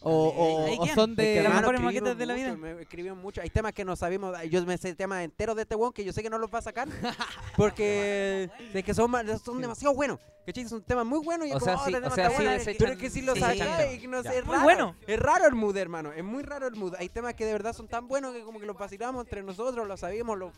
[0.00, 1.42] O, son Es que, de...
[1.42, 2.56] las mejores maquetas de la vida.
[2.56, 3.40] me escribimos mucho.
[3.40, 4.36] Hay temas que no sabemos.
[4.50, 6.58] Yo me sé temas enteros de este weón que yo sé que no los va
[6.60, 6.88] a sacar.
[7.56, 9.10] Porque es que son,
[9.44, 10.20] son demasiado buenos.
[10.46, 10.68] ¿Cachai?
[10.68, 12.76] Son temas muy buenos y O es sea, como, sí- oh, o sea, sí desechan-
[12.78, 14.62] Pero es que si lo sí, sacas que no sé, es Muy raro.
[14.64, 14.96] bueno.
[15.08, 16.12] Es raro el mood, hermano.
[16.12, 16.94] Es muy raro el mood.
[17.00, 19.88] Hay temas que de verdad son tan buenos que como que los vacilamos entre nosotros,
[19.88, 20.52] los sabíamos, lo-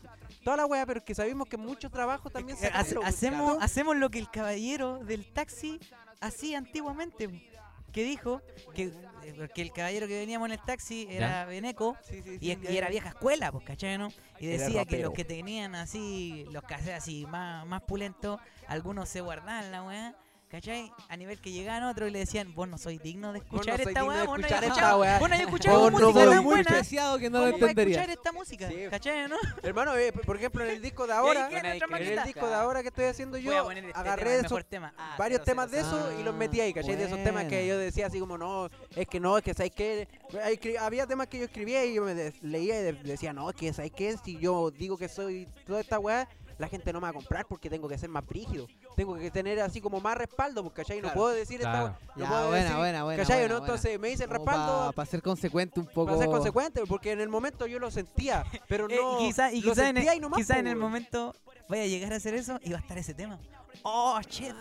[0.45, 3.97] toda la wea, pero es que sabemos que mucho trabajo también Eh, hace- hacemos, hacemos
[3.97, 5.81] lo que el caballero del taxi
[6.21, 7.48] hacía antiguamente.
[7.93, 8.43] Que dijo
[8.75, 8.85] que,
[9.25, 12.51] eh, porque el caballero que veníamos en el taxi era Beneco Sí, sí, y, sí,
[12.53, 12.91] es- ya, y era ya.
[12.91, 13.97] vieja escuela, pues, ¿cachai?
[13.99, 14.09] no?
[14.39, 19.21] Y decía que los que tenían así, los cassettes así más, más pulentos, algunos se
[19.23, 20.15] guardaban la weá.
[20.51, 20.91] ¿Cachai?
[21.11, 24.03] A nivel que llegaban otros y le decían, vos no sois digno de escuchar esta
[24.03, 26.71] weá, vos no esta escuchado, vos no escuchado no música tan muy buena.
[26.71, 27.97] preciado que no lo ¿Cómo vais a entendería.
[28.01, 28.69] escuchar esta música?
[28.69, 28.77] Sí.
[28.89, 29.37] ¿Cachai, no?
[29.63, 32.89] Hermano, eh, por ejemplo, en el disco de ahora, en el disco de ahora que
[32.89, 34.95] estoy haciendo yo, este agarré tema, el esos mejor tema.
[34.97, 36.97] Ah, varios cero, temas cero, de eso y los metí ahí, ¿cachai?
[36.97, 40.09] De esos temas que yo decía así como, no, es que no, es que.
[40.43, 43.51] Hay que- Había temas que yo escribía y yo me leía y de- decía, no,
[43.51, 44.17] es que ¿sabes qué?
[44.25, 46.27] Si yo digo que soy toda esta weá,
[46.57, 48.67] la gente no me va a comprar porque tengo que ser más brígido.
[48.99, 50.97] Tengo que tener así como más respaldo, porque ¿cachai?
[50.97, 51.15] No Claro.
[51.21, 51.85] puedo decir esta Claro.
[51.87, 51.99] weá.
[52.17, 53.39] No Ya, puedo buena, decir, buena, buena, ¿cachai?
[53.43, 53.61] buena, ¿no?
[53.61, 56.07] Entonces me dice el respaldo Para ser consecuente un poco.
[56.07, 59.21] para ser consecuente, porque en el momento yo lo sentía, pero Eh, no.
[59.21, 61.33] y quizá, y lo quizá en, el, nomás, quizá en el momento
[61.69, 63.39] vaya a llegar a hacer eso y va a estar ese tema.
[63.85, 64.53] Oh, shit.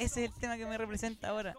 [0.00, 1.54] Ese es el tema que me representa ahora.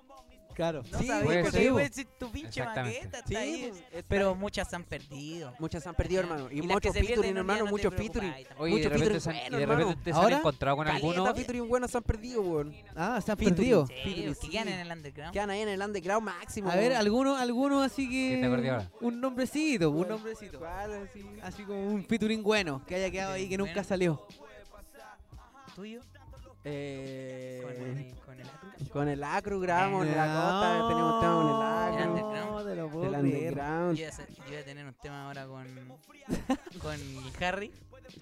[0.55, 0.83] Claro.
[0.89, 3.17] No Sí, sabía puede porque puede ser tu pinche maqueta.
[3.19, 3.67] está Sí, ahí.
[3.69, 5.53] pues, está- Pero muchas se han perdido.
[5.59, 6.47] Muchas se han perdido, hermano.
[6.49, 8.33] Y Y muchos featuring, hermano, no te muchos featuring.
[8.57, 9.79] Oye, y de repente, featuring han, bueno, y de hermano.
[9.89, 10.37] repente han ¿Ahora?
[10.37, 11.35] encontrado con Caleta algunos.
[11.35, 12.73] featuring buenos se han perdido, weón.
[12.95, 13.55] Ah, se han Featuring.
[13.55, 13.87] perdido.
[13.87, 14.73] Sí, Featuring, que quedan sí.
[14.73, 15.33] en el underground.
[15.33, 16.69] Quedan ahí en el underground máximo.
[16.71, 17.01] A ver, weón.
[17.01, 18.35] algunos alguno así que.
[18.35, 18.91] ¿Qué te acordé ahora?
[19.01, 20.59] Un nombrecito, un nombrecito.
[20.59, 21.25] ¿Cuál, así?
[21.43, 24.25] Así como un featuring bueno, que haya quedado ahí, que nunca salió.
[25.75, 25.99] ¿Tuyo?
[26.63, 27.61] Eh,
[28.25, 28.45] Con el,
[28.75, 28.93] con el acro.
[28.93, 32.11] con el acro grabamos en la costa, tenemos tema con el El acro.
[32.11, 32.65] underground.
[32.67, 33.25] Te lo puedo El creer.
[33.49, 33.95] underground.
[33.97, 35.67] Yo voy, a hacer- yo voy a tener un tema ahora con,
[36.81, 37.71] con el Harry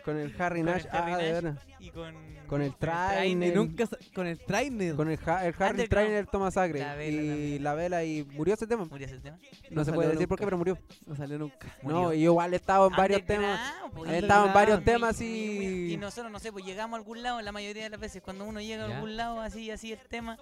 [0.04, 0.86] Con el Harry Con el Nash.
[0.92, 1.44] Harry Ah, de Nash.
[1.44, 1.62] verdad.
[1.80, 2.16] y con,
[2.48, 3.56] Con el Y trainer.
[3.56, 4.96] nunca con el trainer.
[4.96, 5.88] Con el, ha- el Harry.
[5.88, 6.80] Trainer toma sangre.
[6.80, 8.86] La y la vela y murió ese tema.
[8.86, 9.38] ¿Murió ese tema?
[9.70, 10.78] No, se salió puede decir por qué, pero murió.
[11.06, 11.68] No salió nunca.
[11.82, 12.14] No, Murió.
[12.14, 13.74] y yo igual he estado en varios temas.
[13.94, 15.94] Pues, He y- estado en varios temas y, y.
[15.94, 18.46] y nosotros, no sé, pues llegamos a algún lado, la mayoría de las veces, cuando
[18.46, 18.96] uno llega a Ya.
[18.96, 20.38] algún lado, así, así el tema,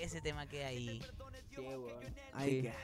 [0.00, 1.00] ese tema queda ahí.
[2.32, 2.62] Ahí Sí.
[2.62, 2.74] queda.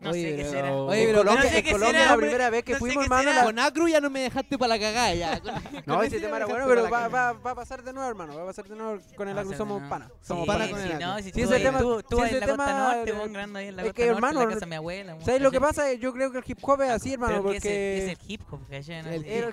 [0.00, 0.74] No Oye, sé qué pero- será.
[0.74, 2.26] oye, pero Colombia, no sé en Colombia será, la hombre.
[2.28, 4.78] primera vez que No fuimos, hermano, la- Con Acru ya no me dejaste para la
[4.78, 5.40] cagada ya.
[5.40, 5.54] Con-
[5.86, 8.36] No, con ese tema era bueno, pero va, va, va a pasar de nuevo, hermano.
[8.36, 9.54] Va a pasar de nuevo con el Acru.
[9.54, 9.82] Somos.
[9.82, 9.88] Sí,
[10.22, 10.70] Somos pana panas.
[10.70, 11.22] con el Acru.
[11.32, 13.82] si ese tema- tú, tú en la costa tema- norte, vos grabando ahí en la
[13.82, 15.16] es costa que, norte, hermano, en la casa de mi abuela.
[15.24, 15.92] ¿Sabes lo que pasa?
[15.94, 17.56] Yo creo que el hip hop es así, hermano, porque.
[17.58, 18.82] es el hip hop, El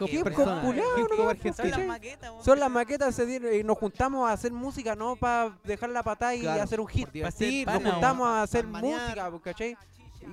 [0.09, 1.53] hip hop ¿no?
[1.55, 5.89] Son las maquetas, Son las maquetas y nos juntamos a hacer música, no para dejar
[5.89, 7.05] la patada y hacer un hit.
[7.05, 9.77] por divertir, Sí, pana, nos juntamos a hacer música, pues, ¿cachai?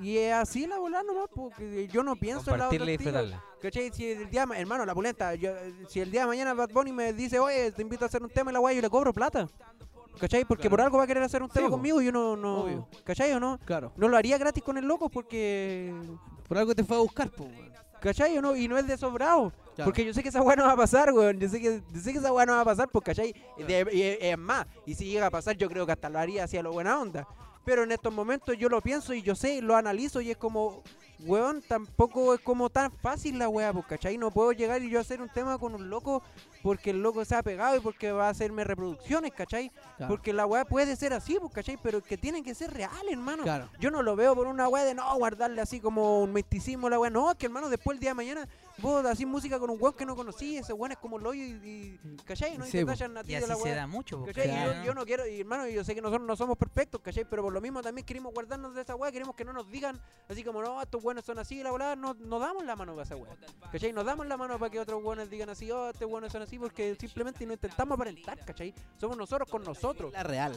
[0.02, 3.42] Y es así la volada nomás, porque yo no pienso en la otra y disfrutarla.
[3.60, 3.90] ¿Cachai?
[3.92, 5.52] Si el día, ma- hermano, la pulenta, yo,
[5.88, 8.30] si el día de mañana Bad Bunny me dice, oye, te invito a hacer un
[8.30, 9.46] tema y la weá, yo le cobro plata.
[10.18, 10.44] ¿Cachai?
[10.44, 10.70] Porque Claro.
[10.70, 11.72] por algo va a querer hacer un Sí, tema po.
[11.72, 12.88] conmigo y yo no, no Obvio.
[13.04, 13.58] ¿cachai o no?
[13.64, 13.92] Claro.
[13.96, 15.94] No lo haría gratis con el loco porque,
[16.48, 17.48] Por algo te fue a buscar, po.
[18.00, 18.54] ¿cachai o no?
[18.56, 19.52] Y no es de sobrado.
[19.76, 19.84] Claro.
[19.90, 21.38] Porque yo sé que esa weá no va a pasar, weón.
[21.38, 23.34] Yo sé que, yo sé que esa weá no va a pasar, porque, ¿cachai?
[23.56, 26.10] Y de- y es- es más, y si llega a pasar, yo creo que hasta
[26.10, 27.26] lo haría hacia lo buena onda.
[27.70, 30.82] Pero en estos momentos yo lo pienso y yo sé, lo analizo y es como,
[31.24, 34.18] weón, tampoco es como tan fácil la weá, pues, ¿cachai?
[34.18, 36.22] No puedo llegar y yo hacer un tema con un loco
[36.62, 39.70] porque el loco se ha pegado y porque va a hacerme reproducciones, ¿cachai?
[39.96, 40.12] Claro.
[40.12, 41.78] Porque la weá puede ser así, pues, ¿cachai?
[41.82, 43.42] Pero que tienen que ser reales, hermano.
[43.42, 43.68] Claro.
[43.78, 46.90] Yo no lo veo por una weá de no guardarle así como un misticismo a
[46.90, 47.10] la weá.
[47.10, 48.48] No, es que hermano, después el día de mañana
[48.80, 51.40] vos así música con un weón que no conocí, ese weón es como lo y,
[51.40, 52.56] y ¿cachai?
[52.56, 53.74] No y Sí, te a ti Y de así la se weá.
[53.76, 54.82] da mucho, po, ¿Cachai?
[54.82, 57.24] Y yo no quiero, y hermano, yo sé que nosotros no somos perfectos, ¿cachai?
[57.28, 60.00] Pero por lo mismo también queremos guardarnos de esa weá, queremos que no nos digan
[60.28, 63.02] así como, no, estos buenos son así, la weá, no, no damos la mano para
[63.02, 63.36] esa weá.
[63.72, 63.92] ¿Cachai?
[63.92, 66.56] Nos damos la mano para que otros buenos digan así, oh, estos buenos son así,
[66.56, 68.72] porque simplemente no intentamos aparentar, ¿cachai?
[68.96, 70.12] Somos nosotros con nosotros.
[70.12, 70.56] La real.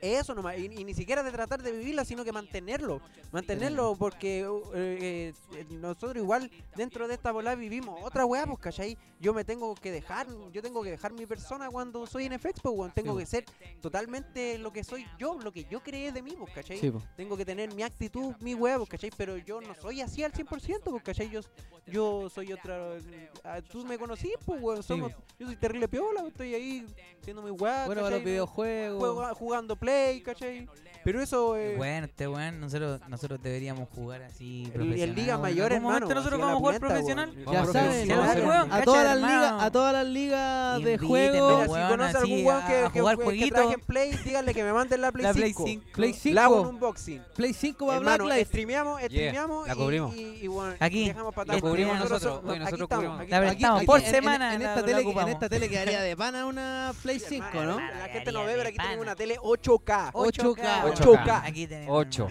[0.00, 3.00] Eso nomás, y, y ni siquiera de tratar de vivirla, sino que mantenerlo,
[3.30, 4.40] mantenerlo, porque
[4.74, 8.96] eh, eh, nosotros igual dentro de esta bola vivimos otra weá, pues, ¿cachai?
[9.20, 12.60] Yo me tengo que dejar, yo tengo que dejar mi persona cuando soy en FX,
[12.60, 13.44] pues, tengo Sí, que ser
[13.80, 16.78] totalmente lo que soy yo, lo que yo creé de mí, pues, ¿cachai?
[16.78, 17.02] Sí, po.
[17.16, 19.10] Tengo que tener mi actitud, mi weá, pues, ¿cachai?
[19.16, 21.28] Pero yo no soy así al 100%, pues, ¿cachai?
[21.30, 21.40] Yo,
[21.86, 22.96] yo soy otra...
[23.44, 26.86] ah, Tú me conocí, pues, weón, somos, yo soy terrible piola, estoy ahí
[27.20, 28.98] haciendo mi weá, Bueno, para los videojuegos.
[28.98, 29.34] Juego-
[29.72, 30.68] jugando play, ¿cachai?
[31.04, 34.70] Pero eso eh, Bueno, este weón, nosotros, nosotros deberíamos jugar así.
[34.72, 35.42] profesional, Liga weón.
[35.42, 36.06] Mayor, ¿En algún hermano.
[36.06, 37.30] momento nosotros así a la vamos a jugar profesional?
[37.30, 37.52] weón.
[37.52, 39.34] Ya saben, a cacha, todas las hermano.
[39.34, 41.64] ligas, a todas las ligas de juego.
[41.64, 43.54] Si weón, conoce así, algún weón que, a que, jugar que jueguito.
[43.56, 45.64] trabaje en Play, díganle que me manden la Play La Play 5.
[45.66, 45.84] 5.
[45.92, 47.22] Play Le hago un 5, unboxing.
[47.34, 48.48] Play 5 va Hermano, Black Life.
[48.50, 50.14] streameamos, streameamos la y- cubrimos.
[50.14, 51.08] Y, y, bueno, Aquí.
[51.08, 51.68] dejamos para La atrás.
[51.68, 53.28] cubrimos Nosotros nosotros, hoy cubrimos.
[53.28, 54.54] La prestamos por semana.
[54.54, 55.30] En, la- esta la tele, en ocupamos.
[55.32, 57.80] esta tele quedaría de pana una Play 5, ¿no?
[57.80, 60.12] La gente no ve, pero aquí tenemos una tele 8K.
[60.12, 60.94] 8K.
[60.94, 61.42] 8K.
[61.46, 61.96] Aquí tenemos.
[61.98, 62.28] 8.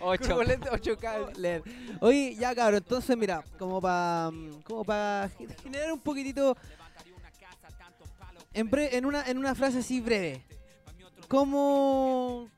[0.00, 0.34] 8.
[0.36, 1.36] Con lente 8K.
[1.36, 1.62] LED.
[2.00, 4.30] Oye, ya cabrón, entonces mira, como para
[4.64, 5.30] como para
[5.62, 6.56] generar un poquitito
[8.52, 10.44] en, bre- en una en una frase así breve.
[11.28, 12.48] ¿Cómo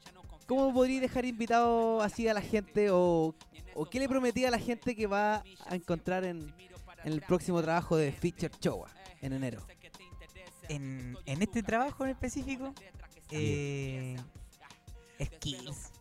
[0.47, 3.35] cómo podría dejar invitado así a la gente o,
[3.75, 6.53] o qué le prometí a la gente que va a encontrar en,
[7.05, 8.91] en el próximo trabajo de Feature Chowa
[9.21, 9.67] en enero?
[10.69, 12.75] En, en este trabajo en específico,
[13.31, 14.17] eh,
[15.23, 15.93] skills.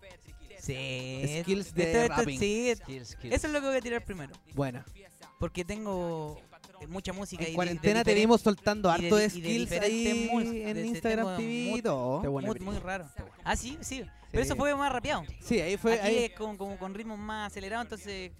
[0.59, 1.39] Sí.
[1.41, 2.39] Skills de Esto- esto- rapping.
[2.39, 4.33] sí, eso es lo que voy a tirar primero.
[4.53, 4.85] Buena.
[5.39, 6.41] Porque tengo
[6.89, 7.43] mucha música.
[7.43, 10.53] En de- cuarentena de te diferentes- vimos soltando de harto de, de skills ahí en
[10.53, 11.81] de- de- Instagram TV
[12.59, 13.07] muy, raro.
[13.43, 14.03] Ah, sí, sí.
[14.31, 14.47] Pero Sí.
[14.49, 15.23] eso fue más rapeado.
[15.41, 16.17] Sí, ahí fue Aquí ahí.
[16.25, 18.31] es como, como con ritmos más acelerados, entonces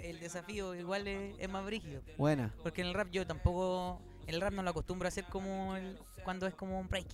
[0.00, 2.00] el desafío igual es, es más brígido.
[2.16, 2.54] Buena.
[2.62, 5.98] Porque en el rap yo tampoco, el rap no lo acostumbro a hacer como el-
[6.24, 7.06] cuando es como un break.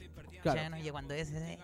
[0.43, 0.61] Claro.
[0.61, 1.59] Ya, no, ya cuando es, eh,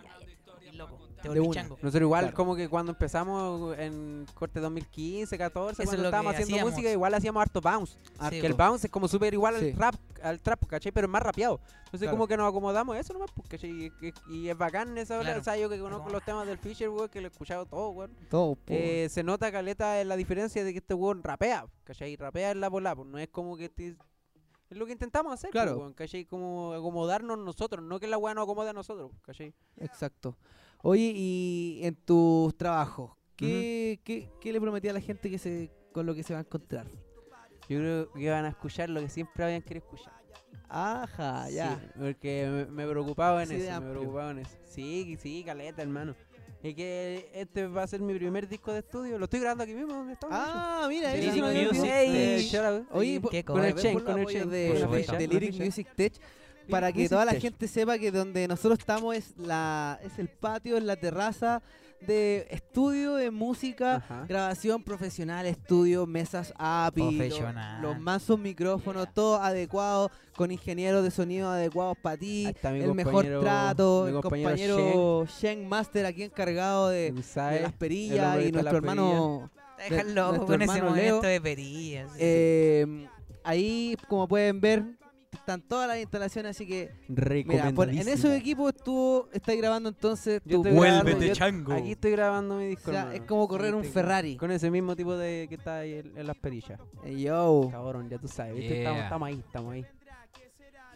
[0.63, 1.51] ya, loco, te una.
[1.53, 1.77] chango.
[1.83, 2.37] Nosotros igual Claro.
[2.37, 6.73] como que cuando empezamos en corte 2015, 14, Eso es cuando estábamos haciendo hacíamos.
[6.73, 7.95] música, igual hacíamos harto bounce.
[8.31, 9.71] Sí, que el bounce es como súper igual Sí.
[9.71, 10.93] al rap, al trap, ¿cachai?
[10.93, 11.61] Pero es más rapeado.
[11.87, 12.13] Entonces Claro.
[12.17, 13.71] como que nos acomodamos a eso nomás, pues, ¿cachai?
[13.71, 15.41] Y, y- y es bacán esa hora, Claro.
[15.41, 17.67] o sea, yo que conozco como- los temas del Fisher, weón, que lo he escuchado
[17.67, 18.13] todo, weón.
[18.31, 18.55] Todo.
[18.55, 18.63] po.
[18.69, 22.15] Eh, se nota caleta la diferencia de que este weón rapea, ¿cachai?
[22.17, 23.97] Rapea en la bola, pues no es como que te-
[24.71, 25.79] es lo que intentamos hacer, pues, Claro.
[25.79, 26.25] weón, ¿cachai?
[26.25, 29.53] Como acomodarnos nosotros, no que la weá nos acomode a nosotros, ¿cachai?
[29.77, 30.37] Exacto.
[30.83, 35.71] Oye, y en tus trabajos, ¿qué, qué, qué le prometí a la gente que se
[35.93, 36.87] con lo que se va a encontrar?
[37.69, 40.15] Yo creo que van a escuchar lo que siempre habían querido escuchar.
[40.69, 41.79] Ajá, ya.
[41.81, 44.57] Sí, porque me, me preocupaba en Sí, eso, me preocupaba en eso.
[44.65, 46.15] Sí, sí, caleta, hermano.
[46.63, 49.19] Y que este va a ser mi primer disco de estudio.
[49.19, 50.37] Lo estoy grabando aquí mismo, donde estamos.
[50.39, 51.11] Ah, mira.
[52.91, 53.19] Oye, Ahí.
[53.19, 54.51] po- Qué con el chain, con el chain.
[54.51, 56.13] de, Lyric Music Tech
[56.69, 57.41] para que Music toda la Tech.
[57.43, 61.63] gente sepa que donde nosotros estamos es la es el patio, es la terraza
[62.07, 64.25] de estudio de música, Ajá.
[64.29, 67.31] grabación profesional, estudio, mesas API,
[67.83, 74.05] los mansos micrófonos, todo adecuado, con ingenieros de sonido adecuados para ti, el mejor trato,
[74.05, 77.13] mi el compañero compañero Shen Master aquí encargado de,
[77.61, 81.21] las perillas y nuestro hermano Deja de- loco nuestro con ese Leo.
[81.21, 82.11] de perillas.
[82.13, 82.19] sí.
[82.21, 83.09] Eh,
[83.45, 84.85] ahí, como pueden ver,
[85.51, 90.41] están todas las instalaciones, así que mira, por- en esos equipos estuvo, estáis grabando entonces
[90.45, 91.73] Yo tu estoy grabando- Vuélvete, yo- chango.
[91.73, 92.91] Aquí estoy grabando mi disco.
[92.91, 93.17] O sea, hermano.
[93.21, 94.37] es como correr un Ferrari.
[94.37, 96.79] Con ese mismo tipo de que está ahí en, en las perillas.
[97.05, 98.55] Eh, Yo, Cabrón, ya tú sabes.
[98.55, 98.69] ¿viste?
[98.69, 98.79] Yeah.
[98.83, 99.87] Estamos, estamos ahí, estamos ahí.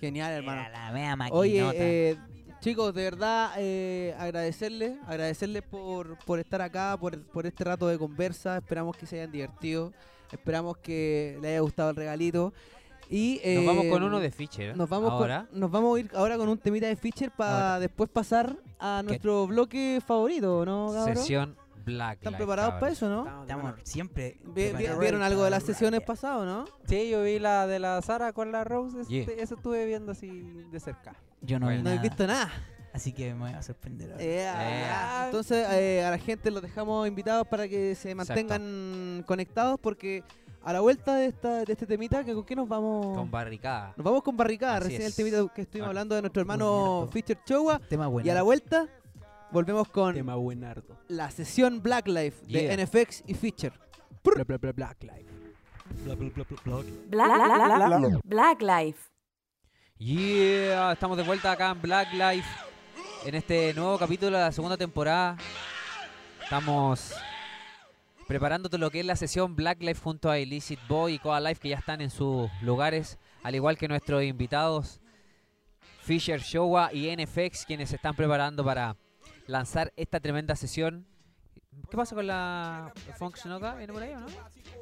[0.01, 0.69] genial, Era hermano.
[0.71, 2.17] la mea Oye, eh,
[2.61, 7.99] chicos, de verdad, eh, agradecerles, agradecerles por, por estar acá, por, por este rato de
[7.99, 8.59] conversa.
[8.59, 9.93] Esperamos que se hayan divertido,
[10.33, 12.53] esperamos que les haya gustado el regalito.
[13.11, 14.77] Y, Nos vamos eh, con uno de Fischer.
[14.77, 15.47] Nos vamos, ahora.
[15.51, 19.03] Con, nos vamos a ir ahora con un temita de Fischer para después pasar a
[19.05, 21.17] nuestro bloque favorito, ¿no, cabrón?
[21.17, 22.15] Sesión Black.
[22.19, 23.43] ¿Están preparados para eso, no?
[23.43, 24.39] Estamos siempre.
[24.43, 26.65] Vi- ¿Vieron algo de las sesiones pasadas, no?
[26.89, 29.03] Sí, yo vi la de la Sara con la Rose.
[29.03, 29.43] este- Yeah.
[29.43, 30.29] Eso estuve viendo así
[30.73, 31.15] de cerca.
[31.43, 32.51] Yo no vi No he visto nada.
[32.95, 34.13] así que me voy a sorprender.
[34.13, 34.25] ahora.
[34.25, 40.23] Eh, Entonces eh, a la gente los dejamos invitados para que se mantengan conectados porque
[40.65, 43.17] a la vuelta de esta de este temita, que ¿con qué nos vamos?
[43.17, 43.93] Con barricada.
[43.97, 45.17] nos vamos con Barricada, Así recién el es.
[45.17, 45.91] temita que estuvimos Ah.
[45.91, 47.09] hablando de nuestro hermano.
[47.13, 47.79] Fischer Chowa.
[47.81, 48.27] Tema bueno.
[48.27, 48.89] Y a la vuelta
[49.53, 50.99] volvemos con Tema buenardo.
[51.09, 52.73] la sesión Black Life de Yeah.
[52.77, 53.73] NFX y Fischer.
[54.25, 55.31] Bla, bla, bla, Black Life.
[56.05, 56.49] Black, Black,
[57.11, 59.11] Black, Black Life.
[59.99, 62.49] Yeah, estamos de vuelta acá en Black Life.
[63.27, 65.37] En este nuevo capítulo de la segunda temporada.
[66.43, 67.13] Estamos
[68.27, 71.41] preparando todo lo que es la sesión Black Life junto a Illicit Boy y Coa
[71.41, 75.01] Life que ya están en sus lugares, al igual que nuestros invitados.
[76.03, 78.97] Fisher Showa y NFX quienes se están preparando para
[79.47, 81.07] lanzar esta tremenda sesión.
[81.91, 83.37] ¿Qué pasa con la Funk?
[83.79, 84.27] ¿Viene por ahí o no?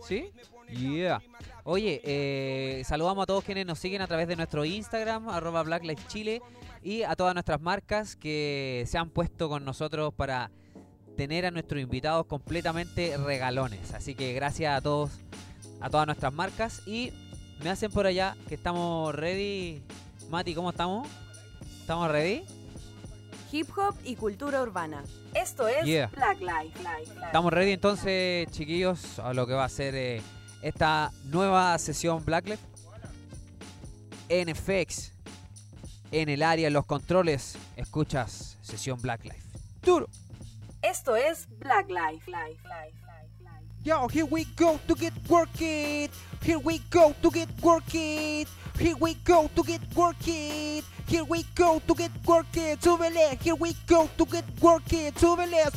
[0.06, 0.30] ¿Sí?
[0.68, 1.22] Yeah.
[1.64, 5.84] Oye, eh, saludamos a todos quienes nos siguen a través de nuestro Instagram, arroba Black
[5.84, 6.42] Lives Chile,
[6.82, 10.50] y a todas nuestras marcas que se han puesto con nosotros para
[11.16, 13.92] tener a nuestros invitados completamente regalones.
[13.94, 15.10] Así que gracias a todos,
[15.80, 16.82] a todas nuestras marcas.
[16.86, 17.12] Y
[17.62, 19.82] me hacen por allá que estamos ready.
[20.30, 21.08] Mati, ¿cómo estamos?
[21.80, 22.44] ¿Estamos ready?
[23.52, 25.02] Hip hop y cultura urbana.
[25.34, 26.08] Esto es Yeah.
[26.14, 26.78] Black Life.
[26.78, 27.26] Life, Life.
[27.26, 30.22] Estamos ready entonces, chiquillos, a lo que va a ser eh,
[30.62, 32.60] esta nueva sesión Blacklight.
[34.30, 35.12] NFX
[36.12, 39.42] en el área, en los controles, escuchas sesión Blacklight.
[39.82, 40.08] Duro.
[40.82, 42.26] Esto es Black Life.
[42.26, 43.02] Life, Life.
[43.84, 46.10] Yo, here we go to get work it.
[46.42, 48.48] Here we go to get work it.
[48.78, 50.84] Here we go to get work it.
[51.06, 52.80] Here we go to get work it.
[52.80, 53.40] Súbele.
[53.40, 55.14] Here we go to get work it.
[55.14, 55.70] Súbele.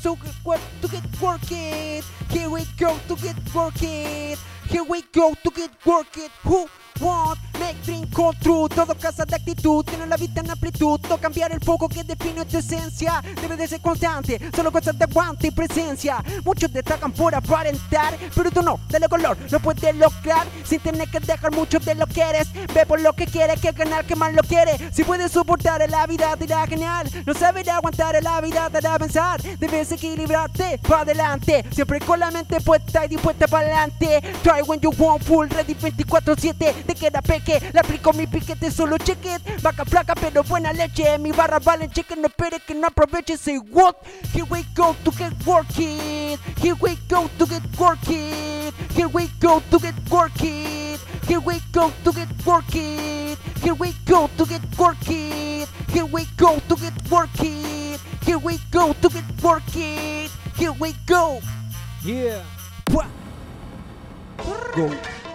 [0.81, 2.03] To get work it.
[2.29, 4.39] Here we go to get work it.
[4.69, 6.31] Here we go to get work it.
[6.43, 6.67] Who
[6.99, 8.67] want make dream come true?
[8.69, 9.83] Todo casa de actitud.
[9.85, 10.99] Tiene la vista en amplitud.
[11.09, 13.21] No cambiar el foco que define tu esencia.
[13.41, 14.39] Debe de ser constante.
[14.55, 16.23] Solo cosas de aguante y presencia.
[16.43, 18.17] Muchos destacan por aparentar.
[18.33, 18.79] Pero tú no.
[18.89, 19.37] Dale color.
[19.49, 20.45] Lo puedes lograr.
[20.63, 22.47] Sin tener que dejar mucho de lo que eres.
[22.73, 23.59] Ve por lo que quieres.
[23.59, 24.77] Que ganar que más lo quiere.
[24.93, 27.09] Si puedes soportar la vida te irá genial.
[27.25, 29.41] No saber aguantar la vida te hará pensar.
[29.41, 31.65] Debes equilibrarte para adelante.
[31.71, 34.21] Siempre con la mente puesta y dispuesta para adelante.
[34.43, 36.84] Try when you want full ready 24-7.
[36.87, 39.39] De que era peque, le aplico mi piquete, solo cheque.
[39.61, 41.17] Vaca flaca, pero buena leche.
[41.17, 43.37] Mi barra valen cheque, no espere que no aproveche.
[43.37, 43.95] Say what?
[44.33, 46.37] Here we go to get working.
[46.61, 48.71] Here we go to get working.
[48.95, 50.97] Here we go to get working.
[51.27, 53.37] Here we go to get working.
[53.61, 55.65] Here we go to get working.
[55.89, 57.97] Here we go to get working.
[58.23, 60.29] Here we go to get working.
[60.55, 61.41] Here we go.
[62.03, 62.43] Yeah.
[64.75, 64.91] Go,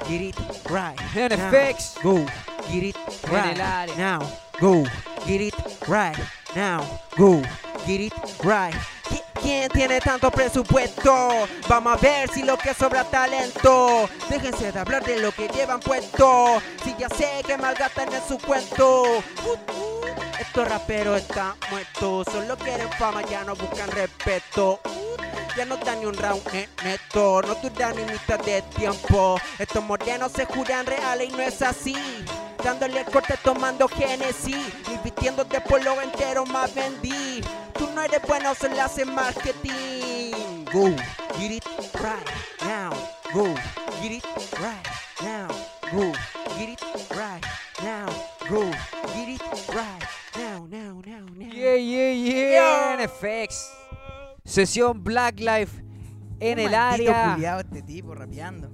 [0.09, 0.37] get it
[0.71, 0.97] right.
[0.97, 1.97] NFX.
[1.97, 2.03] Now.
[2.03, 2.25] Go,
[2.73, 2.97] get it
[3.29, 4.21] right now.
[4.61, 4.85] Go,
[5.27, 5.55] get it
[5.89, 6.19] right
[6.55, 7.01] now.
[7.17, 7.43] Go,
[7.87, 8.13] get it
[8.45, 8.75] right.
[9.05, 11.29] ¿Qui- ¿Quién tiene tanto presupuesto?
[11.69, 14.09] Vamos a ver si lo que sobra talento.
[14.29, 16.61] Déjense de hablar de lo que llevan puesto.
[16.85, 19.03] Si ya sé que malgastan en su cuento.
[19.03, 19.57] Uh,
[20.39, 22.27] Estos raperos están muertos.
[22.31, 24.81] Solo quieren fama, ya no buscan respeto.
[24.85, 25.17] Uh,
[25.57, 29.41] ya no dan ni un round ne- neto, no duran ni mitad de tiempo.
[29.59, 31.97] Estos morenos se juran reales y no es así.
[32.63, 34.59] Dándole el corte tomando Genesis,
[34.93, 37.43] invirtiendo de por lo entero más vendí.
[37.77, 40.65] Tú no eres bueno, se le hace marketing.
[40.73, 40.91] Go,
[41.39, 41.65] get it
[42.03, 42.27] right
[42.63, 42.91] now.
[43.33, 43.55] Go,
[44.03, 44.25] get it
[44.61, 44.87] right
[45.23, 45.49] now.
[45.93, 46.13] Go,
[46.59, 46.83] get it
[47.17, 47.45] right
[47.83, 48.07] now.
[48.49, 48.71] Go,
[49.15, 49.43] get it
[49.75, 50.03] right
[50.37, 51.53] now, now, now, now.
[51.53, 52.97] Yeah, yeah, yeah.
[52.99, 53.71] NFX.
[54.45, 55.83] Sesión Black Life
[56.41, 57.35] en el área.
[57.35, 58.71] culiao este tipo rapeando.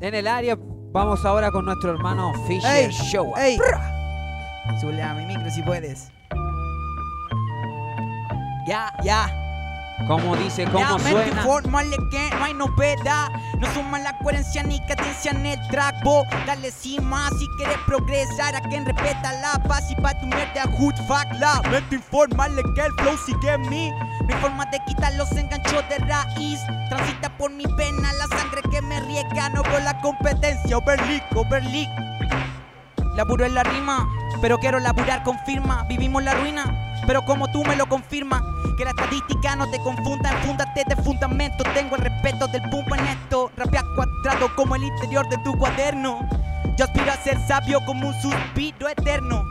[0.00, 0.56] En el área.
[0.92, 3.32] Vamos ahora con nuestro hermano Fisher Ey, Show.
[3.38, 3.58] ¡Ey!
[4.78, 6.12] Súbele a mi micro si puedes.
[8.66, 9.38] Ya, ya.
[10.08, 10.64] ¿Cómo dice?
[10.64, 11.42] Ya, ¿Cómo mente suena?
[11.42, 13.28] informale que no hay novedad.
[13.60, 16.02] No suma la coherencia ni cadencia en el track.
[16.02, 18.56] Vos dale cima si quieres progresar.
[18.56, 21.60] A quien respeta la paz y pa' tu mierda, hood fuck la.
[21.70, 23.92] Mente informale que el flow sigue en mí.
[24.28, 26.58] Hay forma de quitar los enganchos de raíz.
[26.88, 29.50] Transita por mi pena la sangre que me riega.
[29.50, 30.78] No por la competencia.
[30.78, 31.88] Overleak, overleak.
[33.14, 34.08] Laburo en la rima,
[34.40, 35.84] pero quiero laburar con firma.
[35.86, 36.64] Vivimos la ruina,
[37.06, 38.42] pero como tú me lo confirmas.
[38.76, 41.64] Que la estadística no te confunda, enfúndate de fundamento.
[41.74, 43.50] Tengo el respeto del pumpo en esto.
[43.56, 46.20] Rapea cuadrado como el interior de tu cuaderno.
[46.78, 49.44] Yo aspiro a ser sabio como un suspiro eterno.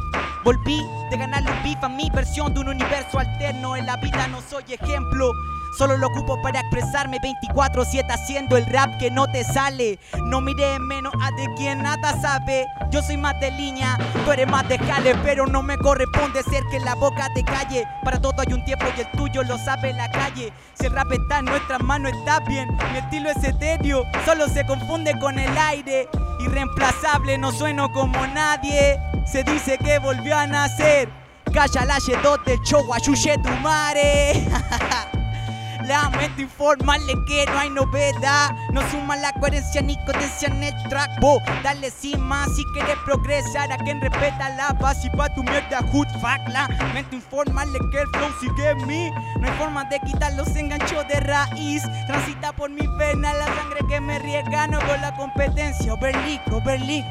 [0.43, 3.75] Volví de ganarle un beef a mi versión de un universo alterno.
[3.75, 5.31] En la vida no soy ejemplo.
[5.77, 9.99] Solo lo ocupo para expresarme 24-7 haciendo el rap que no te sale.
[10.25, 12.67] No mire menos a de quien nada sabe.
[12.89, 16.63] Yo soy más de línea, tú eres más de jale, pero no me corresponde ser
[16.69, 17.87] que la boca te calle.
[18.03, 20.51] Para todo hay un tiempo y el tuyo lo sabe la calle.
[20.73, 22.67] Si el rap está en nuestras manos, está bien.
[22.91, 26.09] Mi estilo es etéreo, solo se confunde con el aire.
[26.41, 28.99] Irreemplazable, no sueno como nadie.
[29.25, 31.09] Se dice que volvió a nacer.
[31.53, 34.47] Calla la Y2 del show, ayuye tu madre.
[35.91, 38.51] Lamento informarle que no hay novedad.
[38.71, 41.19] No suma la coherencia ni coherencia en el track.
[41.19, 43.69] Vos, dale cima si quieres progresar.
[43.73, 46.47] A quien respeta la paz y pa' tu mierda, hood fuck.
[46.47, 49.13] Lamento informarle que el flow sigue en.
[49.41, 51.83] No hay forma de quitar los enganchos de raíz.
[52.07, 54.67] Transita por mi vena la sangre que me riega.
[54.67, 55.93] No por la competencia.
[55.93, 57.05] Overleak, overleak.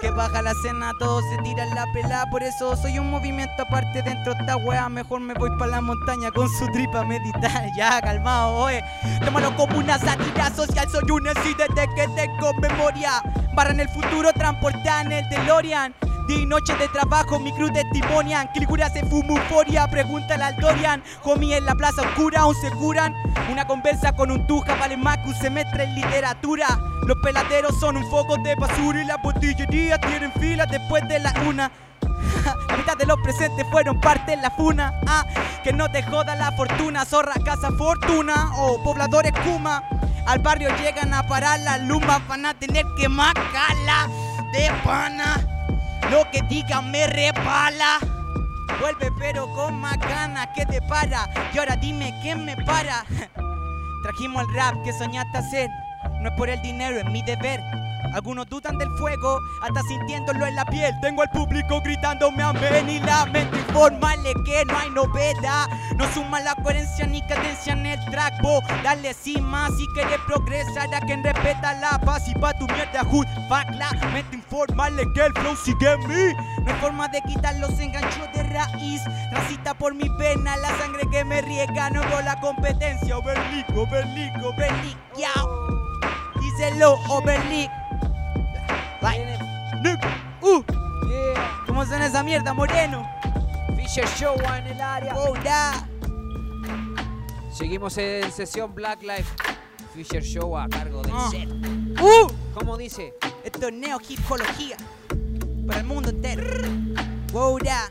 [0.00, 2.24] ¿Qué baja la cena, todos se tiran la pela.
[2.30, 4.88] Por eso soy un movimiento aparte dentro de esta wea.
[4.88, 7.68] Mejor me voy para la montaña con su tripa meditar.
[7.76, 8.82] Ya, calmado, oye.
[9.24, 10.88] Tómalo como una sátira social.
[10.90, 13.22] Soy un así desde que tengo memoria.
[13.54, 15.94] Para en el futuro transportar en el DeLorean.
[16.30, 18.48] Día noche de trabajo, mi cruz testimonian.
[18.52, 21.02] Kilgura se fuma euforia, pregúntale al Dorian.
[21.24, 23.12] Homie en la plaza oscura, aún se curan.
[23.50, 26.78] Una conversa con un tuja vale más que un semestre en literatura.
[27.04, 31.34] Los peladeros son un foco de basura y las botillerías tienen fila después de la
[31.48, 31.72] una.
[32.68, 35.00] La mitad de los presentes fueron parte de la funa.
[35.08, 35.26] Ah,
[35.64, 39.82] que no te joda la fortuna, zorra, casa, fortuna o pobladores kuma.
[40.28, 44.08] Al barrio llegan a parar las lumas, van a tener que macarla
[44.52, 45.44] de pana.
[46.10, 47.98] Lo que digan me repala.
[48.80, 51.28] Vuelve pero con más ganas que te para.
[51.52, 53.04] Y ahora dime quién me para.
[54.02, 55.68] Trajimos el rap que soñaste hacer.
[56.20, 57.60] No es por el dinero, es mi deber.
[58.14, 60.92] Algunos dudan del fuego, hasta sintiéndolo en la piel.
[61.00, 65.68] Tengo al público gritándome amén y lamento informarle que no hay novedad.
[65.96, 68.42] No suma la coherencia ni cadencia en el track.
[68.42, 73.04] Vos dale cima si quieres progresar a quien respeta la paz y pa' tu mierda
[73.04, 73.26] hood.
[73.48, 76.34] Fuck la mente informarle que el flow sigue en mí.
[76.62, 79.02] No hay forma de quitar los enganchos de raíz.
[79.30, 81.90] Transita por mi pena la sangre que me riega.
[81.90, 83.16] No veo la competencia.
[83.16, 85.70] Oberlick, Oberlick, Oberlick, yao.
[86.40, 87.79] Díselo, Oberlick.
[89.02, 89.38] Like,
[90.42, 90.62] uh.
[91.66, 93.06] ¿Cómo suena esa mierda, moreno?
[93.76, 95.14] Fisher Show en el área.
[95.16, 95.86] Oh, da.
[97.52, 99.24] Seguimos en sesión Black Life.
[99.94, 101.28] Fisher Show a cargo del Ah.
[101.30, 101.48] set.
[102.00, 102.30] Uh.
[102.54, 103.14] ¿Cómo dice?
[103.44, 104.76] Esto es neohicología
[105.66, 106.44] para el mundo entero.
[107.32, 107.88] Wow, da.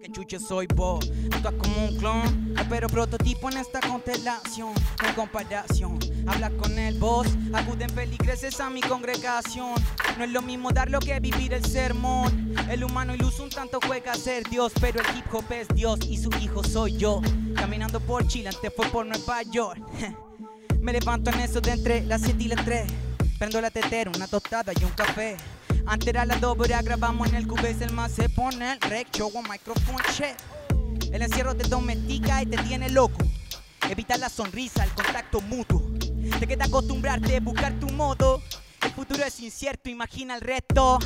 [0.00, 5.98] Que chucho soy vos, actúas como un clon, pero prototipo en esta constelación, hay comparación.
[6.26, 9.74] Hablas con el boss, acuden feligreses a mi congregación.
[10.16, 12.54] No es lo mismo dar lo que vivir el sermón.
[12.70, 15.98] El humano iluso un tanto juega a ser Dios, pero el hip hop es Dios
[16.08, 17.20] y su hijo soy yo.
[17.54, 19.82] Caminando por Chile, antes fue por Nueva York.
[20.80, 22.90] Me levanto en eso de entre las 7 y las 3.
[23.38, 25.36] Prendo la tetera, una tostada y un café.
[25.90, 29.28] Antes era 2, ahora grabamos en el cubes, el más se pone el rec, show
[29.36, 30.36] a microphone check.
[31.12, 33.18] El encierro te domestica y te tiene loco.
[33.88, 35.82] Evita la sonrisa, el contacto mutuo.
[36.38, 38.40] Te queda acostumbrarte, buscar tu modo.
[38.82, 41.00] El futuro es incierto, imagina el resto.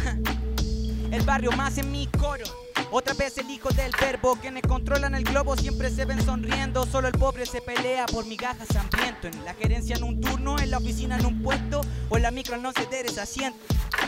[1.11, 2.45] El barrio más en mi coro.
[2.91, 6.87] Otra vez el hijo del verbo, quienes controlan el globo siempre se ven sonriendo.
[6.87, 9.27] Solo el pobre se pelea por migajas hambriento.
[9.29, 12.31] En la gerencia en un turno, en la oficina en un puesto, o en la
[12.31, 13.59] micro no ceder ese asiento.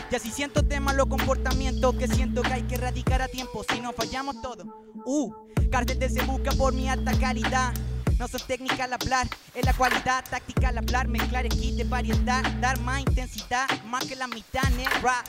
[0.09, 3.81] Y así siento de malo comportamiento que siento que hay que erradicar a tiempo, si
[3.81, 4.85] no fallamos todo.
[5.05, 5.33] Uh,
[5.69, 7.73] cartel se busca por mi alta calidad.
[8.17, 12.41] No soy técnica al hablar, es la cualidad táctica al hablar, mezclar kit de variedad,
[12.59, 14.63] dar más intensidad, más que la mitad
[15.03, 15.25] rap.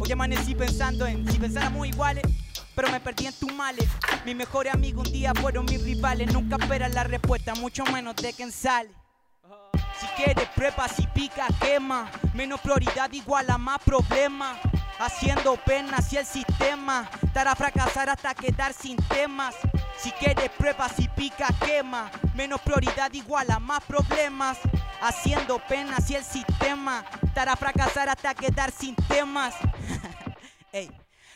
[0.00, 2.24] Hoy amanecí pensando en si pensáramos iguales,
[2.74, 3.88] pero me perdí en tus males.
[4.24, 8.32] Mis mejores amigos un día fueron mis rivales, nunca esperan la respuesta, mucho menos de
[8.32, 8.90] quien sale.
[10.00, 12.10] Si quieres prueba, si pica, quema.
[12.34, 14.58] Menos prioridad igual a más problemas.
[14.98, 17.08] Haciendo pena hacia el sistema.
[17.34, 19.54] A fracasar hasta quedar sin temas.
[19.98, 22.10] Si quieres prueba, si pica, quema.
[22.34, 24.58] Menos prioridad igual a más problemas.
[25.00, 27.04] Haciendo pena hacia el sistema.
[27.36, 29.54] A fracasar hasta quedar sin temas.
[30.72, 30.90] Ey.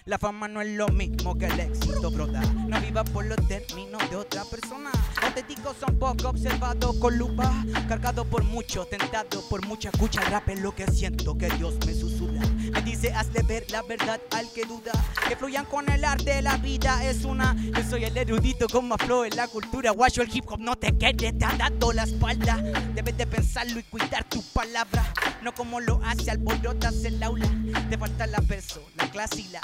[0.09, 2.41] La fama no es lo mismo que el éxito, broda.
[2.67, 4.91] No viva por los términos de otra persona.
[5.21, 7.53] Auténticos son poco observados con lupa.
[7.87, 10.23] Cargado por mucho, tentado por mucha cucha.
[10.23, 12.41] Rap es lo que siento que Dios me susurra.
[12.73, 14.93] Me dice, hazle ver la verdad al que duda.
[15.29, 17.55] Que fluyan con el arte, la vida es una.
[17.55, 19.91] Yo soy el erudito con más flow en la cultura.
[19.91, 22.57] Guacho, el hip hop no te quede, te ha dado la espalda.
[22.95, 25.05] Debes de pensarlo y cuidar tu palabra.
[25.43, 27.47] No como lo hace alborotas el aula.
[27.91, 29.61] Te falta la verso, la clase y la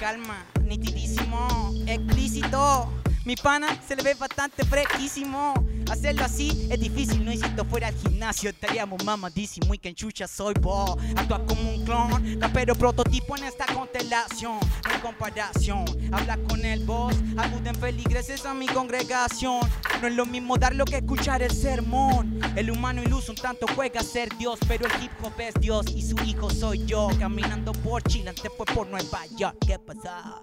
[0.00, 3.05] calma, nitidísimo, explícito.
[3.26, 5.52] Mi pana se le ve bastante fresquísimo.
[5.90, 9.88] Hacerlo así es difícil, no y si esto fuera al gimnasio estaríamos mamadísimo y que
[9.88, 10.96] enchucha soy bo.
[11.16, 14.60] Actúa como un clon, rapero prototipo en esta constelación.
[14.60, 19.58] No comparación, habla con el boss, acuden feligreses a mi congregación.
[20.00, 22.38] No es lo mismo darlo que escuchar el sermón.
[22.54, 25.86] El humano iluso un tanto juega a ser Dios, pero el hip hop es Dios
[25.92, 27.08] y su hijo soy yo.
[27.18, 29.56] Caminando por Chile, antes fue por Nueva York.
[29.66, 30.42] ¿Qué pasa?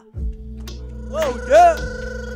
[1.10, 2.33] Oh, yeah.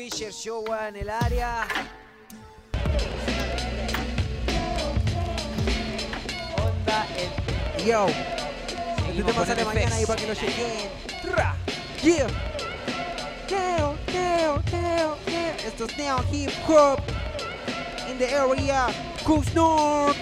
[0.00, 1.68] Fisher Show en el área.
[6.56, 7.84] Onda el.
[7.84, 8.06] Yo,
[9.04, 10.88] Seguimos te con pasa de mañana ahí para que lo chequen.
[12.02, 12.26] Yeah.
[13.50, 15.54] Neo, neo, neo, neo.
[15.66, 17.00] Esto es Neo Hip Hop.
[18.10, 18.86] In the area.
[19.22, 20.16] Coast North.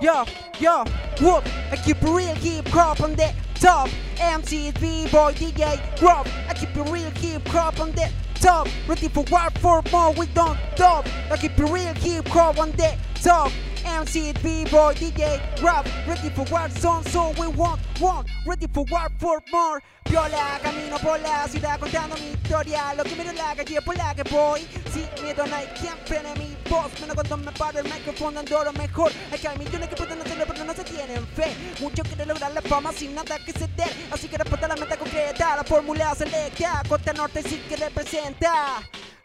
[0.00, 0.24] Yeah.
[0.58, 0.82] Yo,
[1.20, 3.88] whoop, I keep real, keep crop on the top.
[4.18, 6.26] MC, B-boy, DJ, drop.
[6.48, 8.68] I keep real, keep crop on the top.
[8.86, 11.06] Ready for war for more, we don't stop.
[11.30, 13.52] I keep it real, keep crop on the top.
[13.88, 15.86] MC, B-boy, DJ, rap.
[16.06, 18.28] Ready for war zone, so we want, want.
[18.46, 19.80] Ready for war for more.
[20.08, 22.94] Viola, camino por la ciudad contando mi historia.
[22.94, 24.66] Lo que miro en la calle por la que voy.
[24.92, 26.98] Sin miedo no hay quien frene mi voz.
[27.00, 29.12] Menos cuando me paro el micrófono dando lo mejor.
[29.30, 31.54] Hay que hay millones que pueden hacerlo pero no se tienen fe.
[31.80, 33.90] Muchos quieren lograr la fama sin nada que ceder.
[34.10, 35.56] Así que respuesta la meta concreta.
[35.56, 36.82] La fórmula selecta.
[36.88, 38.80] Costa Norte sí que representa.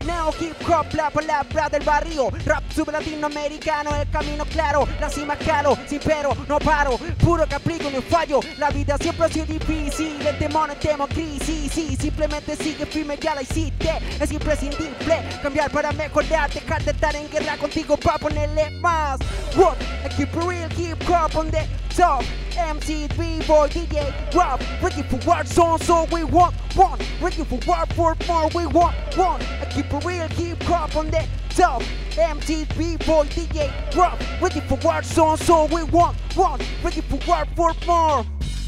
[0.05, 2.29] Neo hip hop, la palabra del barrio.
[2.45, 6.97] Rap sub latinoamericano, el camino claro La cima caro, sin pero, no paro.
[7.19, 8.39] Puro capricornio, fallo.
[8.57, 11.71] La vida siempre ha sido difícil El demonio temo crisis.
[11.71, 13.91] Sí, Simplemente sigue firme, ya la hiciste.
[14.19, 19.19] Es imprescindible cambiar para mejorar Dejar de estar en guerra contigo para ponerle más.
[19.55, 19.77] What?
[20.05, 21.65] I keep real, hip hop on the
[21.95, 22.23] top
[22.57, 26.99] MC, B-boy, DJ, rap Ready for war zone, so we want one.
[27.21, 29.41] Ready for war for more, we want one.
[29.61, 31.81] I keep it real, hip hop on the top
[32.17, 36.59] MC, B-boy, DJ, rap Ready for war zone, so we want one.
[36.83, 38.25] Ready for war for more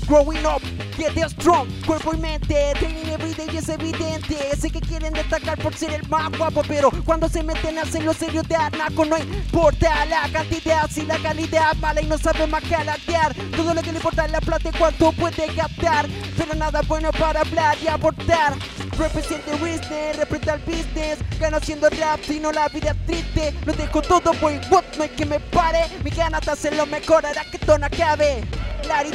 [0.07, 0.61] Growing up,
[0.97, 4.55] get strong, cuerpo y mente, training everyday es evidente.
[4.55, 8.03] Sé que quieren destacar por ser el más guapo, pero cuando se meten a hacer
[8.03, 12.45] lo serio de anaco, no importa la cantidad, si la calidad mala y no sabe
[12.45, 13.33] más calatear.
[13.55, 16.05] Todo lo que le importa es la plata y cuánto puede gastar,
[16.37, 18.53] pero nada bueno para hablar y aportar.
[18.99, 23.55] Represent the business, representa el business, gano haciendo rap, si no la vida triste.
[23.65, 25.87] Lo dejo todo, boy, what, no hay que me pare.
[26.03, 28.43] Mi ganas de hacerlo mejor hará que esto no acabe.
[28.87, 29.09] Lari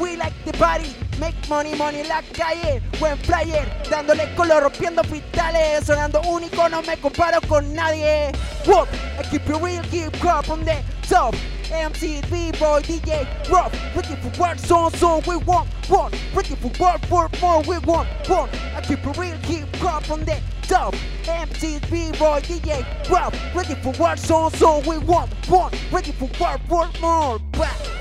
[0.00, 0.94] we like the party.
[1.18, 2.82] Make money, money en la calle.
[2.98, 5.84] Buen flyer, dándole color, rompiendo cristales.
[5.84, 8.32] Sonando único, no me comparo con nadie.
[8.66, 10.76] Whoop, I keep it real, keep up on the
[11.08, 11.34] top.
[11.72, 13.72] MC, B-boy, DJ, rough.
[13.94, 16.12] Ready for war zone, so we want one.
[16.34, 18.48] Ready for war for more, we want one.
[18.74, 20.94] I keep it real, keep up on the top.
[21.26, 23.34] MC, B-boy, DJ, rough.
[23.54, 25.72] Ready for war zone, so we want one.
[25.90, 27.38] Ready for war for more.
[27.52, 27.95] Bah.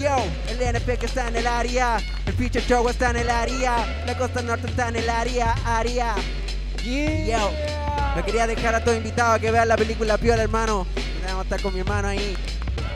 [0.00, 0.16] Yo,
[0.48, 4.16] el NP que está en el área, el Future Show está en el área, la
[4.16, 6.14] costa norte está en el área, área.
[6.82, 7.50] Yo,
[8.16, 10.86] lo quería dejar a todos invitados a que vean la película Piola, hermano.
[11.26, 12.34] Vamos a estar con mi hermano ahí.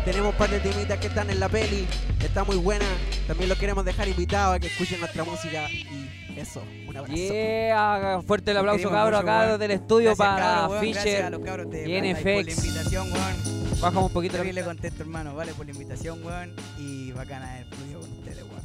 [0.06, 1.86] Tenemos un par de temitas que están en la peli,
[2.22, 2.86] está muy buena.
[3.26, 6.62] También lo queremos dejar invitados a que escuchen nuestra música y eso.
[6.88, 7.16] Un abrazo.
[7.16, 9.52] Yeah, fuerte el aplauso, cabro, acá weón.
[9.52, 12.64] desde el estudio Gracias, para cabros, Fisher a los cabros de y Por la NFX.
[12.64, 13.53] invitación.
[13.80, 15.34] Bajamos un poquito la Terrible contento, hermano.
[15.34, 16.54] Vale por la invitación, weón.
[16.78, 18.64] Y bacana el fluido con ustedes, weón.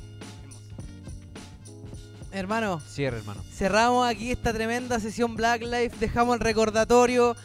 [2.32, 3.44] Hermano, Cierre, hermano.
[3.52, 5.98] cerramos aquí esta tremenda sesión Black Life.
[6.00, 7.36] Dejamos el recordatorio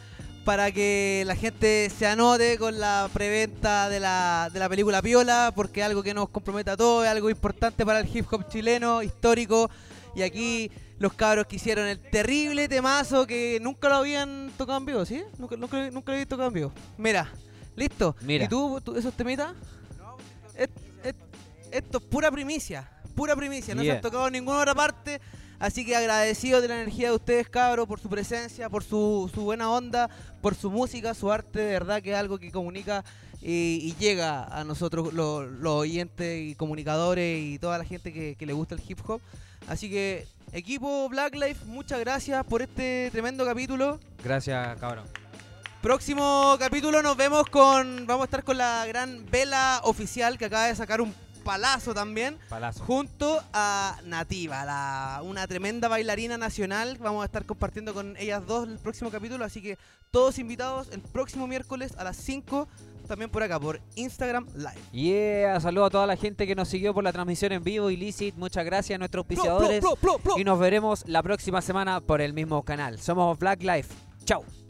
[0.44, 5.52] para que la gente se anote con la preventa de la, de la película Piola,
[5.56, 8.46] porque es algo que nos compromete a todos, es algo importante para el hip hop
[8.48, 9.70] chileno, histórico.
[10.14, 14.86] Y aquí los cabros que hicieron el terrible temazo que nunca lo habían tocado en
[14.86, 15.22] vivo, ¿sí?
[15.38, 16.72] Nunca, nunca, nunca lo habían tocado en vivo.
[16.98, 17.30] Mira,
[17.76, 18.16] listo.
[18.20, 18.44] Mira.
[18.44, 19.54] ¿Y tú, tú esos temitas?
[20.56, 20.70] Et-
[21.04, 21.16] et-
[21.72, 25.20] esto es pura primicia, pura primicia, no se han tocado en ninguna otra parte.
[25.58, 29.42] Así que agradecido de la energía de ustedes, cabros, por su presencia, por su, su
[29.42, 30.10] buena onda,
[30.42, 33.04] por su música, su arte, de verdad que es algo que comunica
[33.40, 38.34] y, y llega a nosotros, lo- los oyentes y comunicadores y toda la gente que,
[38.36, 39.20] que le gusta el hip hop.
[39.68, 43.98] Así que, equipo Black Life, muchas gracias por este tremendo capítulo.
[44.22, 45.04] Gracias, cabrón.
[45.82, 48.06] Próximo capítulo nos vemos con.
[48.06, 51.12] Vamos a estar con la gran vela oficial que acaba de sacar un
[51.44, 52.38] palazo también.
[52.48, 52.84] Palazo.
[52.84, 56.96] Junto a Nativa, la, una tremenda bailarina nacional.
[57.00, 59.44] Vamos a estar compartiendo con ellas dos el próximo capítulo.
[59.44, 59.76] Así que
[60.10, 62.66] todos invitados el próximo miércoles a las 5.
[63.06, 64.80] También por acá, por Instagram Live.
[64.92, 68.34] Yeah, saludo a toda la gente que nos siguió por la transmisión en vivo, Illicit.
[68.36, 69.84] Muchas gracias a nuestros auspiciadores.
[70.36, 72.98] Y nos veremos la próxima semana por el mismo canal.
[72.98, 73.94] Somos Black Life.
[74.26, 74.63] Doing